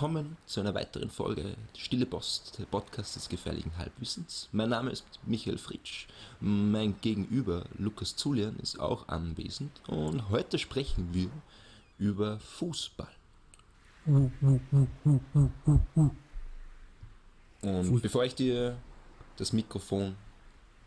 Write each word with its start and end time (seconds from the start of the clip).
willkommen 0.00 0.38
zu 0.46 0.60
einer 0.60 0.72
weiteren 0.72 1.10
Folge 1.10 1.56
Stille 1.76 2.06
Post, 2.06 2.58
der 2.58 2.64
Podcast 2.64 3.16
des 3.16 3.28
gefährlichen 3.28 3.76
Halbwissens. 3.76 4.48
Mein 4.50 4.70
Name 4.70 4.92
ist 4.92 5.04
Michael 5.26 5.58
Fritsch, 5.58 6.06
mein 6.40 6.98
Gegenüber 7.02 7.66
Lukas 7.76 8.16
Zulian 8.16 8.56
ist 8.60 8.80
auch 8.80 9.08
anwesend 9.08 9.70
und 9.88 10.30
heute 10.30 10.58
sprechen 10.58 11.10
wir 11.12 11.28
über 11.98 12.38
Fußball. 12.38 13.10
Und 17.60 18.00
bevor 18.00 18.24
ich 18.24 18.34
dir 18.34 18.78
das 19.36 19.52
Mikrofon 19.52 20.16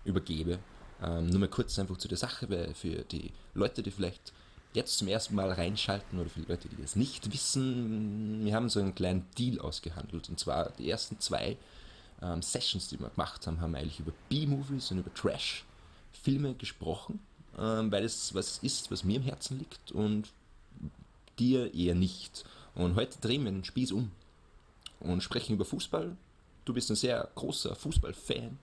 übergebe, 0.05 0.57
ähm, 1.04 1.27
nur 1.27 1.41
mal 1.41 1.50
kurz 1.50 1.77
einfach 1.77 1.98
zu 1.98 2.07
der 2.07 2.18
Sache, 2.18 2.50
weil 2.50 2.73
für 2.73 3.04
die 3.04 3.32
Leute, 3.54 3.84
die 3.84 3.91
vielleicht 3.91 4.34
jetzt 4.73 4.97
zum 4.97 5.07
ersten 5.07 5.36
Mal 5.36 5.51
reinschalten 5.51 6.19
oder 6.19 6.29
für 6.29 6.41
die 6.41 6.50
Leute, 6.50 6.68
die 6.68 6.81
das 6.81 6.95
nicht 6.95 7.31
wissen, 7.31 8.43
wir 8.43 8.55
haben 8.55 8.69
so 8.69 8.79
einen 8.79 8.95
kleinen 8.95 9.25
Deal 9.37 9.59
ausgehandelt. 9.59 10.29
Und 10.29 10.39
zwar 10.39 10.71
die 10.71 10.89
ersten 10.89 11.19
zwei 11.19 11.57
ähm, 12.21 12.41
Sessions, 12.41 12.87
die 12.87 13.00
wir 13.00 13.09
gemacht 13.09 13.45
haben, 13.47 13.61
haben 13.61 13.75
eigentlich 13.75 14.00
über 14.00 14.14
B-Movies 14.29 14.91
und 14.91 15.00
über 15.00 15.14
Trash-Filme 15.14 16.55
gesprochen, 16.55 17.19
ähm, 17.57 17.91
weil 17.91 18.04
es 18.04 18.33
was 18.33 18.59
ist, 18.59 18.91
was 18.91 19.04
mir 19.04 19.17
im 19.17 19.23
Herzen 19.23 19.59
liegt 19.59 19.91
und 19.91 20.29
dir 21.39 21.73
eher 21.73 21.95
nicht. 21.95 22.45
Und 22.75 22.95
heute 22.95 23.19
drehen 23.19 23.43
wir 23.43 23.51
den 23.51 23.64
Spieß 23.64 23.92
um 23.92 24.11
und 25.00 25.21
sprechen 25.21 25.53
über 25.53 25.65
Fußball. 25.65 26.15
Du 26.65 26.73
bist 26.73 26.89
ein 26.89 26.95
sehr 26.95 27.29
großer 27.36 27.75
Fußballfan. 27.75 28.57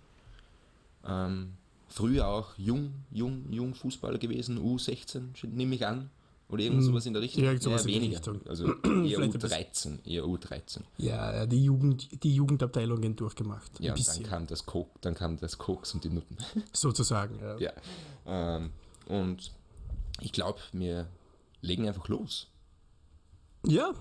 Ähm, 1.06 1.52
früher 1.90 2.26
auch 2.26 2.56
jung, 2.56 3.04
jung, 3.10 3.52
jung 3.52 3.74
Fußballer 3.74 4.18
gewesen, 4.18 4.58
U16, 4.58 5.46
nehme 5.46 5.74
ich 5.74 5.86
an. 5.86 6.10
Oder 6.48 6.64
irgend 6.64 6.82
sowas 6.82 7.06
in 7.06 7.12
der 7.12 7.22
Richtung? 7.22 7.44
Ja, 7.44 7.56
sowas 7.60 7.84
ja, 7.84 7.90
in 7.90 7.94
weniger. 7.94 8.16
Richtung. 8.16 8.40
Also 8.48 8.66
eher 8.84 9.20
U13, 9.20 10.04
eher 10.04 10.24
U13. 10.24 10.80
Ja, 10.98 11.46
die, 11.46 11.64
Jugend, 11.64 12.24
die 12.24 12.34
Jugendabteilungen 12.34 13.14
durchgemacht. 13.14 13.78
Ja, 13.78 13.94
und 13.94 14.08
dann 14.08 14.22
kam, 14.24 14.46
das 14.48 14.66
Kok, 14.66 15.00
dann 15.00 15.14
kam 15.14 15.38
das 15.38 15.58
Koks 15.58 15.94
und 15.94 16.02
die 16.02 16.10
Nutten. 16.10 16.36
Sozusagen, 16.72 17.38
ja. 17.38 17.58
ja. 17.58 17.72
Ähm, 18.26 18.70
und 19.06 19.52
ich 20.20 20.32
glaube, 20.32 20.58
wir 20.72 21.06
legen 21.60 21.86
einfach 21.86 22.08
los. 22.08 22.48
Ja, 23.64 23.92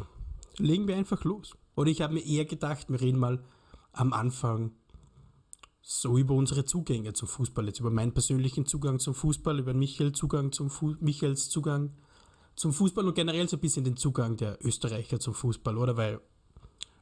legen 0.58 0.88
wir 0.88 0.96
einfach 0.96 1.24
los. 1.24 1.56
Oder 1.76 1.92
ich 1.92 2.02
habe 2.02 2.16
mir 2.16 2.26
eher 2.26 2.46
gedacht, 2.46 2.90
wir 2.90 3.00
reden 3.00 3.20
mal 3.20 3.44
am 3.92 4.12
Anfang 4.12 4.72
so 5.92 6.20
über 6.20 6.36
unsere 6.36 6.66
Zugänge 6.66 7.14
zum 7.14 7.28
Fußball, 7.28 7.66
jetzt 7.66 7.80
über 7.80 7.90
meinen 7.90 8.14
persönlichen 8.14 8.68
Zugang 8.68 9.00
zum 9.00 9.16
Fußball, 9.16 9.58
über 9.58 9.74
Michael 9.74 10.12
Zugang 10.12 10.52
zum 10.52 10.70
Fu 10.70 10.96
Michaels 11.00 11.50
Zugang 11.50 11.90
zum 12.56 12.74
Fußball 12.74 13.08
und 13.08 13.16
generell 13.16 13.50
so 13.50 13.58
ein 13.58 13.60
bisschen 13.60 13.86
den 13.86 13.98
Zugang 13.98 14.38
der 14.38 14.64
Österreicher 14.64 15.20
zum 15.20 15.34
Fußball, 15.34 15.80
oder? 15.80 15.98
Weil 15.98 16.22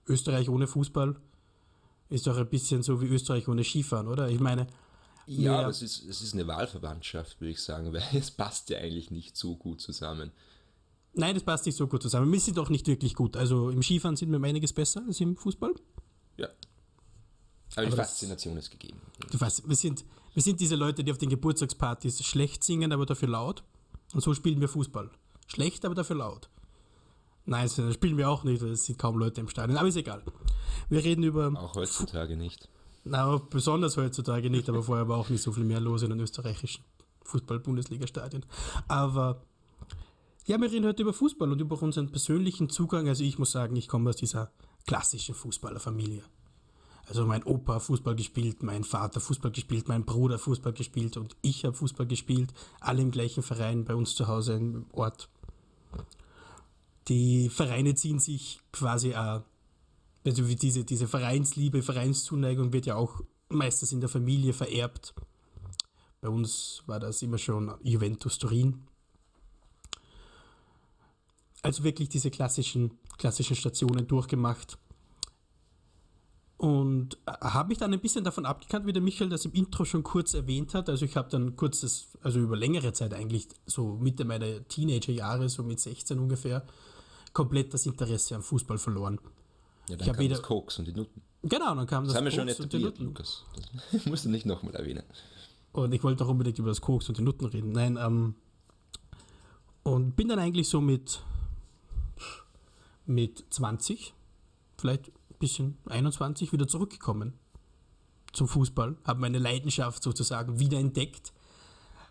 Österreich 0.07 0.47
ohne 0.47 0.67
Fußball 0.67 1.17
ist 2.09 2.27
doch 2.27 2.37
ein 2.37 2.47
bisschen 2.47 2.81
so 2.81 3.01
wie 3.01 3.07
Österreich 3.07 3.49
ohne 3.49 3.65
Skifahren, 3.65 4.07
oder? 4.07 4.29
Ich 4.29 4.39
meine. 4.39 4.67
Ja, 5.25 5.59
aber 5.59 5.69
es 5.69 5.81
ist, 5.81 6.05
es 6.05 6.21
ist 6.21 6.33
eine 6.33 6.47
Wahlverwandtschaft, 6.47 7.41
würde 7.41 7.51
ich 7.51 7.61
sagen, 7.61 7.91
weil 7.93 8.03
es 8.13 8.31
passt 8.31 8.69
ja 8.69 8.77
eigentlich 8.77 9.11
nicht 9.11 9.35
so 9.35 9.57
gut 9.57 9.81
zusammen. 9.81 10.31
Nein, 11.13 11.33
das 11.33 11.43
passt 11.43 11.65
nicht 11.65 11.75
so 11.75 11.87
gut 11.87 12.01
zusammen. 12.01 12.31
Wir 12.31 12.39
sind 12.39 12.57
doch 12.57 12.69
nicht 12.69 12.87
wirklich 12.87 13.15
gut. 13.15 13.35
Also 13.35 13.69
im 13.69 13.83
Skifahren 13.83 14.15
sind 14.15 14.29
wir 14.29 14.37
um 14.37 14.43
einiges 14.45 14.71
besser 14.71 15.03
als 15.05 15.19
im 15.19 15.35
Fußball. 15.35 15.73
Ja, 17.75 17.83
aber, 17.83 17.91
die 17.91 17.95
Faszination 17.95 18.57
ist 18.57 18.71
gegeben. 18.71 18.99
Du 19.31 19.39
weißt, 19.39 19.67
wir 19.67 19.75
sind, 19.75 20.05
wir 20.33 20.43
sind 20.43 20.59
diese 20.59 20.75
Leute, 20.75 21.03
die 21.03 21.11
auf 21.11 21.17
den 21.17 21.29
Geburtstagspartys 21.29 22.23
schlecht 22.23 22.63
singen, 22.63 22.91
aber 22.91 23.05
dafür 23.05 23.29
laut. 23.29 23.63
Und 24.13 24.21
so 24.21 24.33
spielen 24.33 24.61
wir 24.61 24.67
Fußball. 24.67 25.09
Schlecht, 25.47 25.85
aber 25.85 25.95
dafür 25.95 26.17
laut. 26.17 26.49
Nein, 27.45 27.69
das 27.75 27.93
spielen 27.93 28.17
wir 28.17 28.29
auch 28.29 28.43
nicht, 28.43 28.61
es 28.61 28.85
sind 28.85 28.99
kaum 28.99 29.17
Leute 29.17 29.41
im 29.41 29.47
Stadion. 29.47 29.77
Aber 29.77 29.87
ist 29.87 29.95
egal. 29.95 30.21
Wir 30.89 31.03
reden 31.03 31.23
über. 31.23 31.51
Auch 31.55 31.75
heutzutage 31.75 32.35
nicht. 32.35 32.67
Na, 33.05 33.37
besonders 33.37 33.95
heutzutage 33.95 34.49
nicht, 34.49 34.67
aber 34.67 34.83
vorher 34.83 35.07
war 35.07 35.17
auch 35.17 35.29
nicht 35.29 35.41
so 35.41 35.53
viel 35.53 35.63
mehr 35.63 35.79
los 35.79 36.01
in 36.01 36.09
den 36.09 36.19
österreichischen 36.19 36.83
Fußball-Bundesliga-Stadien. 37.23 38.45
Aber 38.89 39.41
ja, 40.45 40.59
wir 40.59 40.71
reden 40.71 40.85
heute 40.85 41.03
über 41.03 41.13
Fußball 41.13 41.51
und 41.51 41.59
über 41.59 41.81
unseren 41.81 42.11
persönlichen 42.11 42.69
Zugang. 42.69 43.07
Also 43.07 43.23
ich 43.23 43.39
muss 43.39 43.51
sagen, 43.51 43.75
ich 43.75 43.87
komme 43.87 44.09
aus 44.09 44.17
dieser 44.17 44.51
klassischen 44.85 45.35
Fußballerfamilie. 45.35 46.23
Also 47.07 47.25
mein 47.25 47.43
Opa 47.43 47.79
Fußball 47.79 48.15
gespielt, 48.15 48.63
mein 48.63 48.83
Vater 48.83 49.21
Fußball 49.21 49.51
gespielt, 49.51 49.87
mein 49.87 50.03
Bruder 50.03 50.37
Fußball 50.37 50.73
gespielt 50.73 51.15
und 51.15 51.37
ich 51.41 51.63
habe 51.63 51.73
Fußball 51.73 52.05
gespielt, 52.05 52.53
alle 52.81 53.01
im 53.01 53.11
gleichen 53.11 53.43
Verein 53.43 53.85
bei 53.85 53.95
uns 53.95 54.13
zu 54.13 54.27
Hause 54.27 54.55
im 54.55 54.85
Ort. 54.91 55.29
Die 57.07 57.47
Vereine 57.49 57.95
ziehen 57.95 58.19
sich 58.19 58.59
quasi 58.73 59.15
auch, 59.15 59.41
also 60.25 60.43
diese, 60.43 60.83
diese 60.83 61.07
Vereinsliebe, 61.07 61.81
Vereinszuneigung 61.81 62.73
wird 62.73 62.85
ja 62.85 62.95
auch 62.95 63.21
meistens 63.47 63.93
in 63.93 64.01
der 64.01 64.09
Familie 64.09 64.51
vererbt. 64.51 65.13
Bei 66.19 66.27
uns 66.27 66.83
war 66.87 66.99
das 66.99 67.21
immer 67.21 67.37
schon 67.37 67.73
Juventus 67.83 68.37
Turin. 68.37 68.83
Also 71.61 71.85
wirklich 71.85 72.09
diese 72.09 72.31
klassischen, 72.31 72.99
klassischen 73.17 73.55
Stationen 73.55 74.07
durchgemacht 74.07 74.77
und 76.57 77.17
äh, 77.27 77.31
habe 77.41 77.69
mich 77.69 77.77
dann 77.77 77.93
ein 77.93 77.99
bisschen 77.99 78.23
davon 78.23 78.45
abgekannt, 78.45 78.87
wie 78.87 78.93
der 78.93 79.01
Michael 79.01 79.29
das 79.29 79.45
im 79.45 79.53
Intro 79.53 79.85
schon 79.85 80.03
kurz 80.03 80.33
erwähnt 80.33 80.73
hat. 80.73 80.89
Also 80.89 81.05
ich 81.05 81.15
habe 81.15 81.29
dann 81.29 81.55
kurz 81.55 81.81
das, 81.81 82.17
also 82.21 82.39
über 82.39 82.57
längere 82.57 82.93
Zeit 82.93 83.13
eigentlich, 83.13 83.47
so 83.65 83.97
Mitte 83.97 84.25
meiner 84.25 84.67
Teenagerjahre, 84.67 85.49
so 85.49 85.61
mit 85.63 85.79
16 85.79 86.17
ungefähr, 86.17 86.65
komplett 87.33 87.73
das 87.73 87.85
Interesse 87.85 88.35
am 88.35 88.41
Fußball 88.41 88.79
verloren. 88.79 89.19
Ja, 89.87 89.95
dann 89.95 90.07
ich 90.07 90.13
kam 90.13 90.19
wieder, 90.19 90.35
das 90.35 90.43
Koks 90.43 90.79
und 90.79 90.87
die 90.87 90.93
Nutten. 90.93 91.21
Genau, 91.43 91.75
dann 91.75 91.85
kam 91.85 92.03
das, 92.03 92.13
das 92.13 92.17
haben 92.17 92.25
wir 92.25 92.31
schon 92.31 92.47
etabliert, 92.47 92.97
Lukas. 92.97 93.45
Das 93.91 94.05
musst 94.07 94.25
du 94.25 94.29
nicht 94.29 94.45
nochmal 94.45 94.75
erwähnen. 94.75 95.03
Und 95.73 95.93
ich 95.93 96.03
wollte 96.03 96.25
auch 96.25 96.29
unbedingt 96.29 96.57
über 96.57 96.69
das 96.69 96.81
Koks 96.81 97.07
und 97.07 97.19
die 97.19 97.21
Nutten 97.21 97.45
reden. 97.45 97.71
Nein, 97.71 97.97
ähm, 98.01 98.33
und 99.83 100.15
bin 100.15 100.27
dann 100.27 100.39
eigentlich 100.39 100.67
so 100.67 100.81
mit, 100.81 101.21
mit 103.05 103.45
20, 103.51 104.13
vielleicht 104.77 105.11
bisschen 105.39 105.77
21 105.85 106.51
wieder 106.51 106.67
zurückgekommen 106.67 107.33
zum 108.33 108.47
Fußball, 108.47 108.97
habe 109.05 109.19
meine 109.19 109.39
Leidenschaft 109.39 110.03
sozusagen 110.03 110.59
wieder 110.59 110.77
entdeckt, 110.77 111.33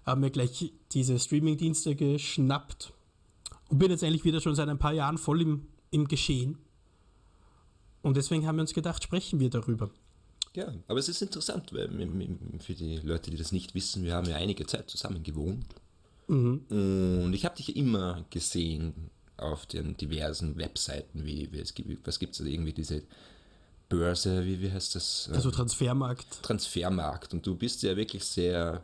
habe 0.04 0.20
mir 0.20 0.30
gleich 0.30 0.72
diese 0.92 1.18
Streaming-Dienste 1.18 1.94
geschnappt 1.94 2.92
und 3.68 3.78
bin 3.78 3.90
jetzt 3.90 4.04
eigentlich 4.04 4.24
wieder 4.24 4.40
schon 4.40 4.54
seit 4.54 4.68
ein 4.68 4.78
paar 4.78 4.92
Jahren 4.92 5.18
voll 5.18 5.42
im, 5.42 5.66
im 5.90 6.08
Geschehen. 6.08 6.58
Und 8.02 8.16
deswegen 8.16 8.46
haben 8.46 8.56
wir 8.56 8.62
uns 8.62 8.74
gedacht, 8.74 9.02
sprechen 9.02 9.40
wir 9.40 9.50
darüber. 9.50 9.90
Ja, 10.54 10.72
aber 10.88 10.98
es 10.98 11.08
ist 11.08 11.20
interessant, 11.20 11.72
weil 11.72 11.88
für 12.60 12.74
die 12.74 12.96
Leute, 12.98 13.30
die 13.30 13.36
das 13.36 13.52
nicht 13.52 13.74
wissen, 13.74 14.04
wir 14.04 14.14
haben 14.14 14.28
ja 14.28 14.36
einige 14.36 14.64
Zeit 14.66 14.88
zusammen 14.88 15.22
gewohnt. 15.22 15.66
Mhm. 16.28 16.62
Und 16.68 17.32
ich 17.34 17.44
habe 17.44 17.56
dich 17.56 17.76
immer 17.76 18.24
gesehen 18.30 19.10
auf 19.36 19.66
den 19.66 19.96
diversen 19.96 20.56
Webseiten, 20.56 21.24
wie, 21.24 21.52
wie 21.52 21.58
es 21.58 21.74
gibt, 21.74 22.06
was 22.06 22.18
gibt 22.18 22.32
es 22.32 22.38
da 22.38 22.44
irgendwie 22.44 22.72
diese 22.72 23.02
Börse, 23.88 24.44
wie, 24.44 24.60
wie 24.60 24.70
heißt 24.70 24.94
das? 24.94 25.30
Also 25.32 25.50
Transfermarkt. 25.50 26.42
Transfermarkt. 26.42 27.34
Und 27.34 27.46
du 27.46 27.54
bist 27.54 27.82
ja 27.82 27.96
wirklich 27.96 28.24
sehr 28.24 28.82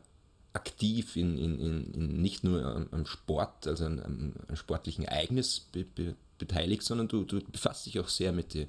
aktiv 0.52 1.16
in, 1.16 1.38
in, 1.38 1.58
in, 1.58 1.94
in 1.94 2.22
nicht 2.22 2.44
nur 2.44 2.86
am 2.90 3.06
Sport, 3.06 3.66
also 3.66 3.86
an, 3.86 4.34
am 4.48 4.56
sportlichen 4.56 5.04
Ereignis 5.04 5.60
be, 5.60 5.84
be, 5.84 6.14
beteiligt, 6.38 6.82
sondern 6.82 7.08
du, 7.08 7.24
du 7.24 7.40
befasst 7.40 7.86
dich 7.86 7.98
auch 7.98 8.08
sehr 8.08 8.32
mit 8.32 8.54
den 8.54 8.68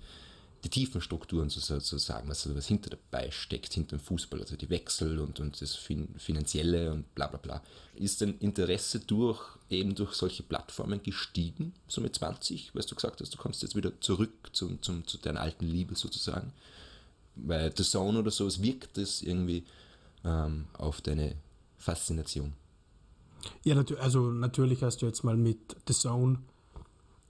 die 0.64 0.70
tiefen 0.70 1.02
Strukturen 1.02 1.50
sozusagen, 1.50 2.30
also 2.30 2.56
was 2.56 2.68
hinter 2.68 2.92
dabei 2.92 3.32
steckt, 3.32 3.74
hinter 3.74 3.98
dem 3.98 4.00
Fußball, 4.00 4.40
also 4.40 4.56
die 4.56 4.70
Wechsel 4.70 5.20
und, 5.20 5.40
und 5.40 5.62
das 5.62 5.76
Finanzielle 5.76 6.92
und 6.92 7.14
bla 7.16 7.28
bla 7.28 7.38
bla. 7.38 7.62
Ist 7.96 8.22
dein 8.22 8.38
Interesse 8.40 9.00
durch 9.02 9.42
eben 9.70 9.96
durch 9.96 10.14
solche 10.14 10.44
Plattformen 10.44 11.02
gestiegen, 11.04 11.74
so 11.88 12.00
mit 12.00 12.16
20, 12.16 12.74
weil 12.74 12.84
du 12.84 12.96
gesagt 12.96 13.20
hast, 13.20 13.34
du 13.34 13.38
kommst 13.38 13.62
jetzt 13.62 13.76
wieder 13.76 14.00
zurück 14.00 14.32
zum, 14.54 14.82
zum, 14.82 15.06
zu 15.06 15.18
deiner 15.18 15.42
alten 15.42 15.66
Liebe 15.66 15.96
sozusagen? 15.96 16.54
Weil 17.36 17.74
The 17.76 17.84
Zone 17.84 18.20
oder 18.20 18.32
so, 18.32 18.48
wirkt 18.62 18.98
es 18.98 19.22
irgendwie 19.22 19.64
ähm, 20.24 20.66
auf 20.74 21.02
deine 21.02 21.36
Faszination. 21.78 22.54
Ja, 23.64 23.84
also 24.00 24.32
natürlich 24.32 24.84
hast 24.84 25.02
du 25.02 25.08
jetzt 25.08 25.24
mal 25.24 25.36
mit 25.36 25.76
The 25.88 25.94
Zone 25.94 26.40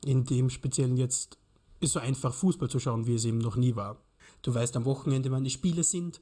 in 0.06 0.26
dem 0.26 0.50
speziellen 0.50 0.98
jetzt 0.98 1.38
so 1.88 2.00
einfach 2.00 2.34
Fußball 2.34 2.70
zu 2.70 2.80
schauen, 2.80 3.08
wie 3.08 3.16
es 3.16 3.26
eben 3.26 3.40
noch 3.40 3.56
nie 3.56 3.76
war. 3.76 3.98
Du 4.42 4.54
weißt 4.54 4.76
am 4.76 4.86
Wochenende, 4.86 5.32
wann 5.32 5.44
die 5.44 5.50
Spiele 5.50 5.84
sind 5.84 6.22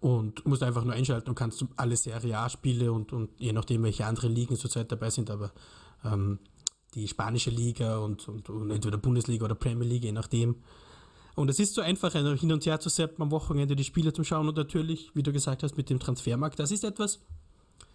und 0.00 0.46
musst 0.46 0.62
einfach 0.62 0.84
nur 0.84 0.94
einschalten 0.94 1.28
und 1.28 1.34
kannst 1.34 1.64
alle 1.76 1.96
Serie 1.96 2.38
A-Spiele 2.38 2.92
und, 2.92 3.12
und 3.12 3.30
je 3.38 3.52
nachdem, 3.52 3.82
welche 3.82 4.06
andere 4.06 4.28
Ligen 4.28 4.56
zurzeit 4.56 4.90
dabei 4.90 5.10
sind, 5.10 5.30
aber 5.30 5.52
ähm, 6.04 6.38
die 6.94 7.06
spanische 7.06 7.50
Liga 7.50 7.98
und, 7.98 8.26
und, 8.28 8.48
und, 8.48 8.70
entweder 8.70 8.98
Bundesliga 8.98 9.44
oder 9.44 9.54
Premier 9.54 9.86
League, 9.86 10.04
je 10.04 10.12
nachdem. 10.12 10.56
Und 11.36 11.48
es 11.48 11.60
ist 11.60 11.74
so 11.74 11.80
einfach, 11.80 12.12
hin 12.12 12.52
und 12.52 12.66
her 12.66 12.80
zu 12.80 12.88
setzen 12.88 13.22
am 13.22 13.30
Wochenende 13.30 13.76
die 13.76 13.84
Spiele 13.84 14.12
zu 14.12 14.24
schauen 14.24 14.48
und 14.48 14.56
natürlich, 14.56 15.10
wie 15.14 15.22
du 15.22 15.32
gesagt 15.32 15.62
hast, 15.62 15.76
mit 15.76 15.90
dem 15.90 16.00
Transfermarkt, 16.00 16.58
das 16.58 16.70
ist 16.70 16.82
etwas, 16.82 17.20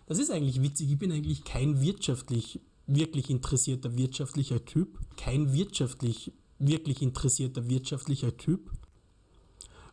das 0.05 0.19
ist 0.19 0.31
eigentlich 0.31 0.61
witzig. 0.61 0.91
Ich 0.91 0.99
bin 0.99 1.11
eigentlich 1.11 1.43
kein 1.43 1.81
wirtschaftlich 1.81 2.61
wirklich 2.87 3.29
interessierter 3.29 3.97
wirtschaftlicher 3.97 4.63
Typ, 4.65 4.99
kein 5.17 5.53
wirtschaftlich 5.53 6.31
wirklich 6.59 7.01
interessierter 7.01 7.69
wirtschaftlicher 7.69 8.37
Typ. 8.37 8.71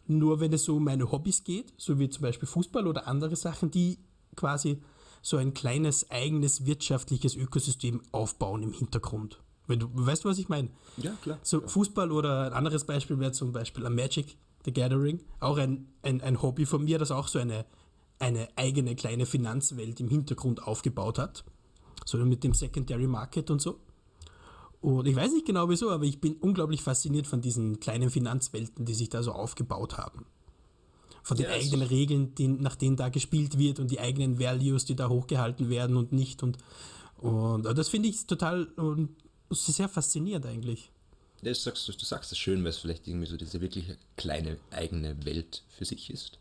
Nur 0.06 0.41
wenn 0.41 0.53
es 0.53 0.65
so 0.65 0.77
um 0.77 0.85
meine 0.85 1.11
Hobbys 1.11 1.44
geht, 1.44 1.73
so 1.77 1.99
wie 1.99 2.09
zum 2.09 2.23
Beispiel 2.23 2.49
Fußball 2.49 2.87
oder 2.87 3.06
andere 3.06 3.37
Sachen, 3.37 3.71
die 3.71 3.99
quasi 4.37 4.83
so 5.23 5.37
ein 5.37 5.55
kleines 5.55 6.11
eigenes 6.11 6.67
wirtschaftliches 6.67 7.37
Ökosystem 7.37 8.03
aufbauen 8.11 8.62
im 8.62 8.73
Hintergrund. 8.73 9.41
Wenn 9.69 9.79
du 9.79 9.88
weißt, 9.93 10.25
was 10.25 10.38
ich 10.38 10.49
meine? 10.49 10.71
Ja, 10.97 11.12
klar. 11.23 11.38
So 11.43 11.61
ja. 11.61 11.69
Fußball 11.69 12.11
oder 12.11 12.47
ein 12.47 12.53
anderes 12.53 12.85
Beispiel 12.85 13.19
wäre 13.21 13.33
zum 13.33 13.53
Beispiel 13.53 13.87
ein 13.87 13.95
Magic 13.95 14.37
the 14.65 14.73
Gathering. 14.73 15.21
Auch 15.38 15.56
ein, 15.56 15.88
ein, 16.03 16.21
ein 16.21 16.43
Hobby 16.43 16.67
von 16.67 16.85
mir, 16.85 16.99
das 16.99 17.12
auch 17.12 17.29
so 17.29 17.38
eine, 17.38 17.65
eine 18.19 18.49
eigene 18.56 18.97
kleine 18.97 19.27
Finanzwelt 19.27 20.00
im 20.00 20.09
Hintergrund 20.09 20.62
aufgebaut 20.62 21.19
hat. 21.19 21.45
So 22.04 22.19
mit 22.19 22.44
dem 22.44 22.54
Secondary 22.54 23.06
Market 23.06 23.50
und 23.50 23.60
so. 23.60 23.78
Und 24.81 25.06
ich 25.06 25.14
weiß 25.14 25.32
nicht 25.32 25.46
genau 25.46 25.69
wieso, 25.69 25.90
aber 25.90 26.04
ich 26.04 26.20
bin 26.20 26.34
unglaublich 26.34 26.82
fasziniert 26.82 27.26
von 27.28 27.40
diesen 27.40 27.78
kleinen 27.78 28.10
Finanzwelten, 28.10 28.84
die 28.84 28.94
sich 28.94 29.08
da 29.08 29.22
so 29.22 29.32
aufgebaut 29.32 29.96
haben. 29.96 30.26
Von 31.22 31.37
den 31.37 31.46
Ja, 31.46 31.52
es 31.52 31.66
eigenen 31.66 31.87
Regeln, 31.87 32.34
die, 32.34 32.49
nach 32.49 32.75
denen 32.75 32.96
da 32.96 33.08
gespielt 33.08 33.58
wird 33.58 33.78
und 33.78 33.93
die 33.93 34.00
eigenen 34.00 34.40
Values, 34.40 34.84
die 34.84 34.96
da 34.96 35.08
hochgehalten 35.08 35.69
werden 35.69 35.96
und 35.96 36.10
nicht. 36.10 36.43
Und, 36.43 36.58
und 37.19 37.62
das 37.62 37.88
finde 37.88 38.08
ich 38.08 38.26
total 38.26 38.64
und 38.75 39.10
sehr 39.50 39.88
faszinierend 39.88 40.46
eigentlich. 40.46 40.90
Du, 41.43 41.54
sagst, 41.54 41.88
du 41.88 42.04
sagst 42.04 42.32
es 42.32 42.38
schön, 42.38 42.62
weil 42.64 42.70
es 42.70 42.78
vielleicht 42.78 43.06
irgendwie 43.06 43.26
so 43.26 43.37
diese 43.37 43.60
wirklich 43.60 43.96
kleine 44.16 44.58
eigene 44.70 45.25
Welt 45.25 45.62
für 45.69 45.84
sich 45.84 46.10
ist. 46.10 46.38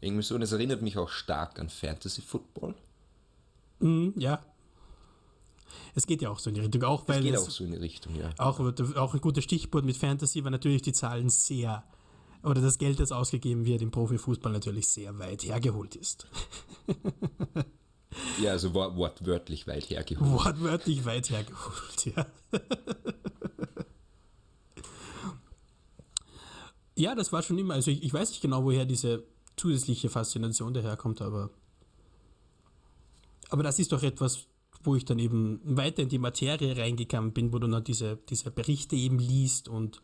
Irgendwie 0.00 0.22
so, 0.22 0.34
und 0.34 0.42
es 0.42 0.52
erinnert 0.52 0.82
mich 0.82 0.98
auch 0.98 1.08
stark 1.08 1.58
an 1.60 1.70
Fantasy 1.70 2.22
Football. 2.22 2.74
Mhm, 3.78 4.14
ja. 4.16 4.40
Es 5.94 6.06
geht 6.06 6.22
ja 6.22 6.30
auch 6.30 6.38
so 6.38 6.50
in 6.50 6.54
die 6.54 6.60
Richtung, 6.60 6.82
auch 6.84 7.06
weil 7.06 7.22
geht 7.22 7.34
es 7.34 7.46
auch 7.46 7.50
so 7.50 7.64
in 7.64 7.72
die 7.72 7.78
Richtung, 7.78 8.16
ja. 8.16 8.30
auch, 8.38 8.60
auch 8.96 9.14
ein 9.14 9.20
gutes 9.20 9.44
Stichwort 9.44 9.84
mit 9.84 9.96
Fantasy, 9.96 10.42
weil 10.44 10.50
natürlich 10.50 10.82
die 10.82 10.92
Zahlen 10.92 11.30
sehr 11.30 11.84
oder 12.42 12.60
das 12.60 12.78
Geld, 12.78 13.00
das 13.00 13.10
ausgegeben 13.10 13.64
wird 13.64 13.80
im 13.80 13.90
Profifußball 13.90 14.52
natürlich 14.52 14.86
sehr 14.88 15.18
weit 15.18 15.44
hergeholt 15.44 15.96
ist. 15.96 16.26
Ja, 18.40 18.52
also 18.52 18.74
wor 18.74 18.96
wortwörtlich 18.96 19.66
weit 19.66 19.90
hergeholt. 19.90 20.30
Wortwörtlich 20.30 21.04
weit 21.04 21.30
hergeholt, 21.30 22.06
ja. 22.06 22.26
ja, 26.94 27.14
das 27.14 27.32
war 27.32 27.42
schon 27.42 27.58
immer, 27.58 27.74
also 27.74 27.90
ich, 27.90 28.02
ich 28.02 28.12
weiß 28.12 28.30
nicht 28.30 28.40
genau, 28.40 28.64
woher 28.64 28.84
diese 28.84 29.24
zusätzliche 29.56 30.08
Faszination 30.08 30.74
daherkommt, 30.74 31.22
aber 31.22 31.50
aber 33.50 33.62
das 33.62 33.78
ist 33.78 33.92
doch 33.92 34.02
etwas, 34.02 34.46
wo 34.84 34.96
ich 34.96 35.04
dann 35.04 35.18
eben 35.18 35.60
weiter 35.64 36.02
in 36.02 36.08
die 36.08 36.18
Materie 36.18 36.76
reingegangen 36.76 37.32
bin, 37.32 37.52
wo 37.52 37.58
du 37.58 37.66
dann 37.66 37.84
diese, 37.84 38.18
diese 38.28 38.50
Berichte 38.50 38.96
eben 38.96 39.18
liest 39.18 39.68
und 39.68 40.02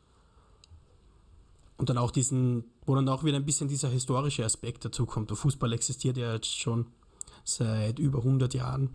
und 1.80 1.88
dann 1.88 1.96
auch 1.96 2.10
diesen, 2.10 2.64
wo 2.84 2.94
dann 2.94 3.08
auch 3.08 3.24
wieder 3.24 3.36
ein 3.36 3.46
bisschen 3.46 3.66
dieser 3.66 3.88
historische 3.88 4.44
Aspekt 4.44 4.84
dazu 4.84 5.06
kommt. 5.06 5.30
Der 5.30 5.36
Fußball 5.38 5.72
existiert 5.72 6.18
ja 6.18 6.34
jetzt 6.34 6.54
schon 6.54 6.86
seit 7.42 7.98
über 7.98 8.18
100 8.18 8.52
Jahren. 8.52 8.90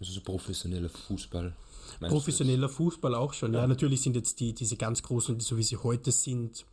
Also 0.00 0.12
so 0.12 0.20
professioneller 0.22 0.88
Fußball. 0.88 1.54
Professioneller 2.00 2.68
Fußball 2.68 3.14
auch 3.14 3.32
schon. 3.32 3.54
Ja. 3.54 3.66
natürlich 3.66 4.00
sind 4.00 4.16
jetzt 4.16 4.40
die, 4.40 4.54
diese 4.54 4.76
ganz 4.76 5.04
großen, 5.04 5.38
so 5.38 5.56
wie 5.56 5.62
sie 5.62 5.76
heute 5.76 6.10
sind, 6.10 6.66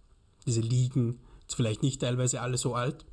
diese 0.48 0.62
Ligen, 0.62 1.19
jetzt 1.42 1.56
vielleicht 1.56 1.83
nicht 1.83 2.01
teilweise 2.01 2.42
alle 2.42 2.57
so 2.57 2.74
alt. 2.74 3.06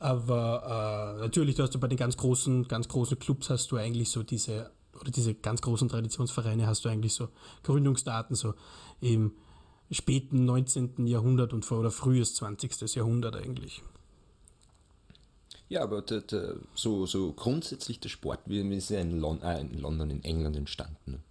Aber 0.00 1.16
äh, 1.18 1.20
natürlich, 1.20 1.56
du 1.56 1.62
hast 1.62 1.74
du 1.74 1.78
bei 1.78 1.86
den 1.86 1.98
ganz 1.98 2.16
großen, 2.16 2.66
ganz 2.66 2.88
großen 2.88 3.18
Clubs 3.18 3.50
hast 3.50 3.70
du 3.70 3.76
eigentlich 3.76 4.08
so 4.08 4.22
diese, 4.22 4.70
oder 4.98 5.10
diese 5.10 5.34
ganz 5.34 5.60
großen 5.60 5.90
Traditionsvereine 5.90 6.66
hast 6.66 6.86
du 6.86 6.88
eigentlich 6.88 7.12
so 7.12 7.28
Gründungsdaten, 7.62 8.34
so 8.34 8.54
im 9.00 9.32
späten 9.90 10.46
19. 10.46 11.06
Jahrhundert 11.06 11.52
und 11.52 11.66
vor 11.66 11.80
oder 11.80 11.90
frühes 11.90 12.34
20. 12.34 12.94
Jahrhundert 12.94 13.36
eigentlich. 13.36 13.82
Ja, 15.68 15.82
aber 15.82 16.00
der, 16.00 16.22
der, 16.22 16.56
so, 16.74 17.04
so 17.04 17.34
grundsätzlich 17.34 18.00
der 18.00 18.08
Sport, 18.08 18.40
wie 18.46 18.60
ist 18.74 18.88
ja 18.88 19.00
in, 19.00 19.20
Lon 19.20 19.42
äh, 19.42 19.60
in 19.60 19.78
London, 19.78 20.10
in 20.10 20.24
England 20.24 20.56
entstanden. 20.56 21.22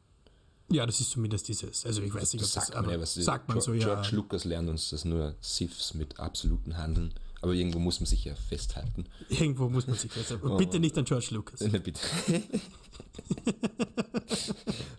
Ja, 0.71 0.85
das 0.85 0.99
ist 0.99 1.09
zumindest 1.09 1.47
dieses, 1.47 1.87
also 1.87 2.03
ich 2.03 2.13
weiß 2.13 2.33
nicht, 2.33 2.43
Das 2.43 2.55
ob 2.55 2.63
sagt 2.63 2.75
das, 2.75 2.81
man 2.83 2.91
ja, 2.91 3.01
was 3.01 3.15
sagt 3.15 3.47
man 3.47 3.57
George, 3.57 3.81
so, 3.81 3.87
ja. 3.87 3.95
George 3.95 4.15
Lucas 4.15 4.45
lernt 4.45 4.69
uns 4.69 4.91
das 4.91 5.05
nur 5.05 5.33
Sifs 5.41 5.95
mit 5.95 6.19
absoluten 6.19 6.77
Handeln. 6.77 7.15
Aber 7.41 7.53
irgendwo 7.53 7.79
muss 7.79 7.99
man 7.99 8.07
sich 8.07 8.25
ja 8.25 8.35
festhalten. 8.35 9.05
Irgendwo 9.29 9.69
muss 9.69 9.87
man 9.87 9.95
sich 9.97 10.13
jetzt, 10.15 10.33
bitte 10.57 10.79
nicht 10.79 10.97
an 10.97 11.05
George 11.05 11.27
Lucas. 11.31 11.61
Na 11.71 11.79
bitte. 11.79 11.99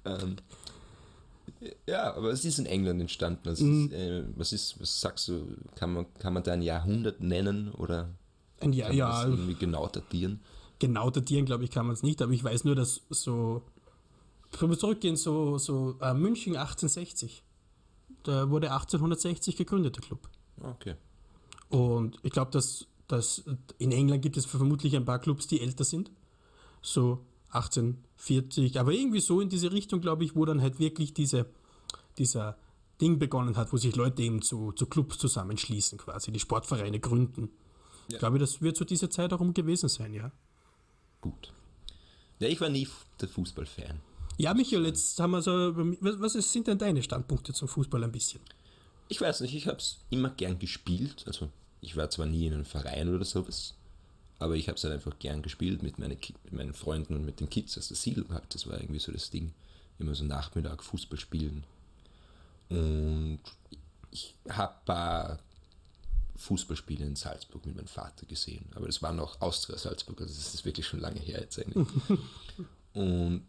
ähm, 0.04 0.37
ja, 1.87 2.14
aber 2.14 2.31
es 2.31 2.44
ist 2.44 2.58
in 2.58 2.66
England 2.66 3.00
entstanden. 3.00 3.48
Also 3.48 3.64
Mhm. 3.64 3.87
ist, 3.87 3.92
äh, 3.92 4.25
was 4.37 4.52
ist, 4.52 4.81
was 4.81 5.00
sagst 5.00 5.28
du, 5.28 5.46
kann 5.75 5.92
man, 5.92 6.06
kann 6.14 6.32
man 6.32 6.42
da 6.42 6.52
ein 6.52 6.62
Jahrhundert 6.62 7.20
nennen 7.20 7.70
oder 7.72 8.08
Ein 8.60 8.72
Jahr, 8.72 8.88
kann 8.88 8.96
man 8.98 9.08
ja, 9.08 9.22
das 9.22 9.31
irgendwie 9.31 9.54
genau 9.54 9.87
datieren? 9.88 10.40
genau 10.78 11.10
datieren, 11.10 11.44
glaube 11.44 11.64
ich, 11.64 11.70
kann 11.70 11.84
man 11.87 11.92
es 11.94 12.02
nicht, 12.02 12.22
aber 12.22 12.32
ich 12.32 12.42
weiß 12.42 12.64
nur, 12.64 12.75
dass 12.75 13.02
so, 13.10 13.62
wenn 14.58 14.70
wir 14.70 14.78
zurückgehen, 14.78 15.16
so, 15.16 15.58
so 15.58 15.96
äh, 16.00 16.14
München 16.14 16.56
1860. 16.56 17.42
Da 18.22 18.48
wurde 18.50 18.70
1860 18.72 19.56
gegründet, 19.56 19.96
der 19.96 20.02
Club. 20.02 20.28
Ah, 20.62 20.70
Okay. 20.70 20.94
Und 21.70 22.19
ich 22.22 22.32
glaube, 22.32 22.50
dass, 22.50 22.87
dass 23.08 23.44
in 23.78 23.93
England 23.93 24.22
gibt 24.22 24.37
es 24.37 24.44
vermutlich 24.44 24.94
ein 24.96 25.05
paar 25.05 25.19
Clubs, 25.19 25.46
die 25.46 25.61
älter 25.61 25.84
sind. 25.84 26.11
So 26.82 27.25
1840, 27.52 28.78
aber 28.78 28.93
irgendwie 28.93 29.20
so 29.20 29.40
in 29.40 29.49
diese 29.49 29.72
Richtung, 29.72 30.00
glaube 30.00 30.25
ich, 30.25 30.37
wo 30.37 30.44
dann 30.44 30.61
halt 30.61 30.78
wirklich 30.78 31.14
diese, 31.14 31.46
dieser 32.19 32.56
Ding 33.00 33.19
begonnen 33.19 33.56
hat, 33.56 33.72
wo 33.72 33.76
sich 33.76 33.96
Leute 33.96 34.22
eben 34.22 34.43
zu, 34.43 34.72
zu 34.72 34.87
Clubs 34.87 35.19
zusammenschließen, 35.19 35.99
quasi, 35.99 36.31
die 36.32 36.40
Sportvereine 36.40 37.00
gründen. 37.00 37.50
Ich 38.08 38.19
glaube, 38.19 38.38
das 38.38 38.61
wird 38.61 38.76
zu 38.76 38.84
dieser 38.84 39.11
Zeit 39.11 39.31
herum 39.31 39.55
gewesen 39.55 39.88
sein, 39.88 40.12
ja. 40.12 40.32
Gut. 41.20 41.52
Ja, 42.40 42.49
ich 42.49 42.61
war 42.61 42.69
nie 42.69 42.88
der 43.20 43.28
Fußballfan. 43.28 44.00
Ja, 44.37 44.55
Michael, 44.55 44.87
jetzt 44.87 45.20
haben 45.20 45.32
wir 45.32 45.43
so. 45.43 45.52
Was, 45.52 46.32
sind 46.32 46.66
denn 46.66 46.78
deine 46.78 47.02
Standpunkte 47.02 47.52
zum 47.52 47.69
Fußball 47.69 48.02
ein 48.02 48.12
bisschen? 48.12 48.40
Ich 49.08 49.20
weiß 49.20 49.43
nicht, 49.43 49.55
ich 49.55 49.66
habe 49.66 49.76
es 49.76 49.99
immer 50.08 50.31
gern 50.31 50.58
gespielt. 50.58 51.25
Also 51.26 51.50
ich 51.80 51.96
war 51.96 52.10
zwar 52.10 52.26
nie 52.26 52.46
in 52.46 52.54
einem 52.54 52.64
Verein 52.64 53.14
oder 53.14 53.24
sowas, 53.24 53.74
aber 54.38 54.56
ich 54.56 54.68
habe 54.68 54.76
es 54.76 54.84
halt 54.84 54.94
einfach 54.94 55.18
gern 55.18 55.42
gespielt 55.42 55.82
mit, 55.82 55.98
meine, 55.98 56.16
mit 56.16 56.52
meinen 56.52 56.74
Freunden 56.74 57.14
und 57.14 57.24
mit 57.24 57.40
den 57.40 57.50
Kids 57.50 57.76
aus 57.76 57.88
der 57.88 57.96
Siedlung 57.96 58.32
halt. 58.32 58.54
Das 58.54 58.66
war 58.66 58.80
irgendwie 58.80 59.00
so 59.00 59.12
das 59.12 59.30
Ding. 59.30 59.52
Immer 59.99 60.14
so 60.14 60.25
Nachmittag 60.25 60.82
Fußball 60.82 61.18
spielen. 61.18 61.64
Und 62.70 63.40
ich 64.10 64.34
habe 64.49 64.72
ein 64.72 64.84
paar 64.87 65.38
Fußballspiele 66.37 67.04
in 67.04 67.16
Salzburg 67.16 67.66
mit 67.66 67.76
meinem 67.76 67.87
Vater 67.87 68.25
gesehen. 68.26 68.64
Aber 68.75 68.87
das 68.87 69.02
war 69.02 69.12
noch 69.12 69.40
Austria 69.40 69.76
Salzburg, 69.76 70.20
also 70.22 70.34
das 70.34 70.54
ist 70.54 70.64
wirklich 70.64 70.87
schon 70.87 71.00
lange 71.00 71.20
her 71.20 71.40
jetzt 71.40 71.58
eigentlich. 71.58 71.87
Und 72.94 73.42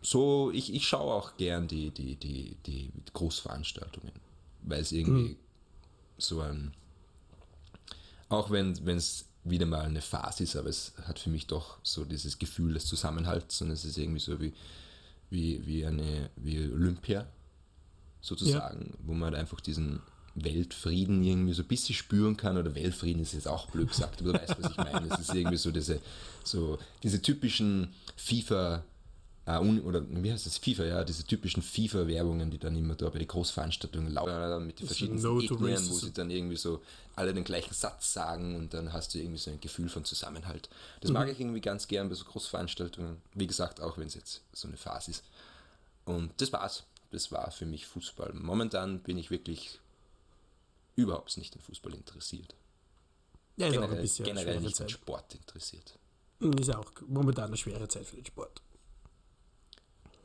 so, 0.00 0.52
ich, 0.52 0.72
ich 0.72 0.86
schaue 0.86 1.12
auch 1.12 1.36
gern 1.36 1.66
die, 1.66 1.90
die, 1.90 2.14
die, 2.14 2.56
die 2.64 2.92
Großveranstaltungen, 3.12 4.12
weil 4.62 4.80
es 4.80 4.92
irgendwie 4.92 5.36
so 6.18 6.40
ein, 6.40 6.72
auch 8.28 8.50
wenn 8.50 8.72
es 8.72 9.26
wieder 9.44 9.66
mal 9.66 9.84
eine 9.84 10.00
Phase 10.00 10.42
ist, 10.44 10.56
aber 10.56 10.68
es 10.68 10.92
hat 11.06 11.18
für 11.18 11.30
mich 11.30 11.46
doch 11.46 11.78
so 11.82 12.04
dieses 12.04 12.38
Gefühl 12.38 12.74
des 12.74 12.86
Zusammenhalts 12.86 13.62
und 13.62 13.70
es 13.70 13.84
ist 13.84 13.96
irgendwie 13.96 14.20
so 14.20 14.40
wie, 14.40 14.52
wie, 15.30 15.64
wie 15.66 15.86
eine 15.86 16.30
wie 16.36 16.58
Olympia 16.58 17.26
sozusagen, 18.20 18.94
wo 19.04 19.12
man 19.12 19.30
halt 19.30 19.36
einfach 19.36 19.60
diesen 19.60 20.00
Weltfrieden 20.34 21.22
irgendwie 21.22 21.54
so 21.54 21.62
ein 21.62 21.68
bisschen 21.68 21.94
spüren 21.94 22.36
kann, 22.36 22.58
oder 22.58 22.74
Weltfrieden 22.74 23.22
ist 23.22 23.32
jetzt 23.32 23.48
auch 23.48 23.70
blöd 23.70 23.88
gesagt, 23.88 24.20
aber 24.20 24.32
du 24.32 24.38
weißt, 24.38 24.56
was 24.60 24.70
ich 24.70 24.76
meine. 24.76 25.08
Es 25.08 25.20
ist 25.20 25.34
irgendwie 25.34 25.56
so 25.56 25.70
diese, 25.70 26.00
so 26.44 26.78
diese 27.02 27.22
typischen 27.22 27.94
FIFA, 28.16 28.84
äh, 29.46 29.58
oder 29.58 30.04
wie 30.10 30.32
heißt 30.32 30.44
das, 30.44 30.58
FIFA, 30.58 30.84
ja, 30.84 31.04
diese 31.04 31.24
typischen 31.24 31.62
FIFA-Werbungen, 31.62 32.50
die 32.50 32.58
dann 32.58 32.76
immer 32.76 32.96
da 32.96 33.08
bei 33.08 33.18
den 33.18 33.28
Großveranstaltungen 33.28 34.12
laufen, 34.12 34.66
mit 34.66 34.80
den 34.80 34.86
verschiedenen 34.86 35.22
No 35.22 35.38
Gegnern, 35.38 35.88
wo 35.88 35.94
sie 35.94 36.12
dann 36.12 36.30
irgendwie 36.30 36.56
so 36.56 36.82
alle 37.14 37.32
den 37.32 37.44
gleichen 37.44 37.72
Satz 37.72 38.12
sagen 38.12 38.56
und 38.56 38.74
dann 38.74 38.92
hast 38.92 39.14
du 39.14 39.18
irgendwie 39.18 39.38
so 39.38 39.50
ein 39.50 39.60
Gefühl 39.60 39.88
von 39.88 40.04
Zusammenhalt. 40.04 40.68
Das 41.00 41.12
mag 41.12 41.28
ich 41.28 41.40
irgendwie 41.40 41.60
ganz 41.60 41.86
gern 41.86 42.08
bei 42.08 42.16
so 42.16 42.24
Großveranstaltungen, 42.24 43.22
wie 43.34 43.46
gesagt, 43.46 43.80
auch 43.80 43.96
wenn 43.98 44.08
es 44.08 44.14
jetzt 44.14 44.42
so 44.52 44.66
eine 44.66 44.76
Phase 44.76 45.12
ist. 45.12 45.24
Und 46.04 46.32
das 46.38 46.52
war's. 46.52 46.84
Das 47.12 47.30
war 47.30 47.50
für 47.52 47.66
mich 47.66 47.86
Fußball. 47.86 48.32
Momentan 48.34 49.00
bin 49.00 49.16
ich 49.16 49.30
wirklich 49.30 49.78
überhaupt 50.96 51.36
nicht 51.36 51.54
in 51.54 51.62
Fußball 51.62 51.94
interessiert. 51.94 52.54
Ja, 53.56 53.68
ist 53.68 53.78
auch 53.78 53.84
ein 53.84 53.90
Generell, 53.90 54.24
generell 54.24 54.60
nicht 54.60 54.76
Zeit. 54.76 54.90
Sport 54.90 55.34
interessiert. 55.36 55.98
Ist 56.40 56.68
ja 56.68 56.78
auch 56.78 56.90
momentan 57.06 57.46
eine 57.46 57.56
schwere 57.56 57.88
Zeit 57.88 58.06
für 58.06 58.16
den 58.16 58.26
Sport. 58.26 58.60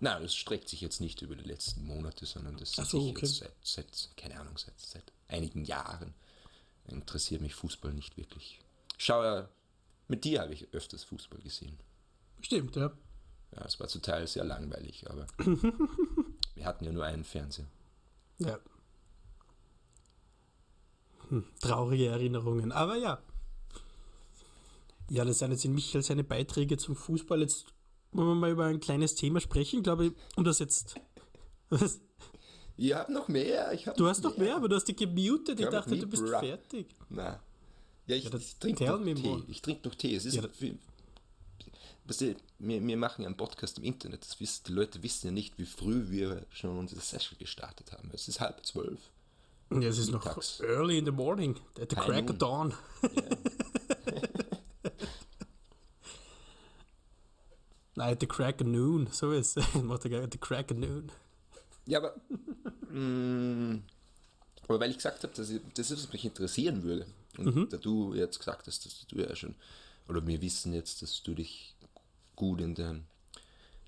Nein, 0.01 0.23
das 0.23 0.35
streckt 0.35 0.67
sich 0.67 0.81
jetzt 0.81 0.99
nicht 0.99 1.21
über 1.21 1.35
die 1.35 1.47
letzten 1.47 1.85
Monate, 1.85 2.25
sondern 2.25 2.57
das 2.57 2.77
hat 2.77 2.87
so, 2.87 2.99
sich 2.99 3.11
okay. 3.11 3.25
jetzt 3.25 3.37
seit, 3.37 3.53
seit, 3.61 4.17
keine 4.17 4.39
Ahnung, 4.39 4.57
seit, 4.57 4.77
seit 4.79 5.13
einigen 5.27 5.63
Jahren 5.63 6.13
interessiert 6.87 7.41
mich 7.41 7.55
Fußball 7.55 7.93
nicht 7.93 8.17
wirklich. 8.17 8.59
Schau 8.97 9.23
ja, 9.23 9.47
mit 10.07 10.25
dir 10.25 10.41
habe 10.41 10.53
ich 10.53 10.73
öfters 10.73 11.03
Fußball 11.03 11.39
gesehen. 11.41 11.77
Stimmt, 12.41 12.75
ja. 12.75 12.91
Ja, 13.55 13.65
es 13.65 13.79
war 13.79 13.87
zum 13.87 14.01
Teil 14.01 14.27
sehr 14.27 14.43
langweilig, 14.43 15.09
aber 15.09 15.27
Wir 16.55 16.65
hatten 16.65 16.85
ja 16.85 16.91
nur 16.91 17.05
einen 17.05 17.23
Fernseher. 17.23 17.65
Ja. 18.37 18.59
Hm, 21.29 21.45
traurige 21.59 22.07
Erinnerungen. 22.07 22.71
Aber 22.71 22.97
ja. 22.97 23.19
Ja, 25.09 25.25
das 25.25 25.39
sind 25.39 25.51
jetzt 25.51 25.65
in 25.65 25.73
Michael 25.73 26.03
seine 26.03 26.23
Beiträge 26.23 26.77
zum 26.77 26.95
Fußball. 26.95 27.41
Jetzt 27.41 27.65
wollen 28.11 28.27
wir 28.29 28.35
mal 28.35 28.51
über 28.51 28.65
ein 28.65 28.79
kleines 28.79 29.15
Thema 29.15 29.39
sprechen, 29.39 29.83
glaube 29.83 30.07
ich, 30.07 30.13
um 30.35 30.43
das 30.43 30.59
jetzt. 30.59 30.95
Was? 31.69 31.99
Ich 32.77 32.93
habe 32.93 33.11
noch 33.13 33.27
mehr. 33.27 33.71
Ich 33.73 33.87
hab 33.87 33.95
Du 33.95 34.07
hast 34.07 34.23
noch 34.23 34.37
mehr, 34.37 34.55
aber 34.55 34.67
du 34.67 34.75
hast 34.75 34.85
dich 34.87 34.95
gemutet. 34.97 35.59
Ich 35.59 35.65
noch 35.65 35.71
dachte, 35.71 35.97
du 35.97 36.07
bist 36.07 36.25
bra- 36.25 36.39
fertig. 36.39 36.87
Na. 37.09 37.39
Ja, 38.07 38.15
ich, 38.15 38.23
Ja, 38.25 38.33
ich 38.35 38.55
trinke 38.57 38.85
noch 38.85 39.03
Tee. 39.03 39.43
Ich 39.47 39.61
trinke 39.61 39.87
noch 39.87 39.95
Tee. 39.95 40.15
Es 40.15 40.25
ist 40.25 40.35
Ja, 40.35 40.41
für, 40.51 40.73
weißt 42.05 42.21
du, 42.21 42.35
wir, 42.59 42.85
wir 42.85 42.97
machen 42.97 43.21
ja 43.21 43.27
einen 43.27 43.37
Podcast 43.37 43.77
im 43.77 43.83
Internet. 43.83 44.23
Das 44.23 44.39
wissen, 44.39 44.63
die 44.67 44.73
Leute 44.73 45.03
wissen 45.03 45.27
ja 45.27 45.31
nicht, 45.31 45.57
wie 45.59 45.65
früh 45.65 46.09
wir 46.09 46.45
schon 46.49 46.77
unsere 46.77 47.01
Session 47.01 47.37
gestartet 47.37 47.91
haben. 47.91 48.09
Es 48.13 48.27
ist 48.27 48.39
halb 48.41 48.65
zwölf. 48.65 48.99
Ja, 49.71 49.79
es 49.87 49.97
ist 49.99 50.09
noch 50.11 50.25
Mittags. 50.25 50.59
early 50.61 50.97
in 50.97 51.05
the 51.05 51.11
morning. 51.11 51.55
At 51.79 51.91
the 51.91 51.95
crack 51.95 52.29
of 52.29 52.37
dawn. 52.39 52.73
Nein, 53.03 53.13
at 58.09 58.19
the 58.19 58.27
crack 58.27 58.61
of 58.61 58.67
noon. 58.67 59.07
So 59.11 59.31
ist 59.31 59.57
es. 59.57 59.73
Macht 59.83 60.05
er 60.05 60.27
the 60.31 60.37
crack 60.37 60.71
of 60.71 60.77
noon. 60.77 61.11
Ja, 61.85 61.99
aber, 61.99 62.15
mm, 62.89 63.83
aber 64.67 64.79
weil 64.79 64.91
ich 64.91 64.97
gesagt 64.97 65.23
habe, 65.23 65.33
dass 65.33 65.49
ich, 65.49 65.61
das 65.73 65.91
ist, 65.91 66.03
was 66.03 66.13
mich 66.13 66.25
interessieren 66.25 66.83
würde. 66.83 67.05
Und 67.37 67.71
da 67.71 67.77
du 67.77 68.13
jetzt 68.13 68.39
gesagt 68.39 68.67
hast, 68.67 68.85
dass 68.85 69.07
du 69.07 69.17
ja 69.17 69.35
schon, 69.35 69.55
oder 70.07 70.25
wir 70.25 70.41
wissen 70.41 70.73
jetzt, 70.73 71.01
dass 71.01 71.23
du 71.23 71.33
dich 71.33 71.75
gut 72.35 72.61
in 72.61 72.75
den, 72.75 73.05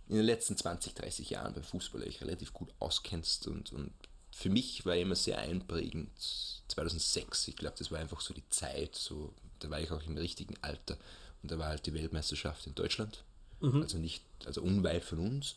in 0.08 0.16
den 0.16 0.26
letzten 0.26 0.58
20, 0.58 0.94
30 0.94 1.30
Jahren 1.30 1.54
beim 1.54 1.64
Fußball 1.64 2.02
eigentlich 2.02 2.22
relativ 2.22 2.54
gut 2.54 2.70
auskennst 2.80 3.48
und, 3.48 3.74
und 3.74 3.92
für 4.32 4.50
mich 4.50 4.86
war 4.86 4.96
immer 4.96 5.16
sehr 5.16 5.38
einprägend 5.40 6.10
2006. 6.68 7.50
Ich 7.50 7.56
glaube, 7.56 7.76
das 7.78 7.92
war 7.92 8.00
einfach 8.00 8.22
so 8.22 8.34
die 8.34 8.48
Zeit, 8.50 8.96
so, 8.96 9.34
da 9.60 9.70
war 9.70 9.80
ich 9.80 9.92
auch 9.92 10.02
im 10.04 10.18
richtigen 10.18 10.56
Alter 10.62 10.98
und 11.42 11.52
da 11.52 11.60
war 11.60 11.68
halt 11.68 11.86
die 11.86 11.94
Weltmeisterschaft 11.94 12.66
in 12.68 12.76
Deutschland, 12.76 13.24
also 13.64 13.98
nicht, 13.98 14.24
also 14.46 14.62
unweit 14.62 15.04
von 15.04 15.20
uns 15.20 15.56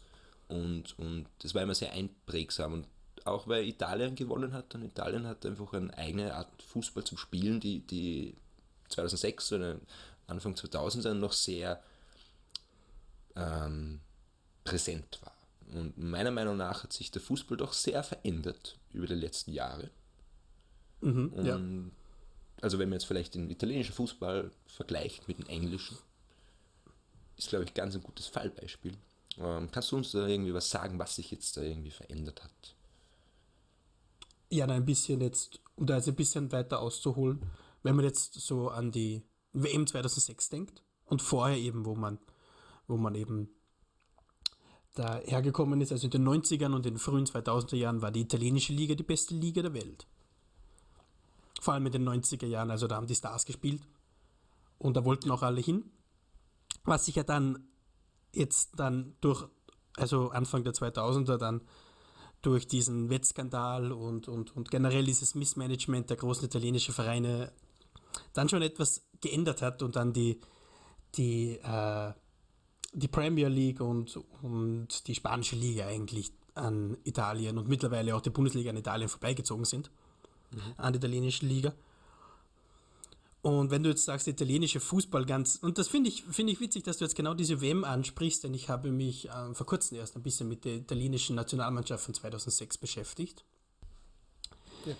und, 0.48 0.98
und 0.98 1.26
das 1.40 1.54
war 1.54 1.62
immer 1.62 1.74
sehr 1.74 1.92
einprägsam 1.92 2.72
und 2.72 2.86
auch 3.24 3.48
weil 3.48 3.66
Italien 3.66 4.14
gewonnen 4.14 4.52
hat 4.52 4.74
und 4.74 4.84
Italien 4.84 5.26
hat 5.26 5.44
einfach 5.44 5.72
eine 5.72 5.96
eigene 5.98 6.34
Art 6.34 6.62
Fußball 6.62 7.04
zum 7.04 7.18
Spielen, 7.18 7.58
die, 7.58 7.80
die 7.80 8.34
2006 8.88 9.52
oder 9.52 9.80
Anfang 10.28 10.54
2000 10.54 11.04
dann 11.04 11.20
noch 11.20 11.32
sehr 11.32 11.82
ähm, 13.34 14.00
präsent 14.64 15.18
war. 15.22 15.32
Und 15.74 15.98
meiner 15.98 16.30
Meinung 16.30 16.56
nach 16.56 16.84
hat 16.84 16.92
sich 16.92 17.10
der 17.10 17.22
Fußball 17.22 17.56
doch 17.56 17.72
sehr 17.72 18.02
verändert 18.04 18.76
über 18.92 19.06
die 19.06 19.14
letzten 19.14 19.52
Jahre. 19.52 19.90
Mhm, 21.00 21.32
ja. 21.44 21.60
Also 22.62 22.78
wenn 22.78 22.88
man 22.88 22.98
jetzt 22.98 23.06
vielleicht 23.06 23.34
den 23.34 23.50
italienischen 23.50 23.92
Fußball 23.92 24.50
vergleicht 24.66 25.28
mit 25.28 25.38
dem 25.38 25.46
englischen, 25.46 25.98
ist 27.36 27.48
glaube 27.48 27.64
ich 27.64 27.74
ganz 27.74 27.94
ein 27.94 28.02
gutes 28.02 28.26
Fallbeispiel. 28.26 28.96
Ähm, 29.38 29.70
kannst 29.70 29.92
du 29.92 29.96
uns 29.96 30.12
da 30.12 30.26
irgendwie 30.26 30.54
was 30.54 30.70
sagen, 30.70 30.98
was 30.98 31.16
sich 31.16 31.30
jetzt 31.30 31.56
da 31.56 31.62
irgendwie 31.62 31.90
verändert 31.90 32.42
hat? 32.42 32.74
Ja, 34.50 34.66
nein, 34.66 34.82
ein 34.82 34.86
bisschen 34.86 35.20
jetzt, 35.20 35.60
um 35.74 35.86
da 35.86 35.96
jetzt 35.96 36.08
ein 36.08 36.14
bisschen 36.14 36.52
weiter 36.52 36.80
auszuholen, 36.80 37.42
wenn 37.82 37.96
man 37.96 38.04
jetzt 38.04 38.34
so 38.34 38.68
an 38.68 38.92
die 38.92 39.22
WM 39.52 39.86
2006 39.86 40.48
denkt 40.50 40.82
und 41.06 41.22
vorher 41.22 41.58
eben, 41.58 41.84
wo 41.84 41.94
man, 41.94 42.18
wo 42.86 42.96
man 42.96 43.14
eben 43.14 43.48
da 44.94 45.18
hergekommen 45.24 45.80
ist, 45.80 45.92
also 45.92 46.06
in 46.06 46.10
den 46.10 46.26
90ern 46.26 46.74
und 46.74 46.86
in 46.86 46.94
den 46.94 46.98
frühen 46.98 47.26
2000er 47.26 47.76
Jahren 47.76 48.02
war 48.02 48.10
die 48.10 48.22
italienische 48.22 48.72
Liga 48.72 48.94
die 48.94 49.02
beste 49.02 49.34
Liga 49.34 49.62
der 49.62 49.74
Welt. 49.74 50.06
Vor 51.60 51.74
allem 51.74 51.86
in 51.86 51.92
den 51.92 52.08
90er 52.08 52.46
Jahren, 52.46 52.70
also 52.70 52.86
da 52.86 52.96
haben 52.96 53.06
die 53.06 53.14
Stars 53.14 53.44
gespielt 53.44 53.82
und 54.78 54.96
da 54.96 55.04
wollten 55.04 55.30
auch 55.30 55.42
alle 55.42 55.60
hin. 55.60 55.90
Was 56.86 57.04
sich 57.04 57.16
ja 57.16 57.22
dann 57.22 57.68
jetzt 58.32 58.78
dann 58.78 59.14
durch, 59.20 59.44
also 59.96 60.30
Anfang 60.30 60.64
der 60.64 60.72
2000er 60.72 61.36
dann 61.36 61.60
durch 62.42 62.68
diesen 62.68 63.10
Wettskandal 63.10 63.92
und, 63.92 64.28
und, 64.28 64.54
und 64.54 64.70
generell 64.70 65.04
dieses 65.04 65.34
Missmanagement 65.34 66.10
der 66.10 66.16
großen 66.16 66.44
italienischen 66.44 66.94
Vereine 66.94 67.52
dann 68.32 68.48
schon 68.48 68.62
etwas 68.62 69.06
geändert 69.20 69.62
hat 69.62 69.82
und 69.82 69.96
dann 69.96 70.12
die, 70.12 70.40
die, 71.16 71.58
äh, 71.58 72.12
die 72.92 73.08
Premier 73.08 73.48
League 73.48 73.80
und, 73.80 74.16
und 74.42 75.06
die 75.08 75.14
spanische 75.14 75.56
Liga 75.56 75.86
eigentlich 75.86 76.32
an 76.54 76.96
Italien 77.04 77.58
und 77.58 77.68
mittlerweile 77.68 78.14
auch 78.14 78.20
die 78.20 78.30
Bundesliga 78.30 78.70
an 78.70 78.76
Italien 78.76 79.08
vorbeigezogen 79.08 79.64
sind, 79.64 79.90
an 80.76 80.92
die 80.92 80.98
italienische 80.98 81.44
Liga. 81.44 81.74
Und 83.46 83.70
wenn 83.70 83.84
du 83.84 83.90
jetzt 83.90 84.04
sagst, 84.04 84.26
italienische 84.26 84.80
Fußball 84.80 85.24
ganz, 85.24 85.60
und 85.62 85.78
das 85.78 85.86
finde 85.86 86.08
ich, 86.08 86.24
finde 86.24 86.52
ich 86.52 86.58
witzig, 86.58 86.82
dass 86.82 86.96
du 86.96 87.04
jetzt 87.04 87.14
genau 87.14 87.32
diese 87.32 87.60
WM 87.60 87.84
ansprichst, 87.84 88.42
denn 88.42 88.52
ich 88.54 88.68
habe 88.68 88.90
mich 88.90 89.28
äh, 89.28 89.54
vor 89.54 89.66
kurzem 89.66 89.98
erst 89.98 90.16
ein 90.16 90.22
bisschen 90.24 90.48
mit 90.48 90.64
der 90.64 90.74
italienischen 90.74 91.36
Nationalmannschaft 91.36 92.04
von 92.04 92.12
2006 92.12 92.76
beschäftigt. 92.78 93.44
Ja. 94.84 94.96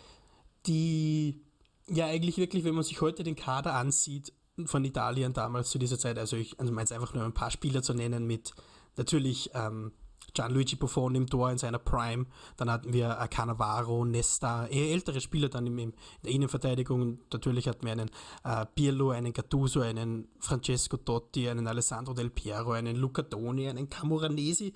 Die 0.64 1.40
ja 1.88 2.06
eigentlich 2.06 2.36
wirklich, 2.36 2.62
wenn 2.62 2.76
man 2.76 2.84
sich 2.84 3.00
heute 3.00 3.24
den 3.24 3.34
Kader 3.34 3.74
ansieht 3.74 4.32
von 4.64 4.84
Italien 4.84 5.32
damals 5.32 5.70
zu 5.70 5.80
dieser 5.80 5.98
Zeit, 5.98 6.16
also 6.16 6.36
ich 6.36 6.60
also 6.60 6.72
meine 6.72 6.88
einfach 6.92 7.14
nur 7.14 7.24
ein 7.24 7.34
paar 7.34 7.50
Spieler 7.50 7.82
zu 7.82 7.94
nennen 7.94 8.28
mit 8.28 8.54
natürlich 8.94 9.50
ähm, 9.54 9.90
Gianluigi 10.36 10.76
Buffon 10.76 11.14
im 11.14 11.26
Tor 11.26 11.50
in 11.50 11.58
seiner 11.58 11.78
Prime, 11.78 12.26
dann 12.56 12.70
hatten 12.70 12.92
wir 12.92 13.18
äh, 13.18 13.28
Cannavaro, 13.28 14.04
Nesta, 14.04 14.66
eher 14.66 14.92
ältere 14.92 15.20
Spieler 15.20 15.48
dann 15.48 15.66
im, 15.66 15.78
in 15.78 15.94
der 16.24 16.32
Innenverteidigung 16.32 17.02
und 17.02 17.32
natürlich 17.32 17.66
hatten 17.68 17.84
wir 17.84 17.92
einen 17.92 18.10
äh, 18.44 18.66
Pirlo, 18.74 19.10
einen 19.10 19.32
Gattuso, 19.32 19.80
einen 19.80 20.28
Francesco 20.38 20.98
Totti, 20.98 21.48
einen 21.48 21.66
Alessandro 21.66 22.14
Del 22.14 22.30
Piero, 22.30 22.72
einen 22.72 22.96
Luca 22.96 23.22
Toni, 23.22 23.68
einen 23.68 23.88
Camoranesi. 23.88 24.74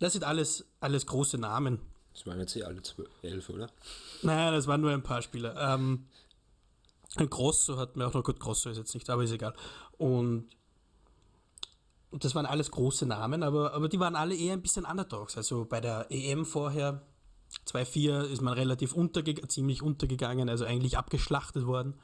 Das 0.00 0.12
sind 0.12 0.24
alles, 0.24 0.66
alles 0.80 1.06
große 1.06 1.38
Namen. 1.38 1.80
Das 2.12 2.26
waren 2.26 2.38
jetzt 2.38 2.54
eh 2.56 2.62
alle 2.62 2.82
zwölf, 2.82 3.08
elf, 3.22 3.48
oder? 3.48 3.70
Naja, 4.22 4.52
das 4.52 4.66
waren 4.66 4.80
nur 4.80 4.92
ein 4.92 5.02
paar 5.02 5.22
Spieler. 5.22 5.56
Ähm, 5.56 6.06
ein 7.16 7.30
Grosso 7.30 7.76
hat 7.76 7.96
mir 7.96 8.06
auch 8.06 8.14
noch 8.14 8.24
gut, 8.24 8.38
Grosso 8.38 8.70
ist 8.70 8.76
jetzt 8.76 8.94
nicht, 8.94 9.08
aber 9.10 9.24
ist 9.24 9.32
egal. 9.32 9.54
Und, 9.98 10.48
und 12.14 12.24
das 12.24 12.36
waren 12.36 12.46
alles 12.46 12.70
große 12.70 13.06
Namen, 13.06 13.42
aber, 13.42 13.74
aber 13.74 13.88
die 13.88 13.98
waren 13.98 14.14
alle 14.14 14.36
eher 14.36 14.52
ein 14.52 14.62
bisschen 14.62 14.84
Underdogs. 14.84 15.36
Also 15.36 15.64
bei 15.64 15.80
der 15.80 16.06
EM 16.10 16.46
vorher, 16.46 17.02
2-4, 17.66 18.26
ist 18.26 18.40
man 18.40 18.54
relativ 18.54 18.92
unterge 18.92 19.34
ziemlich 19.48 19.82
untergegangen, 19.82 20.48
also 20.48 20.64
eigentlich 20.64 20.96
abgeschlachtet 20.96 21.66
worden. 21.66 21.94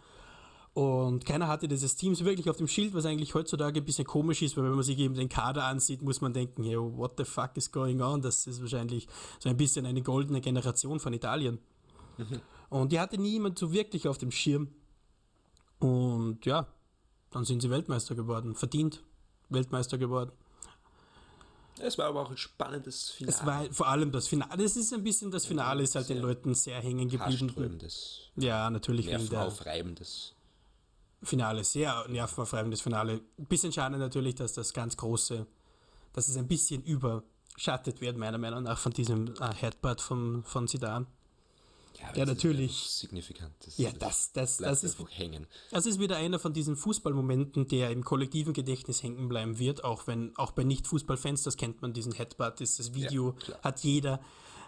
Und 0.72 1.24
keiner 1.26 1.46
hatte 1.46 1.68
dieses 1.68 1.94
Team 1.94 2.16
so 2.16 2.24
wirklich 2.24 2.50
auf 2.50 2.56
dem 2.56 2.66
Schild, 2.66 2.92
was 2.92 3.06
eigentlich 3.06 3.34
heutzutage 3.34 3.80
ein 3.80 3.84
bisschen 3.84 4.04
komisch 4.04 4.42
ist, 4.42 4.56
weil 4.56 4.64
wenn 4.64 4.72
man 4.72 4.82
sich 4.82 4.98
eben 4.98 5.14
den 5.14 5.28
Kader 5.28 5.66
ansieht, 5.66 6.02
muss 6.02 6.20
man 6.20 6.32
denken, 6.32 6.64
hey, 6.64 6.76
what 6.76 7.12
the 7.16 7.24
fuck 7.24 7.56
is 7.56 7.70
going 7.70 8.02
on? 8.02 8.20
Das 8.20 8.48
ist 8.48 8.60
wahrscheinlich 8.60 9.06
so 9.38 9.48
ein 9.48 9.56
bisschen 9.56 9.86
eine 9.86 10.02
goldene 10.02 10.40
Generation 10.40 10.98
von 10.98 11.12
Italien. 11.12 11.60
Und 12.68 12.90
die 12.90 12.98
hatte 12.98 13.16
niemand 13.16 13.60
so 13.60 13.72
wirklich 13.72 14.08
auf 14.08 14.18
dem 14.18 14.32
Schirm. 14.32 14.72
Und 15.78 16.44
ja, 16.46 16.66
dann 17.30 17.44
sind 17.44 17.62
sie 17.62 17.70
Weltmeister 17.70 18.16
geworden, 18.16 18.56
verdient 18.56 19.04
Weltmeister 19.50 19.98
geworden. 19.98 20.32
Es 21.82 21.96
war 21.98 22.06
aber 22.06 22.22
auch 22.22 22.30
ein 22.30 22.36
spannendes 22.36 23.10
Finale. 23.10 23.36
Es 23.36 23.46
war 23.46 23.64
vor 23.72 23.88
allem 23.88 24.12
das 24.12 24.28
Finale. 24.28 24.62
Es 24.62 24.76
ist 24.76 24.92
ein 24.92 25.02
bisschen 25.02 25.30
das 25.30 25.46
Finale, 25.46 25.82
ist 25.82 25.94
halt 25.94 26.08
den 26.08 26.18
Sehr 26.18 26.26
Leuten 26.26 26.54
sehr 26.54 26.80
hängen 26.80 27.08
geblieben. 27.08 27.78
Ja, 28.36 28.68
natürlich 28.68 29.06
nervenaufreibendes. 29.06 30.34
Finale, 31.22 31.64
sehr 31.64 32.06
nervenaufreibendes 32.08 32.80
Finale. 32.80 33.20
Ein 33.38 33.46
bisschen 33.46 33.72
schade 33.72 33.98
natürlich, 33.98 34.34
dass 34.34 34.52
das 34.52 34.72
ganz 34.72 34.96
große, 34.96 35.46
dass 36.12 36.28
es 36.28 36.36
ein 36.36 36.48
bisschen 36.48 36.82
überschattet 36.82 38.00
wird, 38.00 38.16
meiner 38.16 38.38
Meinung 38.38 38.64
nach, 38.64 38.78
von 38.78 38.92
diesem 38.92 39.34
äh, 39.40 39.54
Headbutt 39.54 40.00
von, 40.00 40.42
von 40.44 40.68
Zidane. 40.68 41.06
Ja, 41.98 42.12
das 42.12 42.28
natürlich. 42.28 42.72
Signifikant. 42.88 43.52
Das, 43.64 43.78
Ja, 43.78 43.90
das, 43.92 44.32
das, 44.32 44.58
das 44.58 44.84
ist 44.84 44.98
hängen. 45.10 45.46
Das 45.70 45.86
ist 45.86 45.98
wieder 46.00 46.16
einer 46.16 46.38
von 46.38 46.52
diesen 46.52 46.76
Fußballmomenten, 46.76 47.68
der 47.68 47.90
im 47.90 48.04
kollektiven 48.04 48.52
Gedächtnis 48.52 49.02
hängen 49.02 49.28
bleiben 49.28 49.58
wird, 49.58 49.84
auch 49.84 50.06
wenn 50.06 50.36
auch 50.36 50.52
bei 50.52 50.64
Nicht-Fußballfans, 50.64 51.42
das 51.42 51.56
kennt 51.56 51.82
man, 51.82 51.92
diesen 51.92 52.12
Headbutt, 52.12 52.60
ist 52.60 52.78
das 52.78 52.94
Video, 52.94 53.32
klar. 53.32 53.58
hat 53.62 53.80
jeder, 53.80 54.20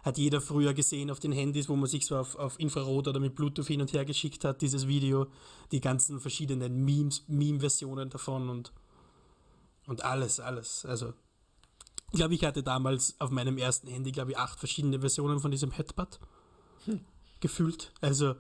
hat 0.02 0.19
jeder 0.19 0.41
früher 0.41 0.75
gesehen 0.75 1.11
auf 1.11 1.21
den 1.21 1.33
Handys, 1.33 1.69
wo 1.69 1.76
man 1.76 1.88
sich 1.88 2.07
so 2.07 2.17
auf, 2.17 2.37
auf 2.37 2.59
Infrarot 2.59 3.09
oder 3.09 3.21
mit 3.21 3.35
Bluetooth 3.35 3.67
hin 3.67 3.81
und 3.81 3.93
her 3.93 4.05
geschickt 4.05 4.45
hat, 4.45 4.61
dieses 4.61 4.87
Video, 4.87 5.26
die 5.71 5.81
ganzen 5.81 6.21
verschiedenen 6.21 6.85
Memes, 6.85 7.25
Meme-Versionen 7.29 8.11
davon 8.11 8.50
und, 8.50 8.73
und 9.87 10.05
alles, 10.05 10.41
alles. 10.41 10.85
Also, 10.85 11.14
ich 12.11 12.19
glaube, 12.19 12.35
ich 12.35 12.45
hatte 12.45 12.62
damals 12.62 13.14
auf 13.21 13.31
meinem 13.31 13.57
ersten 13.57 13.87
Handy, 13.87 14.12
glaube 14.12 14.33
ich, 14.33 14.38
acht 14.38 14.59
verschiedene 14.59 15.00
Versionen 15.00 15.41
von 15.41 15.50
diesem 15.50 15.71
Headbutt 15.71 16.19
gefühlt. 17.42 17.92
Also, 18.00 18.37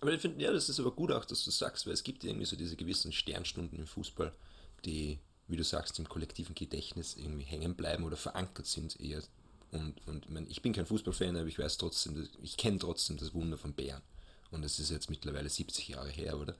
Aber 0.00 0.12
ich 0.12 0.20
finde, 0.20 0.44
ja, 0.44 0.52
das 0.52 0.68
ist 0.68 0.78
aber 0.78 0.92
gut 0.92 1.10
auch, 1.10 1.24
dass 1.24 1.42
du 1.44 1.50
sagst, 1.50 1.86
weil 1.86 1.94
es 1.94 2.04
gibt 2.04 2.22
irgendwie 2.22 2.46
so 2.46 2.54
diese 2.54 2.76
gewissen 2.76 3.10
Sternstunden 3.10 3.80
im 3.80 3.86
Fußball, 3.88 4.32
die, 4.84 5.18
wie 5.48 5.56
du 5.56 5.64
sagst, 5.64 5.98
im 5.98 6.08
kollektiven 6.08 6.54
Gedächtnis 6.54 7.16
irgendwie 7.16 7.44
hängen 7.44 7.74
bleiben 7.74 8.04
oder 8.04 8.16
verankert 8.16 8.66
sind, 8.66 9.00
eher 9.00 9.22
Und, 9.72 10.06
und 10.06 10.24
ich, 10.24 10.30
mein, 10.30 10.46
ich 10.48 10.62
bin 10.62 10.72
kein 10.72 10.86
Fußballfan, 10.86 11.36
aber 11.36 11.46
ich 11.48 11.58
weiß 11.58 11.78
trotzdem, 11.78 12.28
ich 12.42 12.56
kenne 12.56 12.78
trotzdem 12.78 13.16
das 13.16 13.34
Wunder 13.34 13.58
von 13.58 13.72
Bern. 13.72 14.02
Und 14.50 14.62
das 14.62 14.78
ist 14.78 14.90
jetzt 14.90 15.10
mittlerweile 15.10 15.48
70 15.48 15.88
Jahre 15.88 16.10
her, 16.10 16.38
oder? 16.38 16.54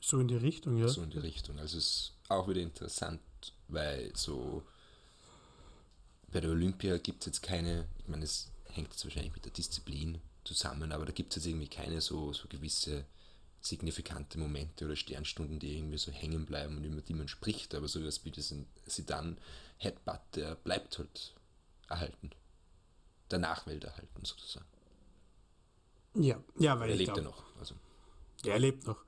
So 0.00 0.18
in 0.18 0.28
die 0.28 0.36
Richtung, 0.36 0.76
ja. 0.78 0.88
So 0.88 1.02
in 1.02 1.10
die 1.10 1.18
Richtung. 1.18 1.58
Also 1.58 1.78
es 1.78 1.84
ist 1.84 2.12
auch 2.28 2.48
wieder 2.48 2.60
interessant, 2.60 3.20
weil 3.68 4.10
so 4.16 4.62
bei 6.32 6.40
der 6.40 6.50
Olympia 6.50 6.98
gibt 6.98 7.22
es 7.22 7.26
jetzt 7.26 7.42
keine, 7.42 7.86
ich 7.98 8.08
meine, 8.08 8.24
es 8.24 8.50
hängt 8.72 8.90
jetzt 8.90 9.04
wahrscheinlich 9.04 9.34
mit 9.34 9.44
der 9.44 9.52
Disziplin 9.52 10.20
zusammen, 10.44 10.92
aber 10.92 11.06
da 11.06 11.12
gibt 11.12 11.32
es 11.32 11.36
jetzt 11.36 11.46
irgendwie 11.46 11.68
keine 11.68 12.00
so, 12.00 12.32
so 12.32 12.48
gewisse 12.48 13.04
signifikante 13.60 14.38
Momente 14.38 14.84
oder 14.84 14.96
Sternstunden, 14.96 15.60
die 15.60 15.76
irgendwie 15.76 15.98
so 15.98 16.10
hängen 16.10 16.46
bleiben 16.46 16.76
und 16.76 16.84
über 16.84 17.00
die 17.00 17.14
man 17.14 17.28
spricht, 17.28 17.74
aber 17.74 17.86
so 17.86 18.04
was 18.04 18.24
wie 18.24 18.30
diesen 18.30 18.66
Sidan 18.86 19.38
Headbutt, 19.78 20.20
der 20.34 20.56
bleibt 20.56 20.98
halt 20.98 21.34
erhalten. 21.88 22.30
Der 23.30 23.38
Nachwelt 23.38 23.84
erhalten 23.84 24.24
sozusagen. 24.24 24.66
Ja, 26.14 26.42
ja, 26.58 26.78
weil 26.78 26.90
er 26.90 26.94
ich 26.94 27.06
lebt 27.06 27.16
ja 27.16 27.22
noch. 27.22 27.44
Also, 27.58 27.74
Ja, 28.44 28.54
er 28.54 28.58
lebt 28.58 28.86
noch. 28.86 29.04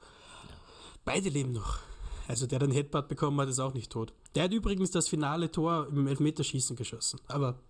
Beide 1.04 1.28
leben 1.28 1.52
noch. 1.52 1.80
Also 2.28 2.46
der 2.46 2.58
den 2.58 2.70
Headbutt 2.70 3.08
bekommen 3.08 3.38
hat, 3.40 3.48
ist 3.48 3.58
auch 3.58 3.74
nicht 3.74 3.92
tot. 3.92 4.14
Der 4.34 4.44
hat 4.44 4.52
übrigens 4.52 4.90
das 4.90 5.08
finale 5.08 5.50
Tor 5.50 5.88
im 5.88 6.06
Elfmeterschießen 6.06 6.76
geschossen, 6.76 7.20
aber 7.26 7.60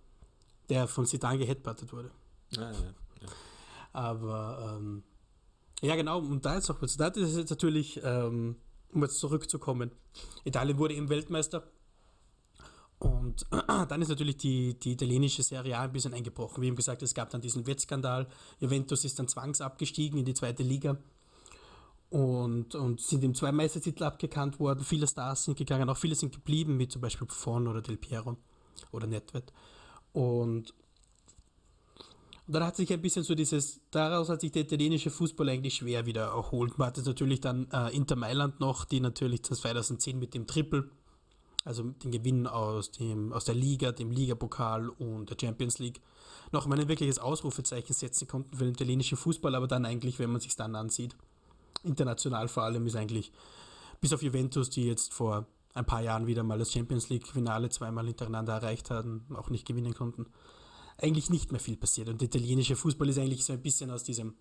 der 0.69 0.87
von 0.87 1.05
Zidane 1.05 1.37
geheadbuttet 1.37 1.91
wurde. 1.93 2.11
ah, 2.57 2.61
ja, 2.61 2.71
ja. 2.71 3.27
Aber 3.93 4.77
ähm, 4.77 5.03
ja, 5.81 5.95
genau, 5.95 6.19
und 6.19 6.45
da 6.45 6.55
jetzt 6.55 6.69
auch 6.69 6.81
was. 6.81 6.97
Da 6.97 7.07
ist 7.07 7.17
es 7.17 7.37
jetzt 7.37 7.49
natürlich, 7.49 7.99
ähm, 8.03 8.55
um 8.91 9.03
jetzt 9.03 9.19
zurückzukommen, 9.19 9.91
Italien 10.43 10.77
wurde 10.77 10.95
eben 10.95 11.09
Weltmeister. 11.09 11.63
Und 12.97 13.45
dann 13.67 14.01
ist 14.01 14.09
natürlich 14.09 14.37
die, 14.37 14.79
die 14.79 14.93
italienische 14.93 15.43
Serie 15.43 15.77
A 15.77 15.83
ein 15.83 15.91
bisschen 15.91 16.13
eingebrochen. 16.13 16.61
Wie 16.61 16.67
eben 16.67 16.75
gesagt, 16.75 17.03
es 17.03 17.13
gab 17.13 17.29
dann 17.29 17.41
diesen 17.41 17.67
Wettskandal. 17.67 18.27
Juventus 18.59 19.05
ist 19.05 19.19
dann 19.19 19.27
zwangsabgestiegen 19.27 20.17
in 20.17 20.25
die 20.25 20.33
zweite 20.33 20.63
Liga 20.63 20.97
und, 22.09 22.75
und 22.75 23.01
sind 23.01 23.23
im 23.23 23.35
zwei 23.35 23.51
Meistertitel 23.51 24.03
abgekannt 24.03 24.59
worden. 24.59 24.83
Viele 24.83 25.07
Stars 25.07 25.43
sind 25.45 25.57
gegangen, 25.57 25.89
auch 25.89 25.97
viele 25.97 26.15
sind 26.15 26.33
geblieben, 26.33 26.79
wie 26.79 26.87
zum 26.87 27.01
Beispiel 27.01 27.27
Buffon 27.27 27.67
oder 27.67 27.81
Del 27.81 27.97
Piero 27.97 28.37
oder 28.91 29.07
Nedved. 29.07 29.51
Und 30.15 30.73
dann 32.47 32.63
hat 32.63 32.77
sich 32.77 32.91
ein 32.93 33.01
bisschen 33.01 33.23
so 33.23 33.35
dieses, 33.35 33.81
daraus 33.91 34.29
hat 34.29 34.39
sich 34.39 34.51
der 34.51 34.61
italienische 34.61 35.09
Fußball 35.09 35.49
eigentlich 35.49 35.75
schwer 35.75 36.05
wieder 36.05 36.27
erholt. 36.27 36.77
Man 36.77 36.87
hat 36.87 36.95
jetzt 36.95 37.07
natürlich 37.07 37.41
dann 37.41 37.67
äh, 37.71 37.93
Inter 37.93 38.15
Mailand 38.15 38.61
noch, 38.61 38.85
die 38.85 39.01
natürlich 39.01 39.43
2010 39.43 40.17
mit 40.17 40.33
dem 40.33 40.47
Triple, 40.47 40.89
also 41.65 41.83
dem 41.83 42.11
Gewinn 42.11 42.47
aus, 42.47 42.91
dem, 42.91 43.33
aus 43.33 43.43
der 43.43 43.55
Liga, 43.55 43.91
dem 43.91 44.09
Ligapokal 44.09 44.87
und 44.87 45.29
der 45.31 45.37
Champions 45.37 45.79
League, 45.79 45.99
noch 46.53 46.65
mal 46.65 46.79
ein 46.79 46.87
wirkliches 46.87 47.19
Ausrufezeichen 47.19 47.93
setzen 47.93 48.25
konnten 48.25 48.55
für 48.55 48.63
den 48.63 48.73
italienischen 48.73 49.17
Fußball, 49.17 49.53
aber 49.53 49.67
dann 49.67 49.83
eigentlich, 49.83 50.17
wenn 50.17 50.31
man 50.31 50.39
sich 50.39 50.55
dann 50.55 50.75
ansieht, 50.75 51.13
international 51.83 52.47
vor 52.47 52.63
allem 52.63 52.87
ist 52.87 52.95
eigentlich, 52.95 53.33
bis 53.99 54.13
auf 54.13 54.23
Juventus, 54.23 54.69
die 54.69 54.85
jetzt 54.85 55.13
vor 55.13 55.45
ein 55.75 55.85
paar 55.85 56.01
Jahren 56.01 56.25
wieder 56.25 56.43
mal 56.43 56.57
das 56.57 56.71
Champions 56.71 57.09
League-Finale 57.09 57.69
zweimal 57.69 58.05
hintereinander 58.07 58.53
erreicht 58.53 58.89
hatten, 58.89 59.25
auch 59.35 59.49
nicht 59.49 59.67
gewinnen 59.67 59.93
konnten, 59.93 60.25
eigentlich 60.97 61.29
nicht 61.29 61.51
mehr 61.51 61.59
viel 61.59 61.77
passiert. 61.77 62.09
Und 62.09 62.21
der 62.21 62.27
italienische 62.27 62.77
Fußball 62.77 63.09
ist 63.09 63.19
eigentlich 63.19 63.43
so 63.43 63.53
ein 63.53 63.61
bisschen 63.61 63.91
aus 63.91 64.03
diesem, 64.03 64.35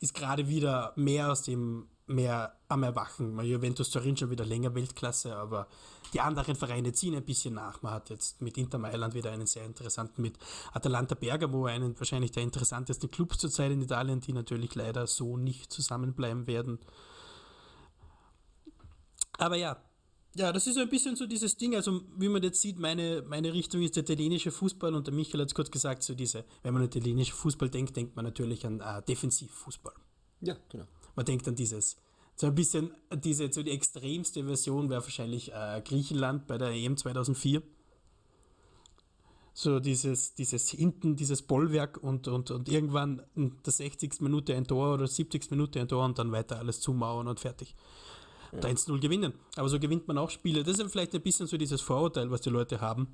ist 0.00 0.14
gerade 0.14 0.48
wieder 0.48 0.92
mehr 0.94 1.32
aus 1.32 1.42
dem, 1.42 1.88
mehr 2.06 2.54
am 2.68 2.84
Erwachen. 2.84 3.34
Mal 3.34 3.44
Juventus 3.44 3.90
Turin 3.90 4.16
schon 4.16 4.30
wieder 4.30 4.44
länger 4.44 4.72
Weltklasse, 4.76 5.34
aber 5.34 5.66
die 6.12 6.20
anderen 6.20 6.54
Vereine 6.54 6.92
ziehen 6.92 7.16
ein 7.16 7.24
bisschen 7.24 7.54
nach. 7.54 7.82
Man 7.82 7.92
hat 7.92 8.08
jetzt 8.08 8.40
mit 8.40 8.56
Inter 8.56 8.78
Mailand 8.78 9.14
wieder 9.14 9.32
einen 9.32 9.46
sehr 9.46 9.66
interessanten, 9.66 10.22
mit 10.22 10.38
Atalanta 10.72 11.16
Bergamo, 11.16 11.66
einen 11.66 11.98
wahrscheinlich 11.98 12.30
der 12.30 12.44
interessantesten 12.44 13.10
Clubs 13.10 13.38
zurzeit 13.38 13.72
in 13.72 13.82
Italien, 13.82 14.20
die 14.20 14.32
natürlich 14.32 14.76
leider 14.76 15.08
so 15.08 15.36
nicht 15.36 15.72
zusammenbleiben 15.72 16.46
werden. 16.46 16.78
Aber 19.38 19.56
ja, 19.56 19.76
ja, 20.34 20.52
das 20.52 20.66
ist 20.66 20.74
so 20.74 20.80
ein 20.80 20.88
bisschen 20.88 21.16
so 21.16 21.26
dieses 21.26 21.56
Ding, 21.56 21.74
also 21.74 22.02
wie 22.16 22.28
man 22.28 22.42
jetzt 22.42 22.60
sieht, 22.60 22.78
meine, 22.78 23.22
meine 23.26 23.52
Richtung 23.52 23.82
ist 23.82 23.96
der 23.96 24.02
italienische 24.02 24.50
Fußball 24.50 24.94
und 24.94 25.06
der 25.06 25.14
Michael 25.14 25.40
hat 25.40 25.48
es 25.48 25.54
kurz 25.54 25.70
gesagt, 25.70 26.02
so 26.02 26.14
diese, 26.14 26.44
wenn 26.62 26.74
man 26.74 26.82
an 26.82 26.88
italienischen 26.88 27.34
Fußball 27.34 27.70
denkt, 27.70 27.96
denkt 27.96 28.14
man 28.14 28.24
natürlich 28.24 28.64
an 28.66 28.80
äh, 28.80 29.02
Defensivfußball. 29.02 29.94
ja, 30.40 30.56
genau. 30.68 30.84
Man 31.16 31.26
denkt 31.26 31.48
an 31.48 31.56
dieses, 31.56 31.96
so 32.36 32.46
ein 32.46 32.54
bisschen, 32.54 32.92
diese, 33.12 33.52
so 33.52 33.64
die 33.64 33.72
extremste 33.72 34.44
Version 34.44 34.88
wäre 34.90 35.02
wahrscheinlich 35.02 35.52
äh, 35.52 35.82
Griechenland 35.84 36.46
bei 36.46 36.56
der 36.56 36.70
EM 36.70 36.96
2004. 36.96 37.62
So 39.54 39.80
dieses, 39.80 40.34
dieses 40.34 40.68
hinten, 40.70 41.16
dieses 41.16 41.42
Bollwerk 41.42 42.00
und, 42.00 42.28
und, 42.28 42.52
und 42.52 42.68
irgendwann 42.68 43.22
in 43.34 43.56
der 43.66 43.72
60. 43.72 44.20
Minute 44.20 44.54
ein 44.54 44.68
Tor 44.68 44.94
oder 44.94 45.08
70. 45.08 45.50
Minute 45.50 45.80
ein 45.80 45.88
Tor 45.88 46.04
und 46.04 46.20
dann 46.20 46.30
weiter 46.30 46.58
alles 46.58 46.80
zumauern 46.80 47.26
und 47.26 47.40
fertig. 47.40 47.74
Und 48.52 48.64
1-0 48.64 48.98
gewinnen. 49.00 49.32
Aber 49.56 49.68
so 49.68 49.78
gewinnt 49.78 50.08
man 50.08 50.18
auch 50.18 50.30
Spiele. 50.30 50.62
Das 50.62 50.78
ist 50.78 50.90
vielleicht 50.90 51.14
ein 51.14 51.22
bisschen 51.22 51.46
so 51.46 51.56
dieses 51.56 51.80
Vorurteil, 51.80 52.30
was 52.30 52.40
die 52.40 52.50
Leute 52.50 52.80
haben 52.80 53.08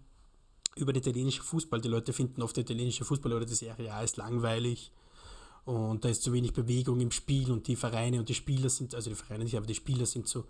über 0.76 0.92
den 0.92 1.00
italienischen 1.00 1.42
Fußball. 1.42 1.80
Die 1.80 1.88
Leute 1.88 2.12
finden 2.12 2.42
oft, 2.42 2.56
der 2.56 2.62
italienische 2.62 3.04
Fußball 3.04 3.32
oder 3.32 3.46
die 3.46 3.54
Serie 3.54 3.92
A 3.92 4.02
ist 4.02 4.16
langweilig 4.16 4.90
und 5.64 6.04
da 6.04 6.08
ist 6.08 6.22
zu 6.22 6.32
wenig 6.32 6.52
Bewegung 6.52 7.00
im 7.00 7.10
Spiel 7.10 7.50
und 7.50 7.66
die 7.66 7.76
Vereine 7.76 8.18
und 8.18 8.28
die 8.28 8.34
Spieler 8.34 8.68
sind, 8.68 8.94
also 8.94 9.10
die 9.10 9.16
Vereine 9.16 9.44
nicht, 9.44 9.56
aber 9.56 9.66
die 9.66 9.74
Spieler 9.74 10.06
sind 10.06 10.28
zu, 10.28 10.44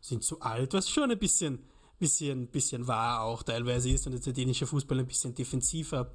sind 0.00 0.22
zu 0.22 0.40
alt, 0.40 0.72
was 0.74 0.88
schon 0.88 1.10
ein 1.10 1.18
bisschen, 1.18 1.58
bisschen, 1.98 2.46
bisschen 2.46 2.86
wahr 2.86 3.22
auch 3.22 3.42
teilweise 3.42 3.90
ist 3.90 4.06
und 4.06 4.12
der 4.12 4.20
italienische 4.20 4.66
Fußball 4.66 5.00
ein 5.00 5.06
bisschen 5.06 5.34
defensiver 5.34 6.12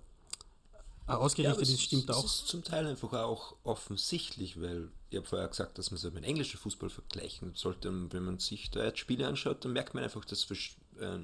ausgerichtet 1.17 1.61
das 1.61 1.69
ist, 1.69 1.81
stimmt 1.81 2.09
das 2.09 2.17
auch. 2.17 2.25
ist 2.25 2.47
zum 2.47 2.63
Teil 2.63 2.87
einfach 2.87 3.11
auch 3.13 3.55
offensichtlich, 3.63 4.61
weil 4.61 4.89
ich 5.09 5.17
habe 5.17 5.27
vorher 5.27 5.47
gesagt, 5.47 5.77
dass 5.77 5.91
man 5.91 5.97
so 5.97 6.09
mit 6.11 6.23
dem 6.23 6.23
englischen 6.29 6.59
Fußball 6.59 6.89
vergleichen 6.89 7.53
sollte. 7.55 7.89
Und 7.89 8.13
wenn 8.13 8.23
man 8.23 8.39
sich 8.39 8.69
da 8.69 8.83
jetzt 8.83 8.99
Spiele 8.99 9.27
anschaut, 9.27 9.65
dann 9.65 9.73
merkt 9.73 9.93
man 9.93 10.03
einfach, 10.03 10.23
dass 10.25 10.43
versch 10.43 10.75
äh, 10.99 11.17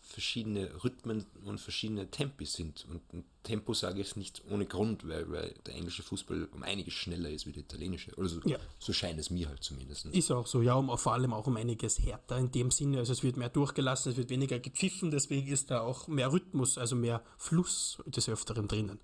verschiedene 0.00 0.70
Rhythmen 0.82 1.26
und 1.44 1.60
verschiedene 1.60 2.10
Tempi 2.10 2.46
sind. 2.46 2.86
Und 2.88 3.02
Tempo 3.42 3.74
sage 3.74 4.00
ich 4.00 4.16
nicht 4.16 4.42
ohne 4.50 4.64
Grund, 4.64 5.06
weil, 5.06 5.30
weil 5.30 5.54
der 5.66 5.74
englische 5.74 6.02
Fußball 6.02 6.48
um 6.54 6.62
einiges 6.62 6.94
schneller 6.94 7.28
ist 7.28 7.46
wie 7.46 7.52
der 7.52 7.62
italienische. 7.62 8.14
Oder 8.14 8.28
so, 8.28 8.40
Ja. 8.46 8.58
so 8.78 8.92
scheint 8.94 9.18
es 9.18 9.28
mir 9.28 9.48
halt 9.48 9.62
zumindest. 9.62 10.06
Ist 10.06 10.30
auch 10.30 10.46
so, 10.46 10.62
ja, 10.62 10.74
um, 10.74 10.96
vor 10.96 11.12
allem 11.12 11.34
auch 11.34 11.46
um 11.46 11.56
einiges 11.56 11.98
härter 11.98 12.38
in 12.38 12.50
dem 12.50 12.70
Sinne. 12.70 12.98
Also 12.98 13.12
es 13.12 13.22
wird 13.22 13.36
mehr 13.36 13.50
durchgelassen, 13.50 14.12
es 14.12 14.16
wird 14.18 14.30
weniger 14.30 14.58
gepfiffen, 14.58 15.10
deswegen 15.10 15.46
ist 15.48 15.70
da 15.70 15.80
auch 15.82 16.08
mehr 16.08 16.32
Rhythmus, 16.32 16.78
also 16.78 16.96
mehr 16.96 17.22
Fluss 17.36 17.98
des 18.06 18.28
Öfteren 18.30 18.66
drinnen. 18.66 18.98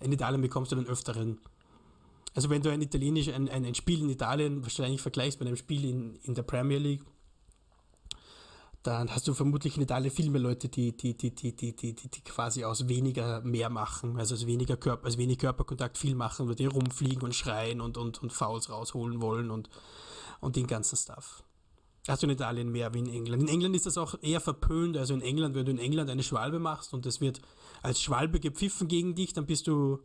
In 0.00 0.12
Italien 0.12 0.40
bekommst 0.40 0.72
du 0.72 0.76
den 0.76 0.86
Öfteren. 0.86 1.40
Also 2.34 2.50
wenn 2.50 2.62
du 2.62 2.70
ein 2.70 2.82
italienisch, 2.82 3.28
ein, 3.28 3.48
ein, 3.48 3.64
ein 3.64 3.74
Spiel 3.74 4.00
in 4.00 4.10
Italien 4.10 4.62
wahrscheinlich 4.62 5.00
vergleichst 5.00 5.38
mit 5.40 5.46
einem 5.46 5.56
Spiel 5.56 5.84
in, 5.84 6.16
in 6.24 6.34
der 6.34 6.42
Premier 6.42 6.78
League, 6.78 7.04
dann 8.82 9.10
hast 9.10 9.26
du 9.26 9.32
vermutlich 9.32 9.76
in 9.76 9.82
Italien 9.82 10.10
viel 10.10 10.30
mehr 10.30 10.42
Leute, 10.42 10.68
die, 10.68 10.94
die, 10.94 11.16
die, 11.16 11.34
die, 11.34 11.56
die, 11.56 11.74
die, 11.74 11.94
die, 11.94 12.08
die 12.08 12.20
quasi 12.20 12.64
aus 12.64 12.86
weniger 12.86 13.40
mehr 13.40 13.70
machen, 13.70 14.18
also 14.18 14.34
aus 14.34 14.46
weniger 14.46 14.76
Körper, 14.76 15.06
also 15.06 15.16
wenig 15.16 15.38
Körperkontakt 15.38 15.96
viel 15.96 16.14
machen, 16.14 16.48
weil 16.48 16.54
die 16.54 16.66
rumfliegen 16.66 17.22
und 17.22 17.34
schreien 17.34 17.80
und, 17.80 17.96
und, 17.96 18.22
und 18.22 18.32
Fouls 18.32 18.68
rausholen 18.68 19.22
wollen 19.22 19.50
und, 19.50 19.70
und 20.40 20.56
den 20.56 20.66
ganzen 20.66 20.96
Stuff. 20.96 21.42
Hast 22.06 22.22
du 22.22 22.26
in 22.26 22.32
Italien 22.32 22.70
mehr 22.70 22.92
wie 22.92 22.98
in 22.98 23.08
England. 23.08 23.42
In 23.44 23.48
England 23.48 23.74
ist 23.74 23.86
das 23.86 23.96
auch 23.96 24.14
eher 24.20 24.40
verpönt. 24.40 24.96
Also 24.98 25.14
in 25.14 25.22
England, 25.22 25.54
wenn 25.54 25.64
du 25.64 25.70
in 25.70 25.78
England 25.78 26.10
eine 26.10 26.22
Schwalbe 26.22 26.58
machst 26.58 26.92
und 26.92 27.06
es 27.06 27.20
wird 27.20 27.40
als 27.82 28.00
Schwalbe 28.00 28.40
gepfiffen 28.40 28.88
gegen 28.88 29.14
dich, 29.14 29.32
dann 29.32 29.46
bist 29.46 29.66
du, 29.66 30.00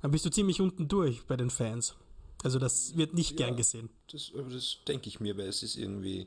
dann 0.00 0.10
bist 0.10 0.24
du 0.24 0.30
ziemlich 0.30 0.60
unten 0.62 0.88
durch 0.88 1.24
bei 1.26 1.36
den 1.36 1.50
Fans. 1.50 1.94
Also 2.42 2.58
das 2.58 2.96
wird 2.96 3.14
nicht 3.14 3.36
gern 3.36 3.56
gesehen. 3.56 3.90
Das, 4.10 4.32
aber 4.34 4.50
das 4.50 4.78
denke 4.88 5.08
ich 5.08 5.20
mir, 5.20 5.36
weil 5.36 5.48
es 5.48 5.62
ist 5.62 5.76
irgendwie. 5.76 6.26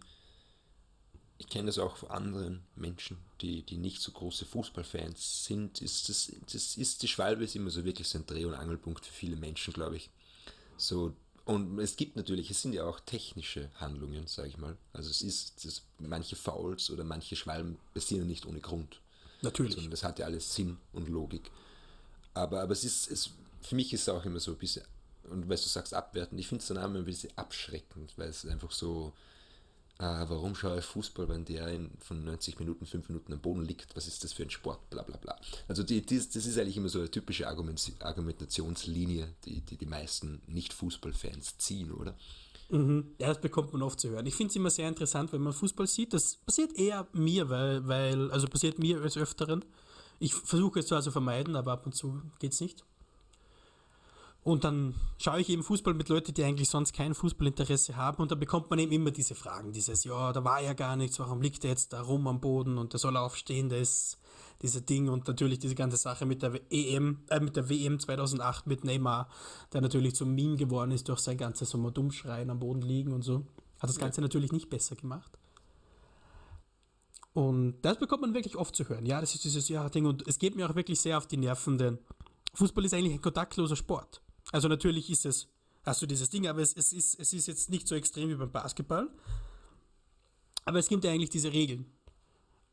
Ich 1.37 1.49
kenne 1.49 1.65
das 1.65 1.79
auch 1.79 1.97
von 1.97 2.11
anderen 2.11 2.63
Menschen, 2.75 3.17
die, 3.41 3.63
die 3.63 3.75
nicht 3.75 4.01
so 4.01 4.13
große 4.13 4.45
Fußballfans 4.45 5.43
sind. 5.43 5.81
Ist 5.81 6.07
das, 6.07 6.31
das 6.49 6.77
ist 6.77 7.03
die 7.03 7.09
Schwalbe 7.09 7.43
ist 7.43 7.57
immer 7.57 7.71
so 7.71 7.83
wirklich 7.83 8.07
so 8.07 8.19
ein 8.19 8.25
Dreh- 8.25 8.45
und 8.45 8.53
Angelpunkt 8.53 9.05
für 9.05 9.11
viele 9.11 9.35
Menschen, 9.35 9.73
glaube 9.73 9.97
ich. 9.97 10.09
So, 10.77 11.13
und 11.45 11.79
es 11.79 11.95
gibt 11.95 12.15
natürlich, 12.15 12.49
es 12.49 12.61
sind 12.61 12.73
ja 12.73 12.85
auch 12.85 12.99
technische 12.99 13.69
Handlungen, 13.75 14.25
sage 14.25 14.49
ich 14.49 14.57
mal. 14.57 14.75
Also 14.93 15.11
es 15.11 15.21
ist, 15.21 15.63
das, 15.63 15.83
manche 15.99 16.35
Fouls 16.35 16.89
oder 16.89 17.03
manche 17.03 17.35
Schwalben 17.35 17.77
passieren 17.93 18.27
nicht 18.27 18.47
ohne 18.47 18.59
Grund. 18.59 18.99
Natürlich. 19.43 19.73
Sondern 19.75 19.91
das 19.91 20.03
hat 20.03 20.17
ja 20.17 20.25
alles 20.25 20.55
Sinn 20.55 20.77
und 20.91 21.07
Logik. 21.07 21.51
Aber, 22.33 22.61
aber 22.61 22.73
es 22.73 22.83
ist, 22.83 23.11
es, 23.11 23.29
für 23.61 23.75
mich 23.75 23.93
ist 23.93 24.01
es 24.01 24.09
auch 24.09 24.25
immer 24.25 24.39
so 24.39 24.51
ein 24.51 24.57
bisschen, 24.57 24.83
und 25.29 25.47
weil 25.47 25.57
du 25.57 25.63
sagst 25.63 25.93
abwertend, 25.93 26.39
ich 26.39 26.47
finde 26.47 26.63
es 26.63 26.67
dann 26.67 26.79
auch 26.79 26.85
immer 26.85 26.99
ein 26.99 27.05
bisschen 27.05 27.31
abschreckend, 27.37 28.17
weil 28.17 28.29
es 28.29 28.45
einfach 28.47 28.71
so, 28.71 29.13
ah, 29.97 30.25
warum 30.27 30.55
schaue 30.55 30.79
ich 30.79 30.85
Fußball, 30.85 31.29
wenn 31.29 31.45
der 31.45 31.67
in, 31.67 31.91
von 31.99 32.23
90 32.23 32.59
Minuten, 32.59 32.85
5 32.85 33.09
Minuten 33.09 33.33
am 33.33 33.39
Boden 33.39 33.65
liegt, 33.65 33.95
was 33.95 34.07
ist 34.07 34.23
das 34.23 34.33
für 34.33 34.43
ein 34.43 34.49
Sport, 34.49 34.89
bla 34.89 35.03
bla 35.03 35.17
bla. 35.17 35.37
Also 35.67 35.83
die, 35.83 36.05
die, 36.05 36.17
das 36.17 36.35
ist 36.35 36.57
eigentlich 36.57 36.77
immer 36.77 36.89
so 36.89 36.99
eine 36.99 37.11
typische 37.11 37.47
Argument, 37.47 37.79
Argumentationslinie, 37.99 39.33
die, 39.45 39.61
die 39.61 39.77
die 39.77 39.85
meisten 39.85 40.41
Nicht-Fußballfans 40.47 41.57
ziehen, 41.57 41.91
oder? 41.91 42.15
Mhm. 42.69 43.15
Ja, 43.19 43.27
das 43.27 43.39
bekommt 43.39 43.73
man 43.73 43.83
oft 43.83 43.99
zu 43.99 44.09
hören. 44.09 44.25
Ich 44.25 44.35
finde 44.35 44.49
es 44.49 44.55
immer 44.55 44.69
sehr 44.69 44.87
interessant, 44.87 45.31
wenn 45.33 45.41
man 45.41 45.53
Fußball 45.53 45.87
sieht. 45.87 46.13
Das 46.13 46.37
passiert 46.37 46.77
eher 46.77 47.07
mir, 47.13 47.49
weil, 47.49 47.87
weil, 47.87 48.31
also 48.31 48.47
passiert 48.47 48.79
mir 48.79 49.01
als 49.01 49.17
Öfteren, 49.17 49.63
Ich 50.19 50.33
versuche 50.33 50.79
es 50.79 50.87
zwar 50.87 51.01
zu 51.01 51.11
vermeiden, 51.11 51.55
aber 51.55 51.73
ab 51.73 51.85
und 51.85 51.93
zu 51.93 52.21
geht 52.39 52.53
es 52.53 52.61
nicht. 52.61 52.83
Und 54.45 54.63
dann 54.63 54.93
schaue 55.17 55.41
ich 55.41 55.49
eben 55.49 55.63
Fußball 55.63 55.95
mit 55.95 56.07
Leuten, 56.07 56.31
die 56.31 56.43
eigentlich 56.43 56.69
sonst 56.69 56.93
kein 56.93 57.15
Fußballinteresse 57.15 57.95
haben 57.95 58.21
und 58.21 58.29
dann 58.29 58.39
bekommt 58.39 58.69
man 58.69 58.77
eben 58.77 58.91
immer 58.91 59.09
diese 59.09 59.33
Fragen, 59.33 59.71
dieses, 59.71 60.03
ja, 60.03 60.31
da 60.33 60.43
war 60.43 60.61
ja 60.61 60.73
gar 60.73 60.95
nichts, 60.95 61.17
warum 61.17 61.41
liegt 61.41 61.63
er 61.63 61.71
jetzt 61.71 61.93
da 61.93 62.01
rum 62.01 62.27
am 62.27 62.39
Boden 62.41 62.77
und 62.77 62.93
der 62.93 62.99
soll 62.99 63.17
aufstehen, 63.17 63.69
das, 63.69 64.19
diese 64.61 64.83
Ding 64.83 65.09
und 65.09 65.27
natürlich 65.27 65.57
diese 65.57 65.73
ganze 65.73 65.97
Sache 65.97 66.27
mit 66.27 66.43
der 66.43 66.61
EM, 66.69 67.23
äh, 67.31 67.39
mit 67.39 67.55
der 67.55 67.69
WM 67.69 67.99
2008 67.99 68.67
mit 68.67 68.83
Neymar, 68.83 69.29
der 69.73 69.81
natürlich 69.81 70.13
zum 70.13 70.35
Meme 70.35 70.57
geworden 70.57 70.91
ist 70.91 71.09
durch 71.09 71.21
sein 71.21 71.37
ganzes 71.37 71.71
so 71.71 71.89
Dummschreien 71.89 72.51
am 72.51 72.59
Boden 72.59 72.83
liegen 72.83 73.13
und 73.13 73.23
so. 73.23 73.47
Hat 73.79 73.89
das 73.89 73.97
Ganze 73.97 74.21
ja. 74.21 74.25
natürlich 74.25 74.51
nicht 74.51 74.69
besser 74.69 74.95
gemacht. 74.95 75.39
Und 77.33 77.81
das 77.81 77.97
bekommt 77.97 78.21
man 78.21 78.35
wirklich 78.35 78.57
oft 78.57 78.75
zu 78.75 78.87
hören. 78.87 79.07
Ja, 79.07 79.21
das 79.21 79.33
ist 79.33 79.43
dieses 79.43 79.69
ja, 79.69 79.89
Ding 79.89 80.05
und 80.05 80.27
es 80.27 80.37
geht 80.37 80.55
mir 80.55 80.69
auch 80.69 80.75
wirklich 80.75 81.01
sehr 81.01 81.17
auf 81.17 81.25
die 81.25 81.37
Nerven, 81.37 81.79
denn 81.79 81.97
Fußball 82.53 82.85
ist 82.85 82.93
eigentlich 82.93 83.13
ein 83.13 83.21
kontaktloser 83.23 83.75
Sport. 83.75 84.21
Also 84.55 84.69
natürlich 84.69 85.09
ist 85.09 85.25
es, 85.25 85.49
hast 85.83 86.01
du 86.01 86.05
dieses 86.05 86.29
Ding, 86.29 86.47
aber 86.47 86.61
es, 86.61 86.73
es, 86.77 86.93
ist, 86.93 87.19
es 87.19 87.33
ist 87.33 87.45
jetzt 87.45 87.69
nicht 87.69 87.89
so 87.89 87.93
extrem 87.93 88.29
wie 88.29 88.35
beim 88.35 88.53
Basketball. 88.53 89.09
Aber 90.63 90.79
es 90.79 90.87
gibt 90.87 91.03
ja 91.03 91.11
eigentlich 91.11 91.29
diese 91.29 91.51
Regeln. 91.51 91.91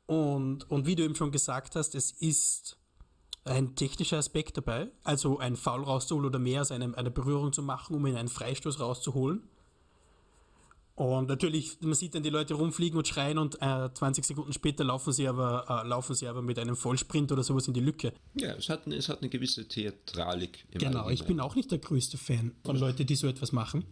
Und, 0.06 0.70
und 0.70 0.86
wie 0.86 0.94
du 0.94 1.02
eben 1.02 1.16
schon 1.16 1.32
gesagt 1.32 1.74
hast, 1.74 1.96
es 1.96 2.12
ist 2.12 2.76
ein 3.44 3.74
technischer 3.74 4.18
Aspekt 4.18 4.56
dabei, 4.58 4.92
also 5.02 5.40
ein 5.40 5.56
Foul 5.56 5.82
rauszuholen 5.82 6.26
oder 6.26 6.38
mehr 6.38 6.60
als 6.60 6.70
eine, 6.70 6.96
eine 6.96 7.10
Berührung 7.10 7.52
zu 7.52 7.64
machen, 7.64 7.96
um 7.96 8.06
ihn 8.06 8.14
einen 8.14 8.28
Freistoß 8.28 8.78
rauszuholen. 8.78 9.42
Und 10.94 11.28
natürlich, 11.28 11.78
man 11.81 11.94
sieht 11.94 12.14
dann 12.14 12.22
die 12.22 12.31
Leute 12.31 12.55
rumfliegen 12.55 12.98
und 12.98 13.09
schreien 13.09 13.38
und 13.38 13.57
äh, 13.62 13.88
20 13.92 14.24
Sekunden 14.24 14.52
später 14.52 14.85
laufen 14.85 15.12
sie, 15.12 15.26
aber, 15.26 15.83
äh, 15.85 15.88
laufen 15.88 16.14
sie 16.14 16.26
aber 16.26 16.42
mit 16.42 16.59
einem 16.59 16.76
Vollsprint 16.76 17.33
oder 17.33 17.42
sowas 17.42 17.66
in 17.66 17.74
die 17.74 17.81
Lücke. 17.81 18.12
Ja, 18.35 18.52
es 18.55 18.68
hat, 18.68 18.87
es 18.87 19.09
hat 19.09 19.20
eine 19.20 19.31
gewisse 19.31 19.66
Theatralik. 19.66 20.66
genau, 20.70 21.09
ich 21.09 21.24
bin 21.24 21.40
auch 21.40 21.55
nicht 21.55 21.70
der 21.70 21.78
größte 21.78 22.18
Fan 22.18 22.52
von 22.64 22.76
Leuten, 22.76 23.07
die 23.07 23.16
so 23.16 23.26
etwas 23.26 23.52
machen. 23.52 23.85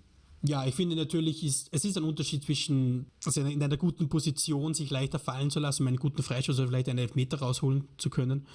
Ja, 0.43 0.65
ich 0.67 0.75
finde 0.75 0.97
natürlich, 0.97 1.45
ist, 1.45 1.69
es 1.71 1.85
ist 1.85 1.99
ein 1.99 2.05
Unterschied 2.05 2.45
zwischen, 2.45 3.07
also 3.27 3.43
in 3.43 3.63
einer 3.63 3.77
guten 3.77 4.09
Position 4.09 4.73
sich 4.73 4.89
leichter 4.91 5.19
fallen 5.19 5.51
zu 5.51 5.61
lassen, 5.61 5.83
um 5.83 5.89
einen 5.89 5.99
guten 5.99 6.23
Freischuss 6.23 6.59
oder 6.59 6.69
vielleicht 6.69 6.89
einen 6.89 6.99
Elfmeter 6.99 7.41
rausholen 7.41 7.89
zu 7.99 8.09
können, 8.09 8.47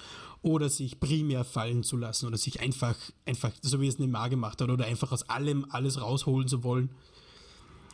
oder 0.42 0.68
sich 0.68 0.98
primär 0.98 1.44
fallen 1.44 1.84
zu 1.84 1.96
lassen 1.96 2.26
oder 2.26 2.38
sich 2.38 2.60
einfach, 2.60 2.96
einfach 3.24 3.52
so 3.62 3.80
wie 3.80 3.86
es 3.86 4.00
Neymar 4.00 4.30
gemacht 4.30 4.60
hat, 4.60 4.68
oder 4.68 4.84
einfach 4.84 5.12
aus 5.12 5.28
allem 5.28 5.66
alles 5.70 6.00
rausholen 6.00 6.48
zu 6.48 6.64
wollen 6.64 6.90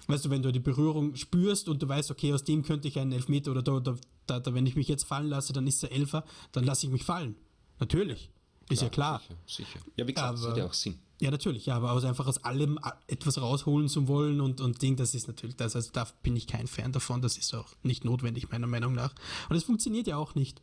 weißt 0.07 0.25
du, 0.25 0.31
wenn 0.31 0.43
du 0.43 0.53
die 0.53 0.61
Berührung 0.61 1.15
spürst 1.17 1.69
und 1.69 1.83
du 1.83 1.89
weißt, 1.89 2.11
okay, 2.11 2.33
aus 2.33 2.45
dem 2.45 2.63
könnte 2.63 2.89
ich 2.89 2.99
einen 2.99 3.13
Elfmeter 3.13 3.51
oder 3.51 3.63
da, 3.63 3.81
da, 3.81 3.97
da, 4.27 4.41
da 4.41 4.55
wenn 4.55 4.67
ich 4.67 4.77
mich 4.77 4.89
jetzt 4.89 5.05
fallen 5.05 5.29
lasse, 5.29 5.53
dann 5.53 5.67
ist 5.67 5.83
der 5.83 5.93
Elfer, 5.93 6.25
dann 6.53 6.65
lasse 6.65 6.87
ich 6.87 6.93
mich 6.93 7.05
fallen. 7.05 7.37
Natürlich. 7.79 8.31
Ist 8.69 8.79
klar, 8.79 9.21
ja 9.21 9.27
klar. 9.27 9.39
Sicher, 9.47 9.69
sicher. 9.69 9.81
Ja, 9.97 10.07
wie 10.07 10.15
gesagt, 10.15 10.29
aber, 10.29 10.39
das 10.39 10.47
hat 10.49 10.57
ja 10.57 10.67
auch 10.67 10.73
Sinn. 10.73 10.99
Ja, 11.21 11.31
natürlich, 11.31 11.67
ja, 11.67 11.77
aber 11.77 11.93
aus 11.93 12.05
einfach 12.05 12.27
aus 12.27 12.39
allem 12.39 12.81
etwas 13.07 13.41
rausholen 13.41 13.89
zu 13.89 14.09
wollen 14.09 14.41
und, 14.41 14.61
und 14.61 14.83
Ding, 14.83 14.97
das 14.97 15.15
ist 15.15 15.29
natürlich, 15.29 15.55
das, 15.57 15.77
also 15.77 15.91
da 15.93 16.09
bin 16.23 16.35
ich 16.35 16.49
kein 16.49 16.67
Fan 16.67 16.91
davon, 16.91 17.23
das 17.23 17.37
ist 17.39 17.55
auch 17.55 17.69
nicht 17.85 18.05
notwendig, 18.05 18.51
meiner 18.51 18.67
Meinung 18.67 18.95
nach. 18.95 19.15
Und 19.49 19.57
es 19.57 19.63
funktioniert 19.63 20.09
ja 20.09 20.17
auch 20.17 20.35
nicht. 20.35 20.61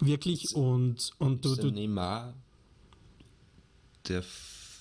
Wirklich 0.00 0.54
und, 0.54 1.12
und 1.18 1.44
du. 1.44 1.56
du 1.56 1.70
Neymar, 1.70 2.34
der 4.08 4.22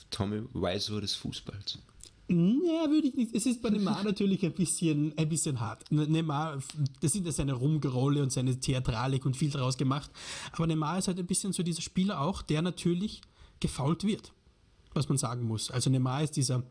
Tommy 0.10 0.44
Wiseau 0.54 1.00
des 1.00 1.16
Fußballs. 1.16 1.80
Ja, 2.30 2.90
würde 2.90 3.08
ich 3.08 3.16
nicht. 3.16 3.34
Es 3.34 3.46
ist 3.46 3.62
bei 3.62 3.70
Neymar 3.70 4.04
natürlich 4.04 4.46
ein 4.46 4.52
bisschen, 4.52 5.18
ein 5.18 5.30
bisschen 5.30 5.62
hart. 5.62 5.90
Ne, 5.92 6.08
Neymar, 6.08 6.60
das 7.00 7.14
sind 7.14 7.26
ja 7.26 7.32
seine 7.32 7.54
Rumgerolle 7.54 8.22
und 8.22 8.34
seine 8.34 8.60
Theatralik 8.60 9.26
und 9.26 9.38
viel 9.38 9.50
daraus 9.50 9.78
gemacht. 9.78 10.12
Aber 10.52 10.68
Neymar 10.68 10.98
ist 10.98 11.08
halt 11.08 11.20
ein 11.20 11.26
bisschen 11.26 11.54
so 11.54 11.64
dieser 11.64 11.82
Spieler 11.82 12.20
auch, 12.20 12.42
der 12.42 12.62
natürlich 12.62 13.22
gefault 13.62 14.04
wird, 14.04 14.34
was 14.94 15.08
man 15.08 15.18
sagen 15.18 15.44
muss. 15.44 15.72
Also 15.72 15.90
Neymar 15.90 16.24
ist 16.24 16.36
dieser, 16.36 16.64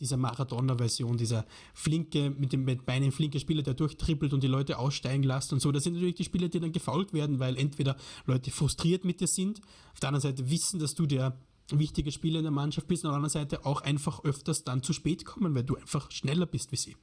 dieser 0.00 0.16
Maradona-Version, 0.16 1.16
dieser 1.16 1.46
flinke, 1.74 2.30
mit 2.30 2.52
den 2.52 2.64
Beinen 2.84 3.12
flinke 3.12 3.38
Spieler, 3.38 3.62
der 3.62 3.74
durchtrippelt 3.74 4.32
und 4.32 4.42
die 4.42 4.48
Leute 4.48 4.80
aussteigen 4.80 5.22
lässt 5.22 5.52
und 5.52 5.60
so. 5.60 5.70
Das 5.70 5.84
sind 5.84 5.94
natürlich 5.94 6.16
die 6.16 6.24
Spieler, 6.24 6.48
die 6.48 6.58
dann 6.58 6.72
gefault 6.72 7.12
werden, 7.12 7.38
weil 7.38 7.56
entweder 7.56 7.96
Leute 8.26 8.50
frustriert 8.50 9.04
mit 9.04 9.20
dir 9.20 9.28
sind, 9.28 9.60
auf 9.92 10.00
der 10.00 10.08
anderen 10.08 10.22
Seite 10.22 10.50
wissen, 10.50 10.80
dass 10.80 10.96
du 10.96 11.06
der 11.06 11.38
wichtige 11.70 12.12
Spieler 12.12 12.38
in 12.38 12.44
der 12.44 12.52
Mannschaft 12.52 12.86
bist 12.88 13.04
und 13.04 13.10
auf 13.10 13.12
der 13.12 13.16
anderen 13.16 13.30
Seite 13.30 13.66
auch 13.66 13.80
einfach 13.80 14.24
öfters 14.24 14.64
dann 14.64 14.82
zu 14.82 14.92
spät 14.92 15.24
kommen, 15.24 15.54
weil 15.54 15.64
du 15.64 15.76
einfach 15.76 16.10
schneller 16.10 16.46
bist 16.46 16.72
wie 16.72 16.76
sie. 16.76 16.96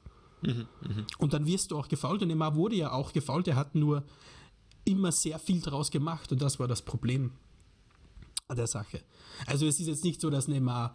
Und 1.18 1.32
dann 1.32 1.46
wirst 1.46 1.70
du 1.70 1.78
auch 1.78 1.88
gefault 1.88 2.22
und 2.22 2.28
Neymar 2.28 2.56
wurde 2.56 2.76
ja 2.76 2.92
auch 2.92 3.12
gefault, 3.12 3.48
er 3.48 3.56
hat 3.56 3.74
nur 3.74 4.04
immer 4.84 5.12
sehr 5.12 5.38
viel 5.38 5.60
draus 5.60 5.90
gemacht 5.90 6.32
und 6.32 6.42
das 6.42 6.58
war 6.58 6.66
das 6.66 6.82
Problem 6.82 7.32
der 8.54 8.66
Sache. 8.66 9.00
Also 9.46 9.66
es 9.66 9.80
ist 9.80 9.86
jetzt 9.86 10.04
nicht 10.04 10.20
so, 10.20 10.30
dass 10.30 10.48
Neymar 10.48 10.94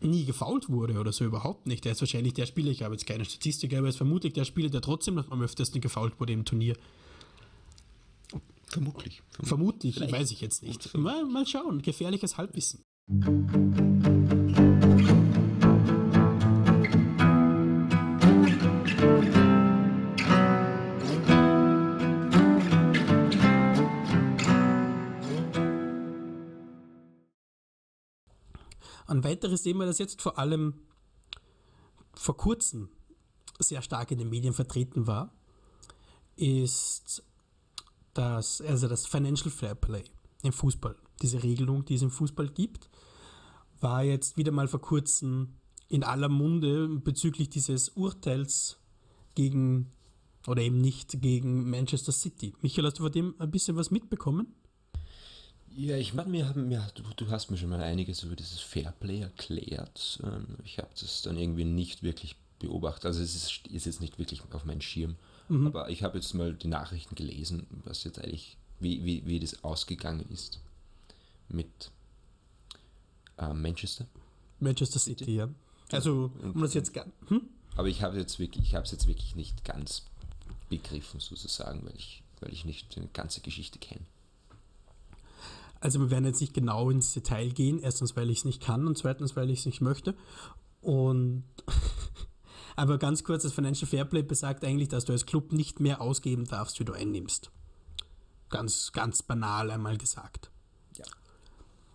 nie 0.00 0.24
gefault 0.24 0.68
wurde 0.68 0.98
oder 0.98 1.12
so 1.12 1.24
überhaupt 1.24 1.66
nicht. 1.66 1.86
Er 1.86 1.92
ist 1.92 2.02
wahrscheinlich 2.02 2.34
der 2.34 2.46
Spieler, 2.46 2.70
ich 2.70 2.82
habe 2.82 2.94
jetzt 2.94 3.06
keine 3.06 3.24
Statistik, 3.24 3.72
aber 3.72 3.86
er 3.86 3.90
ist 3.90 3.96
vermutlich 3.96 4.32
der 4.34 4.44
Spieler, 4.44 4.68
der 4.68 4.82
trotzdem 4.82 5.18
am 5.18 5.42
öftesten 5.42 5.80
gefault 5.80 6.20
wurde 6.20 6.32
im 6.32 6.44
Turnier. 6.44 6.76
Vermutlich. 8.68 9.22
Vermutlich, 9.42 9.94
Vielleicht. 9.94 10.12
weiß 10.12 10.30
ich 10.32 10.40
jetzt 10.40 10.62
nicht. 10.62 10.92
Mal, 10.96 11.24
mal 11.24 11.46
schauen, 11.46 11.82
gefährliches 11.82 12.36
Halbwissen. 12.36 12.82
Ein 29.08 29.22
weiteres 29.22 29.62
Thema, 29.62 29.86
das 29.86 29.98
jetzt 29.98 30.20
vor 30.20 30.38
allem 30.38 30.74
vor 32.14 32.36
kurzem 32.36 32.88
sehr 33.60 33.82
stark 33.82 34.10
in 34.10 34.18
den 34.18 34.28
Medien 34.28 34.52
vertreten 34.52 35.06
war, 35.06 35.32
ist 36.34 37.22
das, 38.18 38.60
also 38.60 38.88
das 38.88 39.06
Financial 39.06 39.50
Fair 39.50 39.74
Play 39.74 40.04
im 40.42 40.52
Fußball, 40.52 40.96
diese 41.22 41.42
Regelung, 41.42 41.84
die 41.84 41.94
es 41.94 42.02
im 42.02 42.10
Fußball 42.10 42.48
gibt, 42.48 42.88
war 43.80 44.02
jetzt 44.04 44.36
wieder 44.36 44.52
mal 44.52 44.68
vor 44.68 44.80
kurzem 44.80 45.56
in 45.88 46.02
aller 46.02 46.28
Munde 46.28 46.88
bezüglich 46.88 47.48
dieses 47.50 47.90
Urteils 47.90 48.78
gegen 49.34 49.92
oder 50.46 50.62
eben 50.62 50.80
nicht 50.80 51.20
gegen 51.20 51.68
Manchester 51.70 52.12
City. 52.12 52.54
Michael, 52.62 52.86
hast 52.86 52.98
du 52.98 53.02
von 53.02 53.12
dem 53.12 53.34
ein 53.38 53.50
bisschen 53.50 53.76
was 53.76 53.90
mitbekommen? 53.90 54.54
Ja, 55.70 55.96
ich 55.96 56.14
meine, 56.14 56.30
mir, 56.30 56.52
mir, 56.54 56.86
du, 56.94 57.02
du, 57.16 57.30
hast 57.30 57.50
mir 57.50 57.58
schon 57.58 57.68
mal 57.68 57.80
einiges 57.80 58.22
über 58.22 58.34
dieses 58.34 58.60
Fairplay 58.60 59.20
erklärt. 59.20 60.20
Ähm, 60.24 60.56
ich 60.64 60.78
habe 60.78 60.88
das 60.98 61.22
dann 61.22 61.36
irgendwie 61.36 61.64
nicht 61.64 62.02
wirklich 62.02 62.36
beobachtet. 62.58 63.06
Also 63.06 63.22
es 63.22 63.34
ist, 63.34 63.66
ist 63.66 63.84
jetzt 63.84 64.00
nicht 64.00 64.18
wirklich 64.18 64.42
auf 64.52 64.64
meinen 64.64 64.80
Schirm. 64.80 65.16
Mhm. 65.48 65.68
Aber 65.68 65.90
ich 65.90 66.02
habe 66.02 66.18
jetzt 66.18 66.34
mal 66.34 66.54
die 66.54 66.68
Nachrichten 66.68 67.14
gelesen, 67.14 67.66
was 67.84 68.04
jetzt 68.04 68.18
eigentlich, 68.18 68.56
wie, 68.80 69.04
wie, 69.04 69.26
wie 69.26 69.40
das 69.40 69.62
ausgegangen 69.64 70.26
ist 70.30 70.60
mit 71.48 71.90
äh, 73.38 73.52
Manchester. 73.52 74.06
Manchester 74.60 74.98
City, 74.98 75.24
City, 75.24 75.36
ja. 75.36 75.48
Also, 75.92 76.32
um 76.42 76.60
das 76.60 76.74
jetzt 76.74 76.92
hm? 77.28 77.42
Aber 77.76 77.88
ich 77.88 78.02
habe 78.02 78.18
jetzt 78.18 78.38
wirklich, 78.38 78.64
ich 78.64 78.74
habe 78.74 78.84
es 78.84 78.90
jetzt 78.90 79.06
wirklich 79.06 79.36
nicht 79.36 79.64
ganz 79.64 80.04
begriffen, 80.68 81.20
sozusagen, 81.20 81.84
weil 81.84 81.94
ich, 81.96 82.22
weil 82.40 82.52
ich 82.52 82.64
nicht 82.64 82.96
die 82.96 83.08
ganze 83.12 83.40
Geschichte 83.40 83.78
kenne. 83.78 84.04
Also 85.78 86.00
wir 86.00 86.10
werden 86.10 86.24
jetzt 86.24 86.40
nicht 86.40 86.54
genau 86.54 86.90
ins 86.90 87.12
Detail 87.12 87.50
gehen, 87.50 87.78
erstens, 87.80 88.16
weil 88.16 88.30
ich 88.30 88.38
es 88.38 88.44
nicht 88.44 88.62
kann 88.62 88.86
und 88.86 88.96
zweitens, 88.96 89.36
weil 89.36 89.50
ich 89.50 89.60
es 89.60 89.66
nicht 89.66 89.80
möchte. 89.80 90.14
Und 90.80 91.44
Aber 92.76 92.98
ganz 92.98 93.24
kurz, 93.24 93.42
das 93.42 93.52
Financial 93.52 93.88
Fairplay 93.88 94.22
besagt 94.22 94.64
eigentlich, 94.64 94.88
dass 94.88 95.06
du 95.06 95.12
als 95.12 95.24
Club 95.24 95.52
nicht 95.52 95.80
mehr 95.80 96.00
ausgeben 96.00 96.44
darfst, 96.44 96.78
wie 96.78 96.84
du 96.84 96.92
einnimmst. 96.92 97.50
Ganz, 98.50 98.92
ganz 98.92 99.22
banal 99.22 99.70
einmal 99.70 99.96
gesagt. 99.96 100.50
Ja. 100.96 101.04